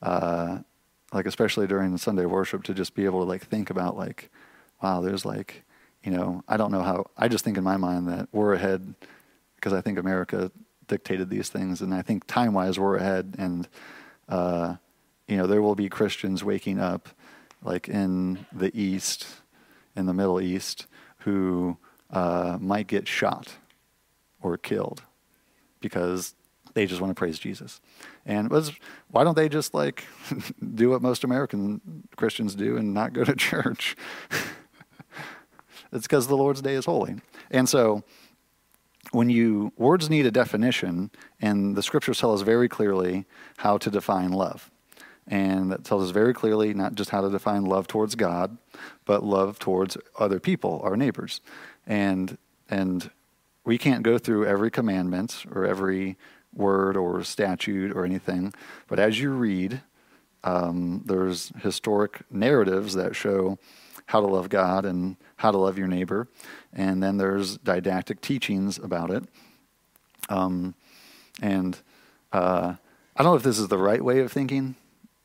uh, 0.01 0.59
like 1.13 1.25
especially 1.25 1.67
during 1.67 1.95
sunday 1.97 2.25
worship 2.25 2.63
to 2.63 2.73
just 2.73 2.95
be 2.95 3.05
able 3.05 3.19
to 3.19 3.25
like 3.25 3.45
think 3.45 3.69
about 3.69 3.95
like 3.95 4.29
wow 4.81 4.99
there's 4.99 5.25
like 5.25 5.63
you 6.03 6.11
know 6.11 6.43
i 6.47 6.57
don't 6.57 6.71
know 6.71 6.81
how 6.81 7.05
i 7.17 7.27
just 7.27 7.45
think 7.45 7.57
in 7.57 7.63
my 7.63 7.77
mind 7.77 8.07
that 8.07 8.27
we're 8.31 8.53
ahead 8.53 8.95
because 9.63 9.78
i 9.78 9.82
think 9.82 9.97
america 9.97 10.52
dictated 10.88 11.30
these 11.30 11.49
things. 11.49 11.82
And 11.82 11.93
I 11.93 12.02
think 12.02 12.28
time 12.28 12.54
wise, 12.54 12.80
we're 12.80 12.97
ahead. 12.97 13.36
And, 13.38 13.67
uh, 14.30 14.76
you 15.28 15.38
know, 15.38 15.47
there 15.47 15.62
will 15.62 15.76
be 15.76 15.89
Christians 15.89 16.43
waking 16.43 16.80
up, 16.80 17.10
like 17.63 17.88
in 17.88 18.45
the 18.52 18.78
East, 18.80 19.26
in 19.95 20.06
the 20.06 20.13
Middle 20.13 20.41
East, 20.41 20.88
who 21.19 21.78
uh, 22.10 22.58
might 22.60 22.88
get 22.88 23.08
shot 23.08 23.56
or 24.41 24.58
killed 24.58 25.04
because 25.80 26.36
they 26.73 26.86
just 26.86 27.02
want 27.02 27.12
to 27.12 27.15
praise 27.15 27.39
Jesus. 27.39 27.80
And 28.26 28.49
was, 28.49 28.71
why 29.10 29.23
don't 29.23 29.36
they 29.36 29.49
just 29.49 29.73
like 29.73 30.06
do 30.76 30.89
what 30.89 31.02
most 31.02 31.23
American 31.23 32.08
Christians 32.15 32.56
do 32.56 32.78
and 32.78 32.93
not 32.93 33.13
go 33.13 33.23
to 33.23 33.36
church? 33.49 33.95
it's 35.91 36.08
because 36.08 36.28
the 36.28 36.38
Lord's 36.38 36.62
day 36.62 36.73
is 36.73 36.86
holy. 36.86 37.15
And 37.52 37.69
so, 37.69 38.04
when 39.13 39.30
you 39.30 39.71
words 39.78 40.10
need 40.10 40.26
a 40.26 40.32
definition, 40.32 41.11
and 41.39 41.76
the 41.76 41.84
scriptures 41.84 42.20
tell 42.20 42.34
us 42.34 42.41
very 42.41 42.68
clearly 42.68 43.26
how 43.57 43.78
to 43.78 43.91
define 43.91 44.32
love. 44.32 44.72
And 45.28 45.72
that 45.72 45.84
tells 45.84 46.03
us 46.03 46.09
very 46.09 46.34
clearly 46.34 46.74
not 46.74 46.95
just 46.95 47.11
how 47.11 47.22
to 47.22 47.30
define 47.30 47.64
love 47.64 47.88
towards 47.88 48.16
God, 48.16 48.57
but 49.05 49.24
love 49.24 49.59
towards 49.59 49.97
other 50.18 50.39
people, 50.39 50.82
our 50.84 50.97
neighbors. 50.97 51.41
And 51.86 52.38
and 52.70 53.11
we 53.64 53.78
can't 53.78 54.03
go 54.03 54.18
through 54.18 54.47
every 54.47 54.72
commandment 54.72 55.45
or 55.53 55.64
every 55.64 56.18
word 56.53 56.97
or 56.97 57.24
statute 57.24 57.95
or 57.95 58.03
anything, 58.05 58.53
but 58.88 58.99
as 58.99 59.20
you 59.20 59.32
read, 59.32 59.82
um, 60.43 61.03
there's 61.05 61.51
historic 61.61 62.22
narratives 62.30 62.95
that 62.95 63.16
show 63.16 63.57
how 64.06 64.22
to 64.22 64.28
love 64.28 64.49
God 64.49 64.86
and 64.86 65.16
how 65.38 65.51
to 65.51 65.58
love 65.58 65.78
your 65.78 65.88
neighbor. 65.88 66.28
And 66.72 67.01
then 67.01 67.18
there's 67.18 67.58
didactic 67.58 68.22
teachings 68.22 68.78
about 68.78 69.12
it. 69.12 69.24
Um, 70.30 70.76
and 71.41 71.78
uh, 72.32 72.76
I 73.16 73.24
don't 73.24 73.32
know 73.32 73.38
if 73.38 73.43
this 73.43 73.60
is 73.60 73.68
the 73.68 73.78
right 73.78 74.04
way 74.04 74.20
of 74.20 74.32
thinking. 74.32 74.76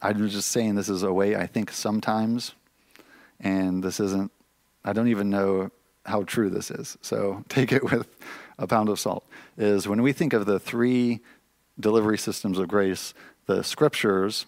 I'm 0.01 0.29
just 0.29 0.51
saying 0.51 0.75
this 0.75 0.89
is 0.89 1.03
a 1.03 1.13
way 1.13 1.37
I 1.37 1.47
think 1.47 1.73
sometimes. 1.73 2.53
And 3.41 3.83
this 3.83 4.01
isn't, 4.01 4.31
I 4.85 4.93
don't 4.93 5.09
even 5.09 5.31
know 5.31 5.71
how 6.07 6.23
true 6.23 6.51
this 6.51 6.71
is. 6.71 6.97
So 7.03 7.45
take 7.49 7.73
it 7.73 7.85
with 7.85 8.07
a 8.59 8.67
pound 8.67 8.89
of 8.89 8.99
salt 8.99 9.25
is 9.57 9.87
when 9.87 10.03
we 10.03 10.13
think 10.13 10.33
of 10.33 10.47
the 10.47 10.59
three 10.59 11.21
delivery 11.79 12.19
systems 12.19 12.59
of 12.59 12.69
grace 12.69 13.15
the 13.47 13.65
scriptures, 13.65 14.45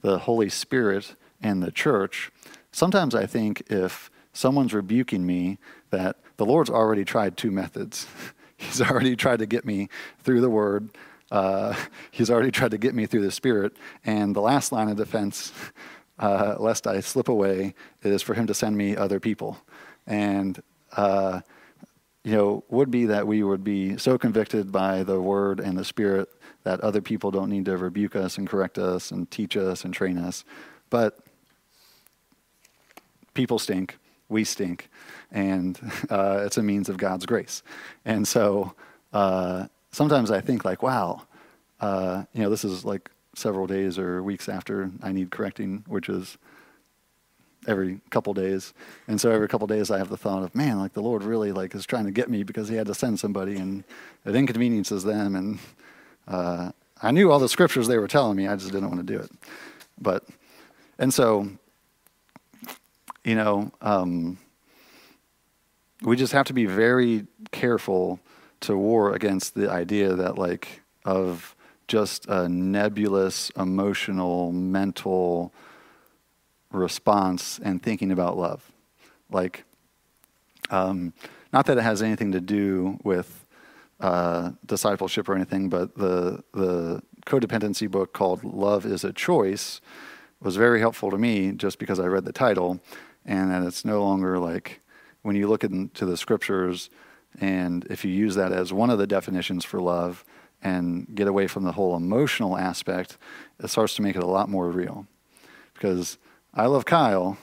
the 0.00 0.18
Holy 0.18 0.48
Spirit, 0.48 1.14
and 1.40 1.62
the 1.62 1.70
church. 1.70 2.32
Sometimes 2.72 3.14
I 3.14 3.26
think 3.26 3.62
if 3.68 4.10
someone's 4.32 4.72
rebuking 4.72 5.26
me, 5.26 5.58
that 5.90 6.16
the 6.36 6.46
Lord's 6.46 6.70
already 6.70 7.04
tried 7.04 7.36
two 7.36 7.50
methods. 7.50 8.06
he's 8.56 8.80
already 8.80 9.16
tried 9.16 9.40
to 9.40 9.46
get 9.46 9.64
me 9.64 9.88
through 10.22 10.40
the 10.40 10.50
Word, 10.50 10.90
uh, 11.30 11.74
he's 12.10 12.30
already 12.30 12.50
tried 12.50 12.70
to 12.72 12.78
get 12.78 12.94
me 12.94 13.06
through 13.06 13.22
the 13.22 13.30
Spirit, 13.30 13.72
and 14.04 14.34
the 14.34 14.40
last 14.40 14.72
line 14.72 14.88
of 14.88 14.96
defense, 14.96 15.52
uh, 16.18 16.56
lest 16.58 16.86
I 16.86 17.00
slip 17.00 17.28
away, 17.28 17.74
is 18.02 18.22
for 18.22 18.34
him 18.34 18.46
to 18.46 18.54
send 18.54 18.76
me 18.76 18.96
other 18.96 19.20
people. 19.20 19.58
And 20.06 20.60
uh, 20.92 21.40
you 22.24 22.32
know, 22.32 22.64
would 22.68 22.90
be 22.90 23.06
that 23.06 23.26
we 23.26 23.42
would 23.42 23.64
be 23.64 23.96
so 23.96 24.18
convicted 24.18 24.70
by 24.70 25.02
the 25.02 25.20
word 25.20 25.58
and 25.58 25.78
the 25.78 25.84
spirit 25.84 26.28
that 26.64 26.80
other 26.80 27.00
people 27.00 27.30
don't 27.30 27.48
need 27.48 27.64
to 27.64 27.76
rebuke 27.76 28.14
us 28.14 28.36
and 28.36 28.48
correct 28.48 28.78
us 28.78 29.10
and 29.10 29.30
teach 29.30 29.56
us 29.56 29.84
and 29.84 29.94
train 29.94 30.18
us. 30.18 30.44
But 30.90 31.18
people 33.34 33.58
stink, 33.58 33.98
we 34.28 34.44
stink, 34.44 34.88
and 35.30 35.78
uh, 36.10 36.42
it's 36.44 36.56
a 36.56 36.62
means 36.62 36.88
of 36.88 36.96
God's 36.96 37.26
grace. 37.26 37.62
And 38.04 38.26
so 38.26 38.74
uh, 39.12 39.66
sometimes 39.90 40.30
I 40.30 40.40
think, 40.40 40.64
like, 40.64 40.82
wow, 40.82 41.22
uh, 41.80 42.24
you 42.32 42.42
know, 42.42 42.50
this 42.50 42.64
is 42.64 42.84
like 42.84 43.10
several 43.34 43.66
days 43.66 43.98
or 43.98 44.22
weeks 44.22 44.48
after 44.48 44.90
I 45.02 45.12
need 45.12 45.30
correcting, 45.30 45.84
which 45.86 46.08
is 46.08 46.36
every 47.66 48.00
couple 48.10 48.32
days. 48.34 48.72
And 49.06 49.20
so 49.20 49.30
every 49.30 49.48
couple 49.48 49.66
days 49.66 49.90
I 49.90 49.98
have 49.98 50.08
the 50.08 50.16
thought 50.16 50.42
of, 50.42 50.54
man, 50.54 50.78
like 50.78 50.92
the 50.92 51.02
Lord 51.02 51.22
really 51.22 51.52
like 51.52 51.74
is 51.74 51.86
trying 51.86 52.06
to 52.06 52.10
get 52.10 52.30
me 52.30 52.42
because 52.42 52.68
he 52.68 52.76
had 52.76 52.86
to 52.86 52.94
send 52.94 53.20
somebody 53.20 53.56
and 53.56 53.84
it 54.24 54.34
inconveniences 54.34 55.04
them. 55.04 55.36
And 55.36 55.58
uh, 56.26 56.72
I 57.02 57.10
knew 57.10 57.30
all 57.30 57.38
the 57.38 57.48
scriptures 57.48 57.86
they 57.86 57.98
were 57.98 58.08
telling 58.08 58.36
me. 58.36 58.46
I 58.46 58.56
just 58.56 58.72
didn't 58.72 58.88
want 58.88 59.06
to 59.06 59.12
do 59.12 59.20
it. 59.20 59.30
But, 60.00 60.24
and 60.98 61.12
so, 61.12 61.48
you 63.24 63.34
know, 63.34 63.70
um, 63.80 64.38
we 66.02 66.16
just 66.16 66.32
have 66.32 66.46
to 66.46 66.52
be 66.52 66.66
very 66.66 67.26
careful 67.52 68.20
to 68.60 68.76
war 68.76 69.14
against 69.14 69.54
the 69.54 69.70
idea 69.70 70.14
that 70.14 70.38
like 70.38 70.82
of 71.04 71.54
just 71.88 72.26
a 72.26 72.48
nebulous, 72.48 73.50
emotional, 73.56 74.52
mental, 74.52 75.52
response 76.70 77.58
and 77.62 77.82
thinking 77.82 78.12
about 78.12 78.38
love. 78.38 78.70
Like, 79.30 79.64
um, 80.70 81.12
not 81.52 81.66
that 81.66 81.78
it 81.78 81.82
has 81.82 82.02
anything 82.02 82.32
to 82.32 82.40
do 82.40 82.98
with 83.02 83.44
uh, 83.98 84.52
discipleship 84.64 85.28
or 85.28 85.34
anything, 85.34 85.68
but 85.68 85.96
the 85.96 86.42
the 86.54 87.02
codependency 87.26 87.90
book 87.90 88.12
called 88.12 88.44
"Love 88.44 88.86
Is 88.86 89.04
a 89.04 89.12
Choice" 89.12 89.80
was 90.40 90.56
very 90.56 90.80
helpful 90.80 91.10
to 91.10 91.18
me, 91.18 91.52
just 91.52 91.78
because 91.78 92.00
I 92.00 92.06
read 92.06 92.24
the 92.24 92.32
title, 92.32 92.80
and 93.30 93.52
that 93.52 93.62
it's 93.62 93.84
no 93.84 94.02
longer 94.02 94.40
like 94.40 94.80
when 95.22 95.36
you 95.36 95.46
look 95.46 95.62
into 95.62 96.04
the 96.04 96.16
scriptures, 96.16 96.90
and 97.40 97.86
if 97.88 98.04
you 98.04 98.10
use 98.10 98.34
that 98.34 98.52
as 98.52 98.72
one 98.72 98.90
of 98.90 98.98
the 98.98 99.06
definitions 99.06 99.64
for 99.64 99.80
love, 99.80 100.24
and 100.62 101.06
get 101.14 101.28
away 101.28 101.46
from 101.46 101.62
the 101.62 101.72
whole 101.72 101.96
emotional 101.96 102.58
aspect, 102.58 103.16
it 103.62 103.68
starts 103.68 103.94
to 103.94 104.02
make 104.02 104.16
it 104.16 104.22
a 104.22 104.26
lot 104.26 104.48
more 104.48 104.68
real, 104.68 105.06
because 105.74 106.18
I 106.52 106.66
love 106.66 106.84
Kyle, 106.84 107.38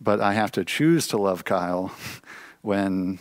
but 0.00 0.20
I 0.20 0.32
have 0.32 0.50
to 0.52 0.64
choose 0.64 1.06
to 1.08 1.16
love 1.16 1.44
Kyle 1.44 1.92
when 2.62 3.20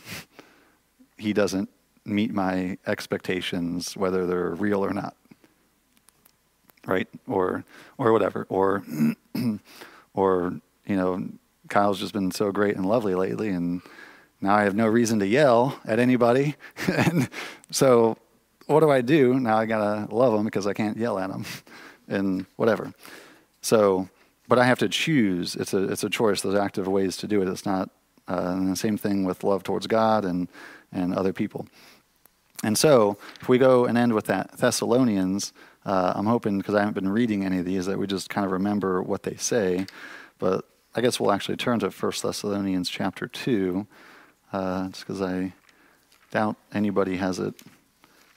he 1.16 1.32
doesn't 1.32 1.70
meet 2.06 2.34
my 2.34 2.80
expectations, 2.88 3.96
whether 3.96 4.26
they're 4.26 4.56
real 4.56 4.84
or 4.84 4.94
not. 4.94 5.16
Right? 6.88 7.08
Or 7.28 7.66
or 7.98 8.14
whatever. 8.14 8.48
Or 8.50 8.84
or, 10.18 10.60
you 10.88 10.96
know, 10.96 11.28
Kyle's 11.70 12.00
just 12.00 12.14
been 12.14 12.32
so 12.32 12.52
great 12.52 12.76
and 12.76 12.86
lovely 12.86 13.16
lately 13.16 13.50
and 13.50 13.82
now 14.40 14.56
I 14.56 14.64
have 14.64 14.76
no 14.76 14.88
reason 14.88 15.20
to 15.20 15.28
yell 15.28 15.80
at 15.86 16.00
anybody. 16.00 16.56
and 16.88 17.30
so 17.72 18.18
what 18.68 18.82
do 18.82 18.92
I 18.92 19.02
do? 19.02 19.40
Now 19.40 19.58
I 19.58 19.66
gotta 19.66 20.14
love 20.14 20.34
them 20.34 20.46
because 20.46 20.68
I 20.68 20.74
can't 20.74 20.98
yell 20.98 21.18
at 21.18 21.30
them, 21.30 21.46
and 22.08 22.46
whatever. 22.56 22.94
So, 23.62 24.08
but 24.48 24.60
I 24.60 24.66
have 24.66 24.80
to 24.80 24.90
choose. 24.90 25.56
It's 25.56 25.74
a 25.74 25.84
it's 25.92 26.04
a 26.04 26.10
choice. 26.10 26.42
There's 26.42 26.56
active 26.56 26.88
ways 26.88 27.18
to 27.18 27.28
do 27.28 27.42
it. 27.42 27.48
It's 27.48 27.66
not 27.66 27.90
uh, 28.28 28.54
and 28.56 28.72
the 28.72 28.76
same 28.76 28.98
thing 28.98 29.24
with 29.24 29.44
love 29.44 29.64
towards 29.64 29.88
God 29.88 30.26
and 30.26 30.48
and 30.92 31.14
other 31.14 31.34
people. 31.34 31.68
And 32.64 32.78
so, 32.78 33.18
if 33.40 33.48
we 33.48 33.58
go 33.58 33.86
and 33.86 33.98
end 33.98 34.14
with 34.14 34.26
that 34.26 34.58
Thessalonians, 34.58 35.54
uh, 35.86 36.14
I'm 36.16 36.26
hoping 36.26 36.58
because 36.58 36.76
I 36.76 36.80
haven't 36.80 36.96
been 36.96 37.10
reading 37.10 37.46
any 37.46 37.60
of 37.60 37.66
these 37.66 37.86
that 37.86 37.98
we 37.98 38.08
just 38.08 38.30
kind 38.30 38.46
of 38.46 38.52
remember 38.52 39.02
what 39.02 39.24
they 39.24 39.36
say. 39.36 39.86
But 40.40 40.66
I 40.98 41.02
guess 41.02 41.20
we'll 41.20 41.32
actually 41.32 41.58
turn 41.58 41.78
to 41.82 41.92
1 41.92 42.12
Thessalonians 42.24 42.90
chapter 42.90 43.28
two, 43.28 43.86
uh, 44.52 44.88
just 44.88 45.02
because 45.02 45.22
I 45.22 45.54
doubt 46.32 46.56
anybody 46.74 47.18
has 47.18 47.38
it 47.38 47.54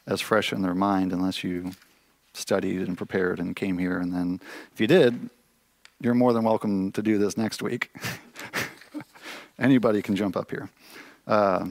as 0.06 0.20
fresh 0.20 0.52
in 0.52 0.60
their 0.60 0.74
mind 0.74 1.14
unless 1.14 1.42
you 1.42 1.72
studied 2.34 2.82
and 2.82 2.98
prepared 2.98 3.40
and 3.40 3.56
came 3.56 3.78
here. 3.78 3.96
And 3.96 4.12
then 4.12 4.42
if 4.74 4.78
you 4.78 4.86
did, 4.86 5.30
you're 6.02 6.12
more 6.12 6.34
than 6.34 6.44
welcome 6.44 6.92
to 6.92 7.00
do 7.00 7.16
this 7.16 7.38
next 7.38 7.62
week. 7.62 7.90
Anybody 9.58 10.02
can 10.02 10.14
jump 10.14 10.36
up 10.36 10.50
here. 10.50 10.68
Uh, 11.26 11.66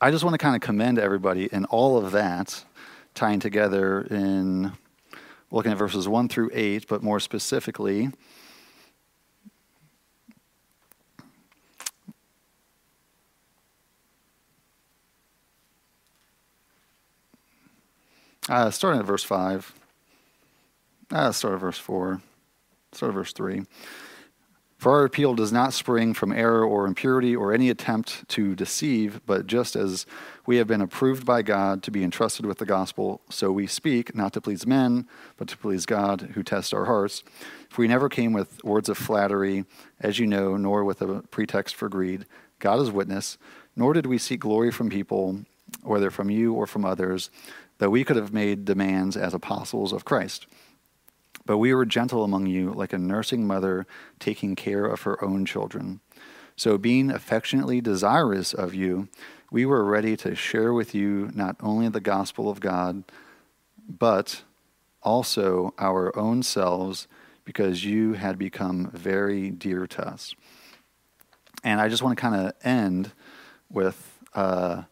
I 0.00 0.12
just 0.12 0.22
want 0.22 0.34
to 0.34 0.38
kind 0.38 0.54
of 0.54 0.60
commend 0.62 1.00
everybody 1.00 1.46
in 1.50 1.64
all 1.64 1.98
of 1.98 2.12
that, 2.12 2.64
tying 3.16 3.40
together 3.40 4.02
in 4.02 4.70
looking 5.50 5.72
at 5.72 5.78
verses 5.78 6.06
1 6.06 6.28
through 6.28 6.50
8, 6.54 6.86
but 6.86 7.02
more 7.02 7.18
specifically, 7.18 8.12
Uh, 18.48 18.70
starting 18.70 19.00
at 19.00 19.06
verse 19.06 19.24
5. 19.24 19.74
Uh, 21.10 21.32
start 21.32 21.54
at 21.54 21.60
verse 21.60 21.78
4. 21.78 22.20
Start 22.92 23.10
at 23.10 23.14
verse 23.14 23.32
3. 23.32 23.62
For 24.78 24.92
our 24.92 25.04
appeal 25.04 25.34
does 25.34 25.52
not 25.52 25.72
spring 25.72 26.14
from 26.14 26.32
error 26.32 26.64
or 26.64 26.86
impurity 26.86 27.34
or 27.34 27.52
any 27.52 27.70
attempt 27.70 28.28
to 28.28 28.54
deceive, 28.54 29.20
but 29.26 29.46
just 29.46 29.74
as 29.74 30.06
we 30.44 30.58
have 30.58 30.68
been 30.68 30.82
approved 30.82 31.24
by 31.24 31.42
God 31.42 31.82
to 31.84 31.90
be 31.90 32.04
entrusted 32.04 32.46
with 32.46 32.58
the 32.58 32.66
gospel, 32.66 33.20
so 33.30 33.50
we 33.50 33.66
speak, 33.66 34.14
not 34.14 34.32
to 34.34 34.40
please 34.40 34.66
men, 34.66 35.08
but 35.38 35.48
to 35.48 35.56
please 35.56 35.86
God 35.86 36.32
who 36.34 36.42
tests 36.42 36.74
our 36.74 36.84
hearts. 36.84 37.24
For 37.70 37.80
we 37.80 37.88
never 37.88 38.08
came 38.08 38.32
with 38.32 38.62
words 38.62 38.88
of 38.88 38.98
flattery, 38.98 39.64
as 39.98 40.18
you 40.18 40.26
know, 40.26 40.56
nor 40.56 40.84
with 40.84 41.00
a 41.00 41.22
pretext 41.30 41.74
for 41.74 41.88
greed. 41.88 42.26
God 42.58 42.78
is 42.78 42.90
witness, 42.90 43.38
nor 43.74 43.92
did 43.92 44.06
we 44.06 44.18
seek 44.18 44.40
glory 44.40 44.70
from 44.70 44.90
people, 44.90 45.40
whether 45.82 46.10
from 46.10 46.30
you 46.30 46.52
or 46.52 46.66
from 46.66 46.84
others 46.84 47.30
that 47.78 47.90
we 47.90 48.04
could 48.04 48.16
have 48.16 48.32
made 48.32 48.64
demands 48.64 49.16
as 49.16 49.34
apostles 49.34 49.92
of 49.92 50.04
Christ. 50.04 50.46
But 51.44 51.58
we 51.58 51.72
were 51.74 51.86
gentle 51.86 52.24
among 52.24 52.46
you, 52.46 52.72
like 52.72 52.92
a 52.92 52.98
nursing 52.98 53.46
mother 53.46 53.86
taking 54.18 54.56
care 54.56 54.84
of 54.84 55.02
her 55.02 55.22
own 55.24 55.46
children. 55.46 56.00
So, 56.56 56.78
being 56.78 57.10
affectionately 57.10 57.80
desirous 57.80 58.54
of 58.54 58.74
you, 58.74 59.08
we 59.50 59.66
were 59.66 59.84
ready 59.84 60.16
to 60.18 60.34
share 60.34 60.72
with 60.72 60.94
you 60.94 61.30
not 61.34 61.56
only 61.60 61.88
the 61.88 62.00
gospel 62.00 62.48
of 62.48 62.60
God, 62.60 63.04
but 63.88 64.42
also 65.02 65.72
our 65.78 66.16
own 66.18 66.42
selves, 66.42 67.06
because 67.44 67.84
you 67.84 68.14
had 68.14 68.38
become 68.38 68.90
very 68.92 69.50
dear 69.50 69.86
to 69.86 70.08
us. 70.08 70.34
And 71.62 71.80
I 71.80 71.88
just 71.88 72.02
want 72.02 72.16
to 72.16 72.20
kind 72.20 72.34
of 72.34 72.52
end 72.64 73.12
with 73.70 74.18
uh, 74.34 74.82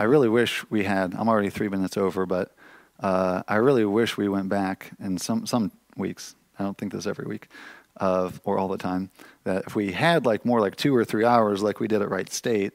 I 0.00 0.04
really 0.04 0.30
wish 0.30 0.64
we 0.70 0.84
had. 0.84 1.14
I'm 1.14 1.28
already 1.28 1.50
three 1.50 1.68
minutes 1.68 1.98
over, 1.98 2.24
but 2.24 2.54
uh, 3.00 3.42
I 3.46 3.56
really 3.56 3.84
wish 3.84 4.16
we 4.16 4.30
went 4.30 4.48
back 4.48 4.92
in 4.98 5.18
some 5.18 5.44
some 5.44 5.72
weeks. 5.94 6.34
I 6.58 6.64
don't 6.64 6.78
think 6.78 6.92
this 6.92 7.06
every 7.06 7.26
week, 7.26 7.48
of 7.96 8.40
or 8.44 8.56
all 8.56 8.68
the 8.68 8.78
time. 8.78 9.10
That 9.44 9.64
if 9.66 9.76
we 9.76 9.92
had 9.92 10.24
like 10.24 10.46
more 10.46 10.58
like 10.58 10.76
two 10.76 10.96
or 10.96 11.04
three 11.04 11.26
hours, 11.26 11.62
like 11.62 11.80
we 11.80 11.86
did 11.86 12.00
at 12.00 12.08
Wright 12.08 12.32
State, 12.32 12.72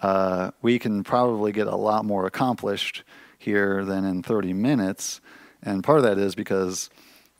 uh, 0.00 0.52
we 0.62 0.78
can 0.78 1.02
probably 1.02 1.50
get 1.50 1.66
a 1.66 1.74
lot 1.74 2.04
more 2.04 2.24
accomplished 2.24 3.02
here 3.36 3.84
than 3.84 4.04
in 4.04 4.22
30 4.22 4.52
minutes. 4.52 5.20
And 5.60 5.82
part 5.82 5.98
of 5.98 6.04
that 6.04 6.18
is 6.18 6.36
because 6.36 6.88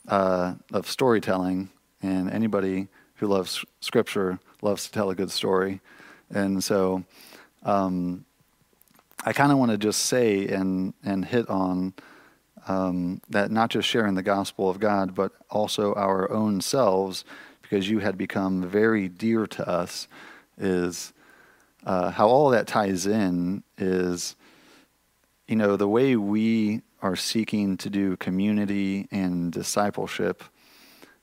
uh, 0.08 0.54
of 0.72 0.90
storytelling, 0.90 1.70
and 2.02 2.28
anybody 2.32 2.88
who 3.18 3.28
loves 3.28 3.64
scripture 3.78 4.40
loves 4.60 4.86
to 4.86 4.90
tell 4.90 5.10
a 5.10 5.14
good 5.14 5.30
story. 5.30 5.80
And 6.30 6.64
so, 6.64 7.04
um, 7.62 8.24
I 9.26 9.32
kind 9.32 9.50
of 9.50 9.58
want 9.58 9.70
to 9.70 9.78
just 9.78 10.02
say 10.02 10.46
and 10.48 10.92
and 11.02 11.24
hit 11.24 11.48
on 11.48 11.94
um, 12.68 13.20
that 13.30 13.50
not 13.50 13.70
just 13.70 13.88
sharing 13.88 14.14
the 14.14 14.22
gospel 14.22 14.68
of 14.68 14.80
God, 14.80 15.14
but 15.14 15.32
also 15.50 15.94
our 15.94 16.30
own 16.30 16.60
selves, 16.60 17.24
because 17.62 17.88
you 17.88 17.98
had 17.98 18.16
become 18.16 18.66
very 18.66 19.08
dear 19.08 19.46
to 19.46 19.68
us, 19.68 20.08
is 20.58 21.12
uh, 21.84 22.10
how 22.10 22.28
all 22.28 22.50
that 22.50 22.66
ties 22.66 23.06
in 23.06 23.62
is, 23.76 24.36
you 25.46 25.56
know, 25.56 25.76
the 25.76 25.88
way 25.88 26.16
we 26.16 26.82
are 27.02 27.16
seeking 27.16 27.76
to 27.76 27.90
do 27.90 28.16
community 28.16 29.06
and 29.10 29.52
discipleship 29.52 30.42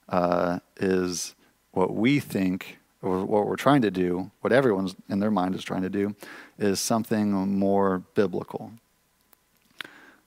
uh, 0.10 0.60
is 0.78 1.34
what 1.72 1.96
we 1.96 2.20
think 2.20 2.78
what 3.02 3.48
we're 3.48 3.56
trying 3.56 3.82
to 3.82 3.92
do, 3.92 4.32
what 4.42 4.54
everyone's 4.54 4.96
in 5.10 5.20
their 5.20 5.32
mind 5.32 5.56
is 5.56 5.64
trying 5.64 5.82
to 5.82 5.90
do, 5.90 6.16
is 6.60 6.80
something 6.80 7.32
more 7.32 8.04
biblical. 8.14 8.72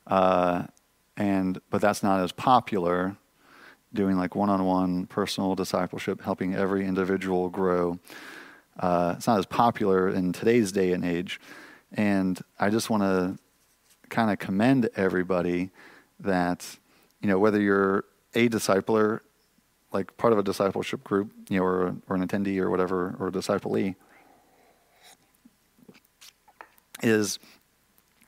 Uh, 0.06 0.64
and 1.16 1.60
but 1.70 1.80
that's 1.80 2.02
not 2.02 2.20
as 2.20 2.32
popular. 2.32 3.16
Doing 3.92 4.16
like 4.16 4.34
one-on-one 4.34 5.06
personal 5.06 5.54
discipleship, 5.54 6.20
helping 6.22 6.56
every 6.56 6.84
individual 6.84 7.48
grow. 7.48 8.00
Uh, 8.78 9.14
it's 9.16 9.28
not 9.28 9.38
as 9.38 9.46
popular 9.46 10.08
in 10.08 10.32
today's 10.32 10.72
day 10.72 10.92
and 10.92 11.04
age, 11.04 11.40
and 11.92 12.40
I 12.58 12.70
just 12.70 12.90
want 12.90 13.04
to 13.04 13.38
kind 14.08 14.32
of 14.32 14.40
commend 14.40 14.88
everybody 14.96 15.70
that 16.18 16.76
you 17.20 17.28
know 17.28 17.38
whether 17.38 17.60
you're 17.60 18.04
a 18.34 18.48
discipler 18.48 19.20
like 19.95 20.16
part 20.16 20.32
of 20.32 20.38
a 20.38 20.42
discipleship 20.42 21.05
group, 21.05 21.32
you 21.49 21.59
know, 21.59 21.64
or, 21.64 21.97
or 22.09 22.16
an 22.16 22.26
attendee 22.26 22.59
or 22.59 22.68
whatever, 22.68 23.14
or 23.18 23.28
a 23.28 23.32
disciplee, 23.32 23.95
is 27.03 27.38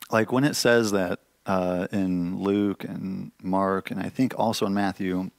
like 0.09 0.31
when 0.31 0.43
it 0.43 0.55
says 0.55 0.91
that 0.93 1.19
uh, 1.45 1.87
in 1.91 2.39
Luke 2.39 2.83
and 2.83 3.31
Mark, 3.43 3.91
and 3.91 3.99
I 3.99 4.09
think 4.09 4.33
also 4.37 4.65
in 4.65 4.73
Matthew, 4.73 5.29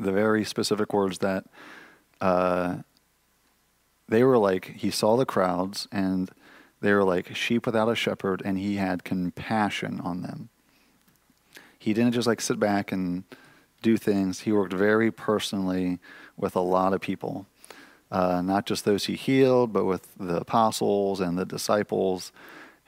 the 0.00 0.12
very 0.12 0.44
specific 0.44 0.92
words 0.92 1.18
that 1.18 1.44
uh, 2.20 2.78
they 4.08 4.24
were 4.24 4.38
like, 4.38 4.66
he 4.76 4.90
saw 4.90 5.16
the 5.16 5.26
crowds 5.26 5.88
and 5.92 6.30
they 6.80 6.92
were 6.92 7.04
like 7.04 7.34
sheep 7.36 7.64
without 7.64 7.88
a 7.88 7.94
shepherd, 7.94 8.42
and 8.44 8.58
he 8.58 8.76
had 8.76 9.04
compassion 9.04 10.00
on 10.00 10.22
them. 10.22 10.48
He 11.78 11.94
didn't 11.94 12.12
just 12.12 12.26
like 12.26 12.40
sit 12.40 12.58
back 12.58 12.90
and 12.90 13.24
do 13.82 13.96
things. 13.96 14.40
He 14.40 14.52
worked 14.52 14.72
very 14.72 15.10
personally 15.10 15.98
with 16.36 16.56
a 16.56 16.60
lot 16.60 16.94
of 16.94 17.00
people, 17.00 17.46
uh, 18.10 18.40
not 18.42 18.66
just 18.66 18.84
those 18.84 19.06
he 19.06 19.16
healed, 19.16 19.72
but 19.72 19.84
with 19.84 20.06
the 20.18 20.36
apostles 20.36 21.20
and 21.20 21.38
the 21.38 21.44
disciples. 21.44 22.32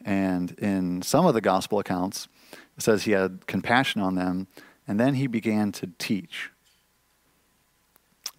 And 0.05 0.53
in 0.59 1.03
some 1.03 1.27
of 1.27 1.35
the 1.35 1.41
gospel 1.41 1.79
accounts, 1.79 2.29
it 2.77 2.83
says 2.83 3.05
he 3.05 3.13
had 3.13 3.47
compassion 3.47 4.01
on 4.01 4.15
them, 4.15 4.47
and 4.87 4.99
then 4.99 5.15
he 5.15 5.27
began 5.27 5.73
to 5.73 5.91
teach. 5.99 6.51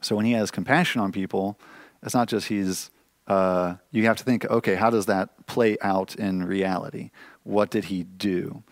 So 0.01 0.15
when 0.15 0.25
he 0.25 0.33
has 0.33 0.51
compassion 0.51 1.01
on 1.01 1.11
people, 1.11 1.57
it's 2.03 2.13
not 2.13 2.27
just 2.27 2.47
he's, 2.47 2.91
uh, 3.27 3.75
you 3.91 4.05
have 4.05 4.17
to 4.17 4.23
think, 4.23 4.45
okay, 4.45 4.75
how 4.75 4.89
does 4.89 5.07
that 5.07 5.47
play 5.47 5.77
out 5.81 6.15
in 6.15 6.43
reality? 6.45 7.09
What 7.43 7.71
did 7.71 7.85
he 7.85 8.03
do? 8.03 8.63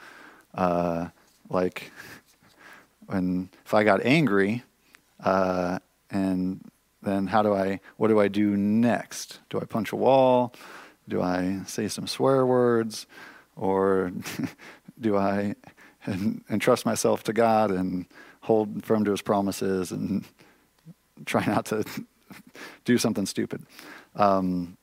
Uh, 0.54 1.08
like, 1.50 1.92
and 3.10 3.50
if 3.66 3.74
I 3.74 3.84
got 3.84 4.06
angry, 4.06 4.64
uh, 5.24 5.80
and 6.12 6.64
then 7.02 7.28
how 7.28 7.42
do 7.42 7.54
I, 7.54 7.80
what 7.98 8.08
do 8.08 8.20
I 8.20 8.28
do 8.28 8.56
next? 8.56 9.40
Do 9.50 9.60
I 9.60 9.66
punch 9.66 9.92
a 9.92 9.96
wall? 9.96 10.54
Do 11.08 11.22
I 11.22 11.62
say 11.66 11.88
some 11.88 12.08
swear 12.08 12.46
words? 12.46 13.08
Or 13.56 14.12
do 15.00 15.18
I 15.18 15.56
entrust 16.50 16.86
myself 16.86 17.24
to 17.24 17.34
God 17.34 17.72
and 17.72 18.06
hold 18.42 18.86
firm 18.86 19.06
to 19.06 19.12
his 19.12 19.22
promises 19.22 19.92
and 19.92 20.24
try 21.26 21.46
not 21.46 21.66
to 21.68 21.84
do 22.86 22.98
something 22.98 23.26
stupid? 23.26 23.64
Um, 24.16 24.78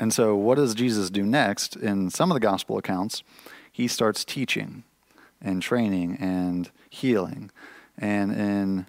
and 0.00 0.12
so, 0.12 0.34
what 0.34 0.56
does 0.56 0.74
Jesus 0.74 1.08
do 1.08 1.22
next? 1.22 1.76
In 1.76 2.10
some 2.10 2.30
of 2.30 2.34
the 2.34 2.40
gospel 2.40 2.78
accounts, 2.78 3.22
he 3.70 3.86
starts 3.86 4.24
teaching 4.24 4.82
and 5.44 5.62
training 5.62 6.16
and 6.16 6.70
healing. 6.90 7.50
And 7.96 8.32
in, 8.32 8.86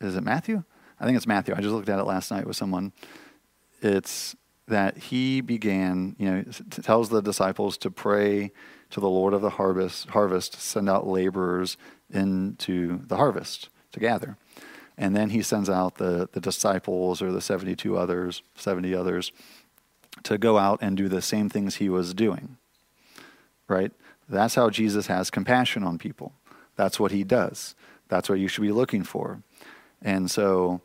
is 0.00 0.16
it 0.16 0.22
Matthew? 0.22 0.64
I 0.98 1.04
think 1.04 1.16
it's 1.16 1.26
Matthew. 1.26 1.54
I 1.54 1.60
just 1.60 1.74
looked 1.74 1.88
at 1.88 1.98
it 1.98 2.04
last 2.04 2.30
night 2.30 2.46
with 2.46 2.56
someone. 2.56 2.92
It's 3.82 4.36
that 4.68 4.96
he 4.96 5.40
began, 5.40 6.14
you 6.18 6.30
know, 6.30 6.44
tells 6.70 7.08
the 7.08 7.20
disciples 7.20 7.76
to 7.78 7.90
pray 7.90 8.52
to 8.90 9.00
the 9.00 9.08
Lord 9.08 9.34
of 9.34 9.42
the 9.42 9.50
harvest, 9.50 10.10
harvest, 10.10 10.60
send 10.60 10.88
out 10.88 11.06
laborers 11.06 11.76
into 12.08 13.00
the 13.06 13.16
harvest 13.16 13.68
to 13.90 14.00
gather. 14.00 14.36
And 14.96 15.16
then 15.16 15.30
he 15.30 15.42
sends 15.42 15.68
out 15.68 15.96
the, 15.96 16.28
the 16.32 16.40
disciples 16.40 17.20
or 17.20 17.32
the 17.32 17.40
72 17.40 17.96
others, 17.96 18.42
70 18.54 18.94
others, 18.94 19.32
to 20.22 20.38
go 20.38 20.58
out 20.58 20.78
and 20.82 20.96
do 20.96 21.08
the 21.08 21.22
same 21.22 21.48
things 21.48 21.76
he 21.76 21.88
was 21.88 22.14
doing. 22.14 22.56
Right? 23.68 23.92
That's 24.28 24.54
how 24.54 24.70
Jesus 24.70 25.06
has 25.06 25.30
compassion 25.30 25.82
on 25.82 25.98
people. 25.98 26.32
That's 26.76 26.98
what 26.98 27.12
he 27.12 27.24
does. 27.24 27.74
That's 28.08 28.28
what 28.28 28.38
you 28.38 28.48
should 28.48 28.62
be 28.62 28.72
looking 28.72 29.02
for. 29.02 29.42
And 30.00 30.30
so 30.30 30.80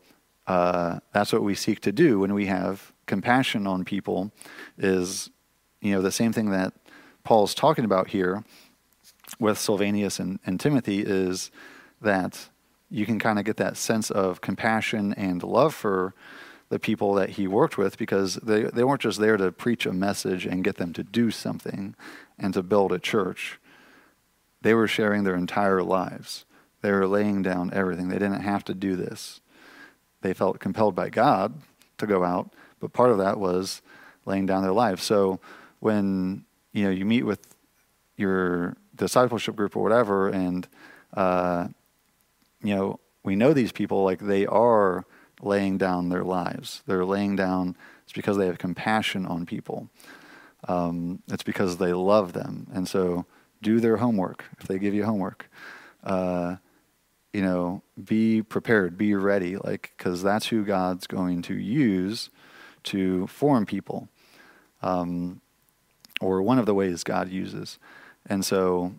uh, 0.46 1.00
that's 1.12 1.32
what 1.32 1.42
we 1.42 1.54
seek 1.54 1.80
to 1.80 1.92
do 1.92 2.20
when 2.20 2.34
we 2.34 2.46
have 2.46 2.92
compassion 3.06 3.66
on 3.66 3.84
people 3.84 4.32
is, 4.76 5.30
you 5.80 5.92
know, 5.92 6.02
the 6.02 6.12
same 6.12 6.32
thing 6.32 6.50
that 6.50 6.72
Paul's 7.24 7.54
talking 7.54 7.84
about 7.84 8.08
here 8.08 8.44
with 9.38 9.58
Silvanus 9.58 10.18
and, 10.18 10.38
and 10.46 10.58
Timothy 10.58 11.00
is 11.00 11.50
that 12.00 12.48
you 12.90 13.04
can 13.04 13.18
kind 13.18 13.38
of 13.38 13.44
get 13.44 13.58
that 13.58 13.76
sense 13.76 14.10
of 14.10 14.40
compassion 14.40 15.12
and 15.14 15.42
love 15.42 15.74
for 15.74 16.14
the 16.68 16.78
people 16.78 17.14
that 17.14 17.30
he 17.30 17.46
worked 17.46 17.78
with 17.78 17.96
because 17.96 18.34
they, 18.36 18.64
they 18.64 18.84
weren't 18.84 19.00
just 19.00 19.20
there 19.20 19.36
to 19.36 19.50
preach 19.50 19.86
a 19.86 19.92
message 19.92 20.44
and 20.44 20.64
get 20.64 20.76
them 20.76 20.92
to 20.92 21.02
do 21.02 21.30
something 21.30 21.94
and 22.38 22.54
to 22.54 22.62
build 22.62 22.92
a 22.92 22.98
church. 22.98 23.58
They 24.60 24.74
were 24.74 24.88
sharing 24.88 25.24
their 25.24 25.34
entire 25.34 25.82
lives. 25.82 26.44
They 26.82 26.92
were 26.92 27.06
laying 27.06 27.42
down 27.42 27.72
everything. 27.72 28.08
They 28.08 28.18
didn't 28.18 28.42
have 28.42 28.64
to 28.64 28.74
do 28.74 28.96
this. 28.96 29.40
They 30.20 30.34
felt 30.34 30.60
compelled 30.60 30.94
by 30.94 31.08
God 31.08 31.54
to 31.98 32.06
go 32.06 32.24
out, 32.24 32.52
but 32.80 32.92
part 32.92 33.10
of 33.10 33.18
that 33.18 33.38
was 33.38 33.82
laying 34.26 34.46
down 34.46 34.62
their 34.62 34.72
lives. 34.72 35.02
So 35.02 35.40
when 35.80 36.44
you 36.72 36.84
know 36.84 36.90
you 36.90 37.04
meet 37.04 37.22
with 37.22 37.56
your 38.16 38.76
discipleship 38.94 39.56
group 39.56 39.76
or 39.76 39.82
whatever, 39.82 40.28
and 40.28 40.68
uh, 41.14 41.68
you 42.62 42.74
know 42.74 43.00
we 43.22 43.36
know 43.36 43.52
these 43.52 43.72
people 43.72 44.04
like 44.04 44.20
they 44.20 44.46
are 44.46 45.04
laying 45.40 45.78
down 45.78 46.08
their 46.08 46.24
lives. 46.24 46.82
They're 46.86 47.04
laying 47.04 47.36
down. 47.36 47.76
It's 48.04 48.12
because 48.12 48.36
they 48.36 48.46
have 48.46 48.58
compassion 48.58 49.26
on 49.26 49.46
people 49.46 49.88
um, 50.66 51.22
it's 51.28 51.42
because 51.42 51.76
they 51.76 51.92
love 51.92 52.32
them. 52.32 52.66
And 52.72 52.88
so 52.88 53.26
do 53.62 53.80
their 53.80 53.98
homework 53.98 54.44
if 54.58 54.66
they 54.66 54.78
give 54.78 54.94
you 54.94 55.04
homework. 55.04 55.48
Uh, 56.02 56.56
you 57.32 57.42
know, 57.42 57.82
be 58.02 58.42
prepared, 58.42 58.96
be 58.96 59.14
ready, 59.14 59.56
like, 59.56 59.92
because 59.96 60.22
that's 60.22 60.46
who 60.46 60.64
God's 60.64 61.06
going 61.06 61.42
to 61.42 61.54
use 61.54 62.30
to 62.84 63.26
form 63.26 63.66
people, 63.66 64.08
um, 64.82 65.40
or 66.20 66.40
one 66.40 66.58
of 66.58 66.64
the 66.64 66.74
ways 66.74 67.04
God 67.04 67.28
uses. 67.28 67.78
And 68.26 68.44
so, 68.44 68.94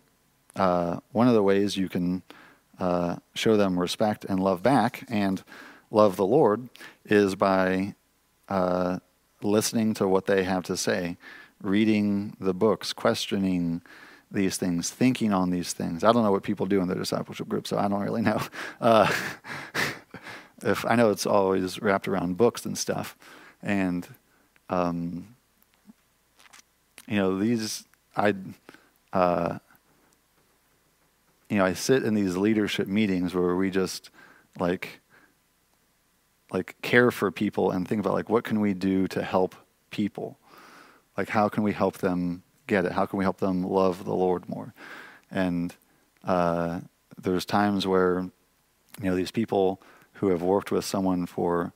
uh, 0.54 1.00
one 1.10 1.26
of 1.26 1.34
the 1.34 1.42
ways 1.42 1.76
you 1.76 1.88
can 1.88 2.22
uh, 2.78 3.16
show 3.34 3.56
them 3.56 3.78
respect 3.78 4.24
and 4.24 4.40
love 4.40 4.62
back 4.62 5.04
and 5.08 5.42
love 5.90 6.16
the 6.16 6.26
Lord 6.26 6.68
is 7.04 7.34
by 7.34 7.94
uh, 8.48 8.98
listening 9.42 9.94
to 9.94 10.06
what 10.06 10.26
they 10.26 10.44
have 10.44 10.64
to 10.64 10.76
say 10.76 11.16
reading 11.62 12.36
the 12.40 12.54
books, 12.54 12.92
questioning 12.92 13.82
these 14.30 14.56
things, 14.56 14.90
thinking 14.90 15.32
on 15.32 15.50
these 15.50 15.72
things. 15.72 16.04
I 16.04 16.12
don't 16.12 16.22
know 16.22 16.30
what 16.30 16.42
people 16.42 16.66
do 16.66 16.80
in 16.80 16.88
their 16.88 16.98
discipleship 16.98 17.48
group, 17.48 17.66
so 17.66 17.76
I 17.78 17.88
don't 17.88 18.00
really 18.00 18.22
know. 18.22 18.40
Uh, 18.80 19.12
if 20.62 20.86
I 20.86 20.94
know 20.94 21.10
it's 21.10 21.26
always 21.26 21.80
wrapped 21.82 22.08
around 22.08 22.36
books 22.36 22.64
and 22.64 22.76
stuff, 22.78 23.16
and 23.62 24.06
um, 24.68 25.36
you 27.06 27.16
know 27.16 27.38
these 27.38 27.84
I. 28.16 28.34
Uh, 29.12 29.58
you 31.50 31.58
know, 31.58 31.64
I 31.64 31.72
sit 31.72 32.04
in 32.04 32.14
these 32.14 32.36
leadership 32.36 32.86
meetings 32.86 33.34
where 33.34 33.56
we 33.56 33.70
just 33.70 34.10
like 34.60 34.99
like 36.52 36.76
care 36.82 37.10
for 37.10 37.30
people 37.30 37.70
and 37.70 37.86
think 37.86 38.00
about 38.00 38.14
like 38.14 38.28
what 38.28 38.44
can 38.44 38.60
we 38.60 38.74
do 38.74 39.06
to 39.08 39.22
help 39.22 39.54
people 39.90 40.38
like 41.16 41.28
how 41.28 41.48
can 41.48 41.62
we 41.62 41.72
help 41.72 41.98
them 41.98 42.42
get 42.66 42.86
it? 42.86 42.92
How 42.92 43.04
can 43.04 43.18
we 43.18 43.24
help 43.24 43.38
them 43.38 43.62
love 43.62 44.04
the 44.04 44.14
Lord 44.14 44.48
more? 44.48 44.72
And 45.30 45.74
uh, 46.24 46.80
there's 47.20 47.44
times 47.44 47.86
where 47.86 48.30
you 49.02 49.10
know 49.10 49.14
these 49.14 49.30
people 49.32 49.82
who 50.14 50.28
have 50.28 50.40
worked 50.40 50.70
with 50.70 50.84
someone 50.84 51.26
for 51.26 51.72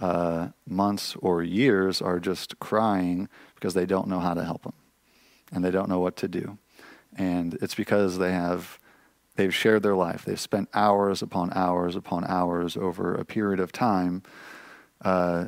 uh, 0.00 0.48
months 0.66 1.16
or 1.20 1.42
years 1.42 2.02
are 2.02 2.20
just 2.20 2.58
crying 2.60 3.28
because 3.54 3.74
they 3.74 3.86
don't 3.86 4.08
know 4.08 4.20
how 4.20 4.34
to 4.34 4.44
help 4.44 4.62
them 4.62 4.74
and 5.50 5.64
they 5.64 5.70
don't 5.70 5.88
know 5.88 6.00
what 6.00 6.16
to 6.16 6.28
do. 6.28 6.58
And 7.16 7.54
it's 7.62 7.74
because 7.74 8.18
they 8.18 8.32
have 8.32 8.78
they've 9.36 9.54
shared 9.54 9.82
their 9.82 9.94
life. 9.94 10.24
They've 10.24 10.40
spent 10.40 10.68
hours 10.74 11.22
upon 11.22 11.52
hours 11.54 11.96
upon 11.96 12.24
hours 12.24 12.76
over 12.76 13.14
a 13.14 13.24
period 13.24 13.60
of 13.60 13.72
time 13.72 14.22
uh, 15.02 15.46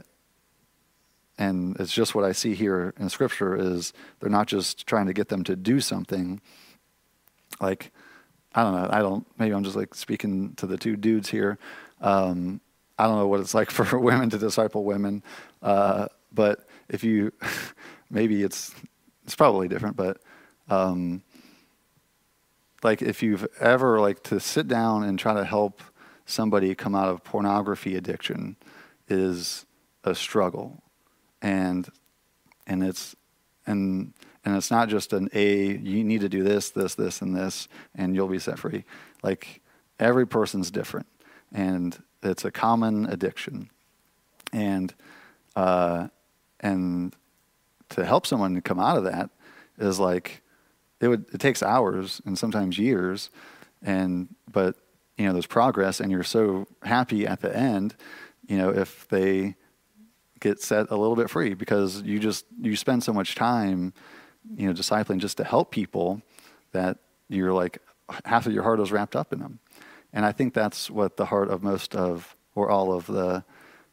and 1.39 1.79
it's 1.79 1.93
just 1.93 2.15
what 2.15 2.25
I 2.25 2.33
see 2.33 2.55
here 2.55 2.95
in 2.99 3.09
Scripture 3.09 3.57
is 3.57 3.93
they're 4.21 4.31
not 4.31 4.49
just 4.49 4.87
trying 4.87 5.07
to 5.07 5.13
get 5.13 5.29
them 5.29 5.45
to 5.45 5.55
do 5.55 5.81
something. 5.81 6.41
Like, 7.61 7.93
I 8.55 8.63
don't 8.63 8.75
know. 8.75 8.89
I 8.91 8.99
don't. 9.01 9.27
Maybe 9.39 9.55
I'm 9.55 9.63
just 9.65 9.77
like 9.77 9.95
speaking 9.95 10.55
to 10.57 10.67
the 10.67 10.77
two 10.77 10.97
dudes 10.97 11.29
here. 11.29 11.59
Um, 12.01 12.61
I 12.99 13.07
don't 13.07 13.17
know 13.17 13.29
what 13.29 13.41
it's 13.41 13.55
like 13.55 13.71
for 13.73 13.99
women 13.99 14.31
to 14.31 14.39
disciple 14.39 14.85
women, 14.85 15.23
uh, 15.63 16.09
but 16.33 16.67
if 16.89 17.05
you, 17.05 17.33
maybe 18.11 18.43
it's 18.43 18.75
it's 19.25 19.37
probably 19.37 19.69
different. 19.69 19.97
But 19.97 20.21
um, 20.69 21.23
like 22.83 23.03
if 23.03 23.23
you've 23.23 23.47
ever 23.61 24.01
like 24.01 24.23
to 24.25 24.41
sit 24.41 24.69
down 24.69 25.03
and 25.05 25.19
try 25.19 25.35
to 25.35 25.45
help 25.45 25.83
somebody 26.27 26.75
come 26.75 26.95
out 26.95 27.09
of 27.09 27.25
pornography 27.25 27.97
addiction 27.97 28.57
is 29.09 29.67
a 30.05 30.15
struggle. 30.15 30.83
And 31.43 31.89
and 32.67 32.83
it's 32.83 33.17
and 33.67 34.13
and 34.45 34.57
it's 34.57 34.71
not 34.71 34.89
just 34.89 35.13
an 35.13 35.29
a 35.33 35.77
you 35.77 36.05
need 36.05 36.21
to 36.21 36.29
do 36.29 36.43
this 36.43 36.71
this 36.71 36.95
this 36.95 37.23
and 37.23 37.35
this 37.35 37.69
and 37.95 38.15
you'll 38.15 38.29
be 38.29 38.39
set 38.39 38.59
free. 38.59 38.85
Like 39.23 39.61
every 39.99 40.27
person's 40.27 40.71
different 40.71 41.07
and 41.53 42.01
it's 42.23 42.45
a 42.45 42.51
common 42.51 43.07
addiction. 43.07 43.71
And 44.53 44.95
uh, 45.57 46.09
and 46.61 47.15
to 47.91 48.05
help 48.05 48.27
someone 48.27 48.61
come 48.61 48.79
out 48.79 48.99
of 48.99 49.05
that 49.05 49.31
is 49.79 49.99
like 49.99 50.43
it 51.01 51.09
would 51.09 51.27
it 51.33 51.41
takes 51.41 51.63
hours 51.63 52.21
and 52.25 52.39
sometimes 52.39 52.79
years 52.79 53.31
and 53.83 54.35
but 54.51 54.77
you 55.17 55.27
know 55.27 55.33
there's 55.33 55.47
progress 55.47 56.01
and 56.01 56.11
you're 56.11 56.23
so 56.23 56.67
happy 56.83 57.27
at 57.27 57.41
the 57.41 57.55
end 57.55 57.95
you 58.47 58.57
know 58.57 58.71
if 58.71 59.07
they 59.09 59.55
get 60.41 60.61
set 60.61 60.91
a 60.91 60.97
little 60.97 61.17
bit 61.17 61.31
free 61.31 61.55
because 61.55 62.03
you 62.03 62.19
just 62.19 62.45
you 62.61 62.77
spend 62.77 63.03
so 63.03 63.13
much 63.13 63.35
time 63.35 63.93
you 64.57 64.67
know 64.67 64.73
discipling 64.73 65.19
just 65.19 65.37
to 65.37 65.45
help 65.45 65.71
people 65.71 66.23
that 66.73 66.99
you're 67.29 67.53
like 67.53 67.79
half 68.25 68.47
of 68.47 68.53
your 68.53 68.63
heart 68.63 68.81
is 68.81 68.91
wrapped 68.91 69.15
up 69.15 69.33
in 69.33 69.41
them. 69.41 69.59
And 70.13 70.25
i 70.25 70.33
think 70.33 70.55
that's 70.55 70.91
what 70.91 71.17
the 71.17 71.27
heart 71.27 71.51
of 71.51 71.63
most 71.63 71.95
of 71.95 72.37
or 72.55 72.71
all 72.71 72.93
of 72.93 73.07
the 73.07 73.45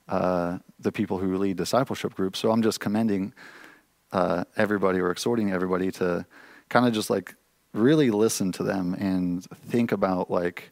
uh, 0.07 0.59
the 0.79 0.91
people 0.91 1.17
who 1.17 1.35
lead 1.35 1.57
discipleship 1.57 2.13
groups. 2.13 2.39
So 2.39 2.51
i'm 2.51 2.61
just 2.61 2.79
commending 2.79 3.33
uh, 4.11 4.45
everybody 4.55 4.99
or 4.99 5.11
exhorting 5.11 5.51
everybody 5.51 5.91
to 5.91 6.25
kind 6.69 6.85
of 6.85 6.93
just 6.93 7.09
like 7.09 7.35
really 7.73 8.09
listen 8.09 8.51
to 8.53 8.63
them 8.63 8.93
and 8.95 9.43
think 9.67 9.91
about 9.91 10.31
like 10.31 10.71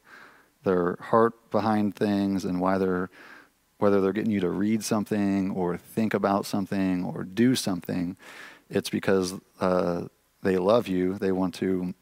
their 0.63 0.97
heart 1.01 1.51
behind 1.51 1.95
things 1.95 2.45
and 2.45 2.59
why 2.59 2.77
they're 2.77 3.09
whether 3.83 3.99
they're 3.99 4.13
getting 4.13 4.31
you 4.31 4.39
to 4.39 4.49
read 4.49 4.81
something 4.81 5.51
or 5.51 5.75
think 5.75 6.13
about 6.13 6.45
something 6.45 7.03
or 7.03 7.25
do 7.25 7.53
something, 7.53 8.15
it's 8.69 8.89
because 8.89 9.33
uh, 9.59 10.03
they 10.41 10.55
love 10.55 10.87
you. 10.87 11.17
They 11.17 11.33
want 11.33 11.53
to 11.55 11.93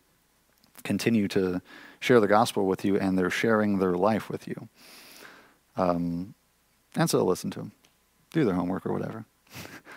continue 0.83 1.27
to 1.29 1.59
share 1.99 2.19
the 2.19 2.27
gospel 2.27 2.67
with 2.67 2.85
you, 2.85 2.99
and 2.99 3.17
they're 3.17 3.31
sharing 3.31 3.79
their 3.79 3.95
life 3.95 4.29
with 4.29 4.47
you. 4.47 4.69
Um, 5.75 6.35
and 6.95 7.09
so 7.09 7.23
listen 7.23 7.49
to 7.51 7.59
them, 7.59 7.71
do 8.31 8.45
their 8.45 8.53
homework 8.53 8.85
or 8.85 8.93
whatever, 8.93 9.25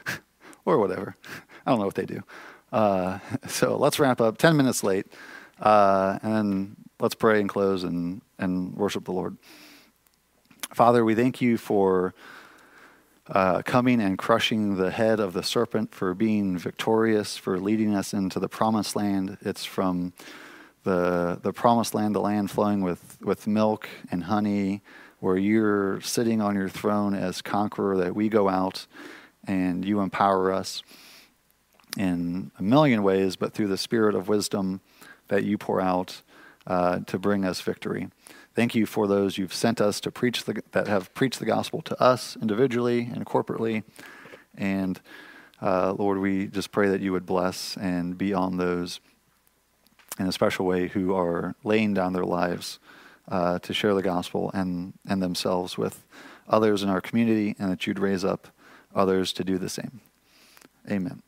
or 0.64 0.78
whatever. 0.78 1.16
I 1.66 1.70
don't 1.70 1.80
know 1.80 1.86
what 1.86 1.96
they 1.96 2.06
do. 2.06 2.22
Uh, 2.72 3.18
so 3.48 3.76
let's 3.76 3.98
wrap 3.98 4.20
up. 4.20 4.38
Ten 4.38 4.56
minutes 4.56 4.82
late, 4.82 5.06
uh, 5.60 6.18
and 6.22 6.76
let's 7.00 7.14
pray 7.14 7.40
and 7.40 7.48
close 7.48 7.84
and 7.84 8.20
and 8.38 8.74
worship 8.76 9.04
the 9.04 9.12
Lord. 9.12 9.36
Father, 10.72 11.04
we 11.04 11.14
thank 11.14 11.40
you 11.40 11.56
for 11.56 12.14
uh, 13.28 13.62
coming 13.62 14.00
and 14.00 14.18
crushing 14.18 14.76
the 14.76 14.90
head 14.90 15.20
of 15.20 15.32
the 15.32 15.42
serpent, 15.42 15.94
for 15.94 16.14
being 16.14 16.58
victorious, 16.58 17.36
for 17.36 17.58
leading 17.58 17.94
us 17.94 18.12
into 18.12 18.38
the 18.38 18.48
promised 18.48 18.96
land. 18.96 19.38
It's 19.40 19.64
from 19.64 20.12
the, 20.82 21.38
the 21.42 21.52
promised 21.52 21.94
land, 21.94 22.14
the 22.14 22.20
land 22.20 22.50
flowing 22.50 22.82
with, 22.82 23.18
with 23.22 23.46
milk 23.46 23.88
and 24.10 24.24
honey, 24.24 24.82
where 25.20 25.36
you're 25.36 26.00
sitting 26.02 26.42
on 26.42 26.54
your 26.54 26.68
throne 26.68 27.14
as 27.14 27.40
conqueror, 27.40 27.96
that 27.96 28.14
we 28.14 28.28
go 28.28 28.48
out 28.48 28.86
and 29.46 29.84
you 29.84 30.00
empower 30.00 30.52
us 30.52 30.82
in 31.96 32.50
a 32.58 32.62
million 32.62 33.02
ways, 33.02 33.36
but 33.36 33.52
through 33.52 33.68
the 33.68 33.78
spirit 33.78 34.14
of 34.14 34.28
wisdom 34.28 34.80
that 35.28 35.44
you 35.44 35.58
pour 35.58 35.80
out 35.80 36.22
uh, 36.66 37.00
to 37.00 37.18
bring 37.18 37.44
us 37.44 37.60
victory. 37.60 38.08
Thank 38.54 38.74
you 38.74 38.86
for 38.86 39.06
those 39.06 39.36
you've 39.36 39.54
sent 39.54 39.80
us 39.80 40.00
to 40.00 40.10
preach 40.10 40.44
the, 40.44 40.62
that 40.72 40.86
have 40.86 41.12
preached 41.14 41.40
the 41.40 41.44
gospel 41.46 41.82
to 41.82 42.00
us 42.02 42.36
individually 42.40 43.10
and 43.12 43.26
corporately. 43.26 43.82
And 44.56 45.00
uh, 45.60 45.94
Lord, 45.98 46.18
we 46.18 46.46
just 46.46 46.70
pray 46.70 46.88
that 46.88 47.00
you 47.00 47.12
would 47.12 47.26
bless 47.26 47.76
and 47.76 48.16
be 48.16 48.32
on 48.32 48.56
those 48.56 49.00
in 50.18 50.26
a 50.26 50.32
special 50.32 50.66
way 50.66 50.88
who 50.88 51.14
are 51.14 51.56
laying 51.64 51.94
down 51.94 52.12
their 52.12 52.24
lives 52.24 52.78
uh, 53.28 53.58
to 53.60 53.74
share 53.74 53.94
the 53.94 54.02
gospel 54.02 54.50
and, 54.54 54.92
and 55.08 55.22
themselves 55.22 55.76
with 55.76 56.04
others 56.48 56.82
in 56.82 56.88
our 56.88 57.00
community, 57.00 57.56
and 57.58 57.72
that 57.72 57.86
you'd 57.86 57.98
raise 57.98 58.24
up 58.24 58.48
others 58.94 59.32
to 59.32 59.42
do 59.42 59.58
the 59.58 59.68
same. 59.68 60.00
Amen. 60.88 61.22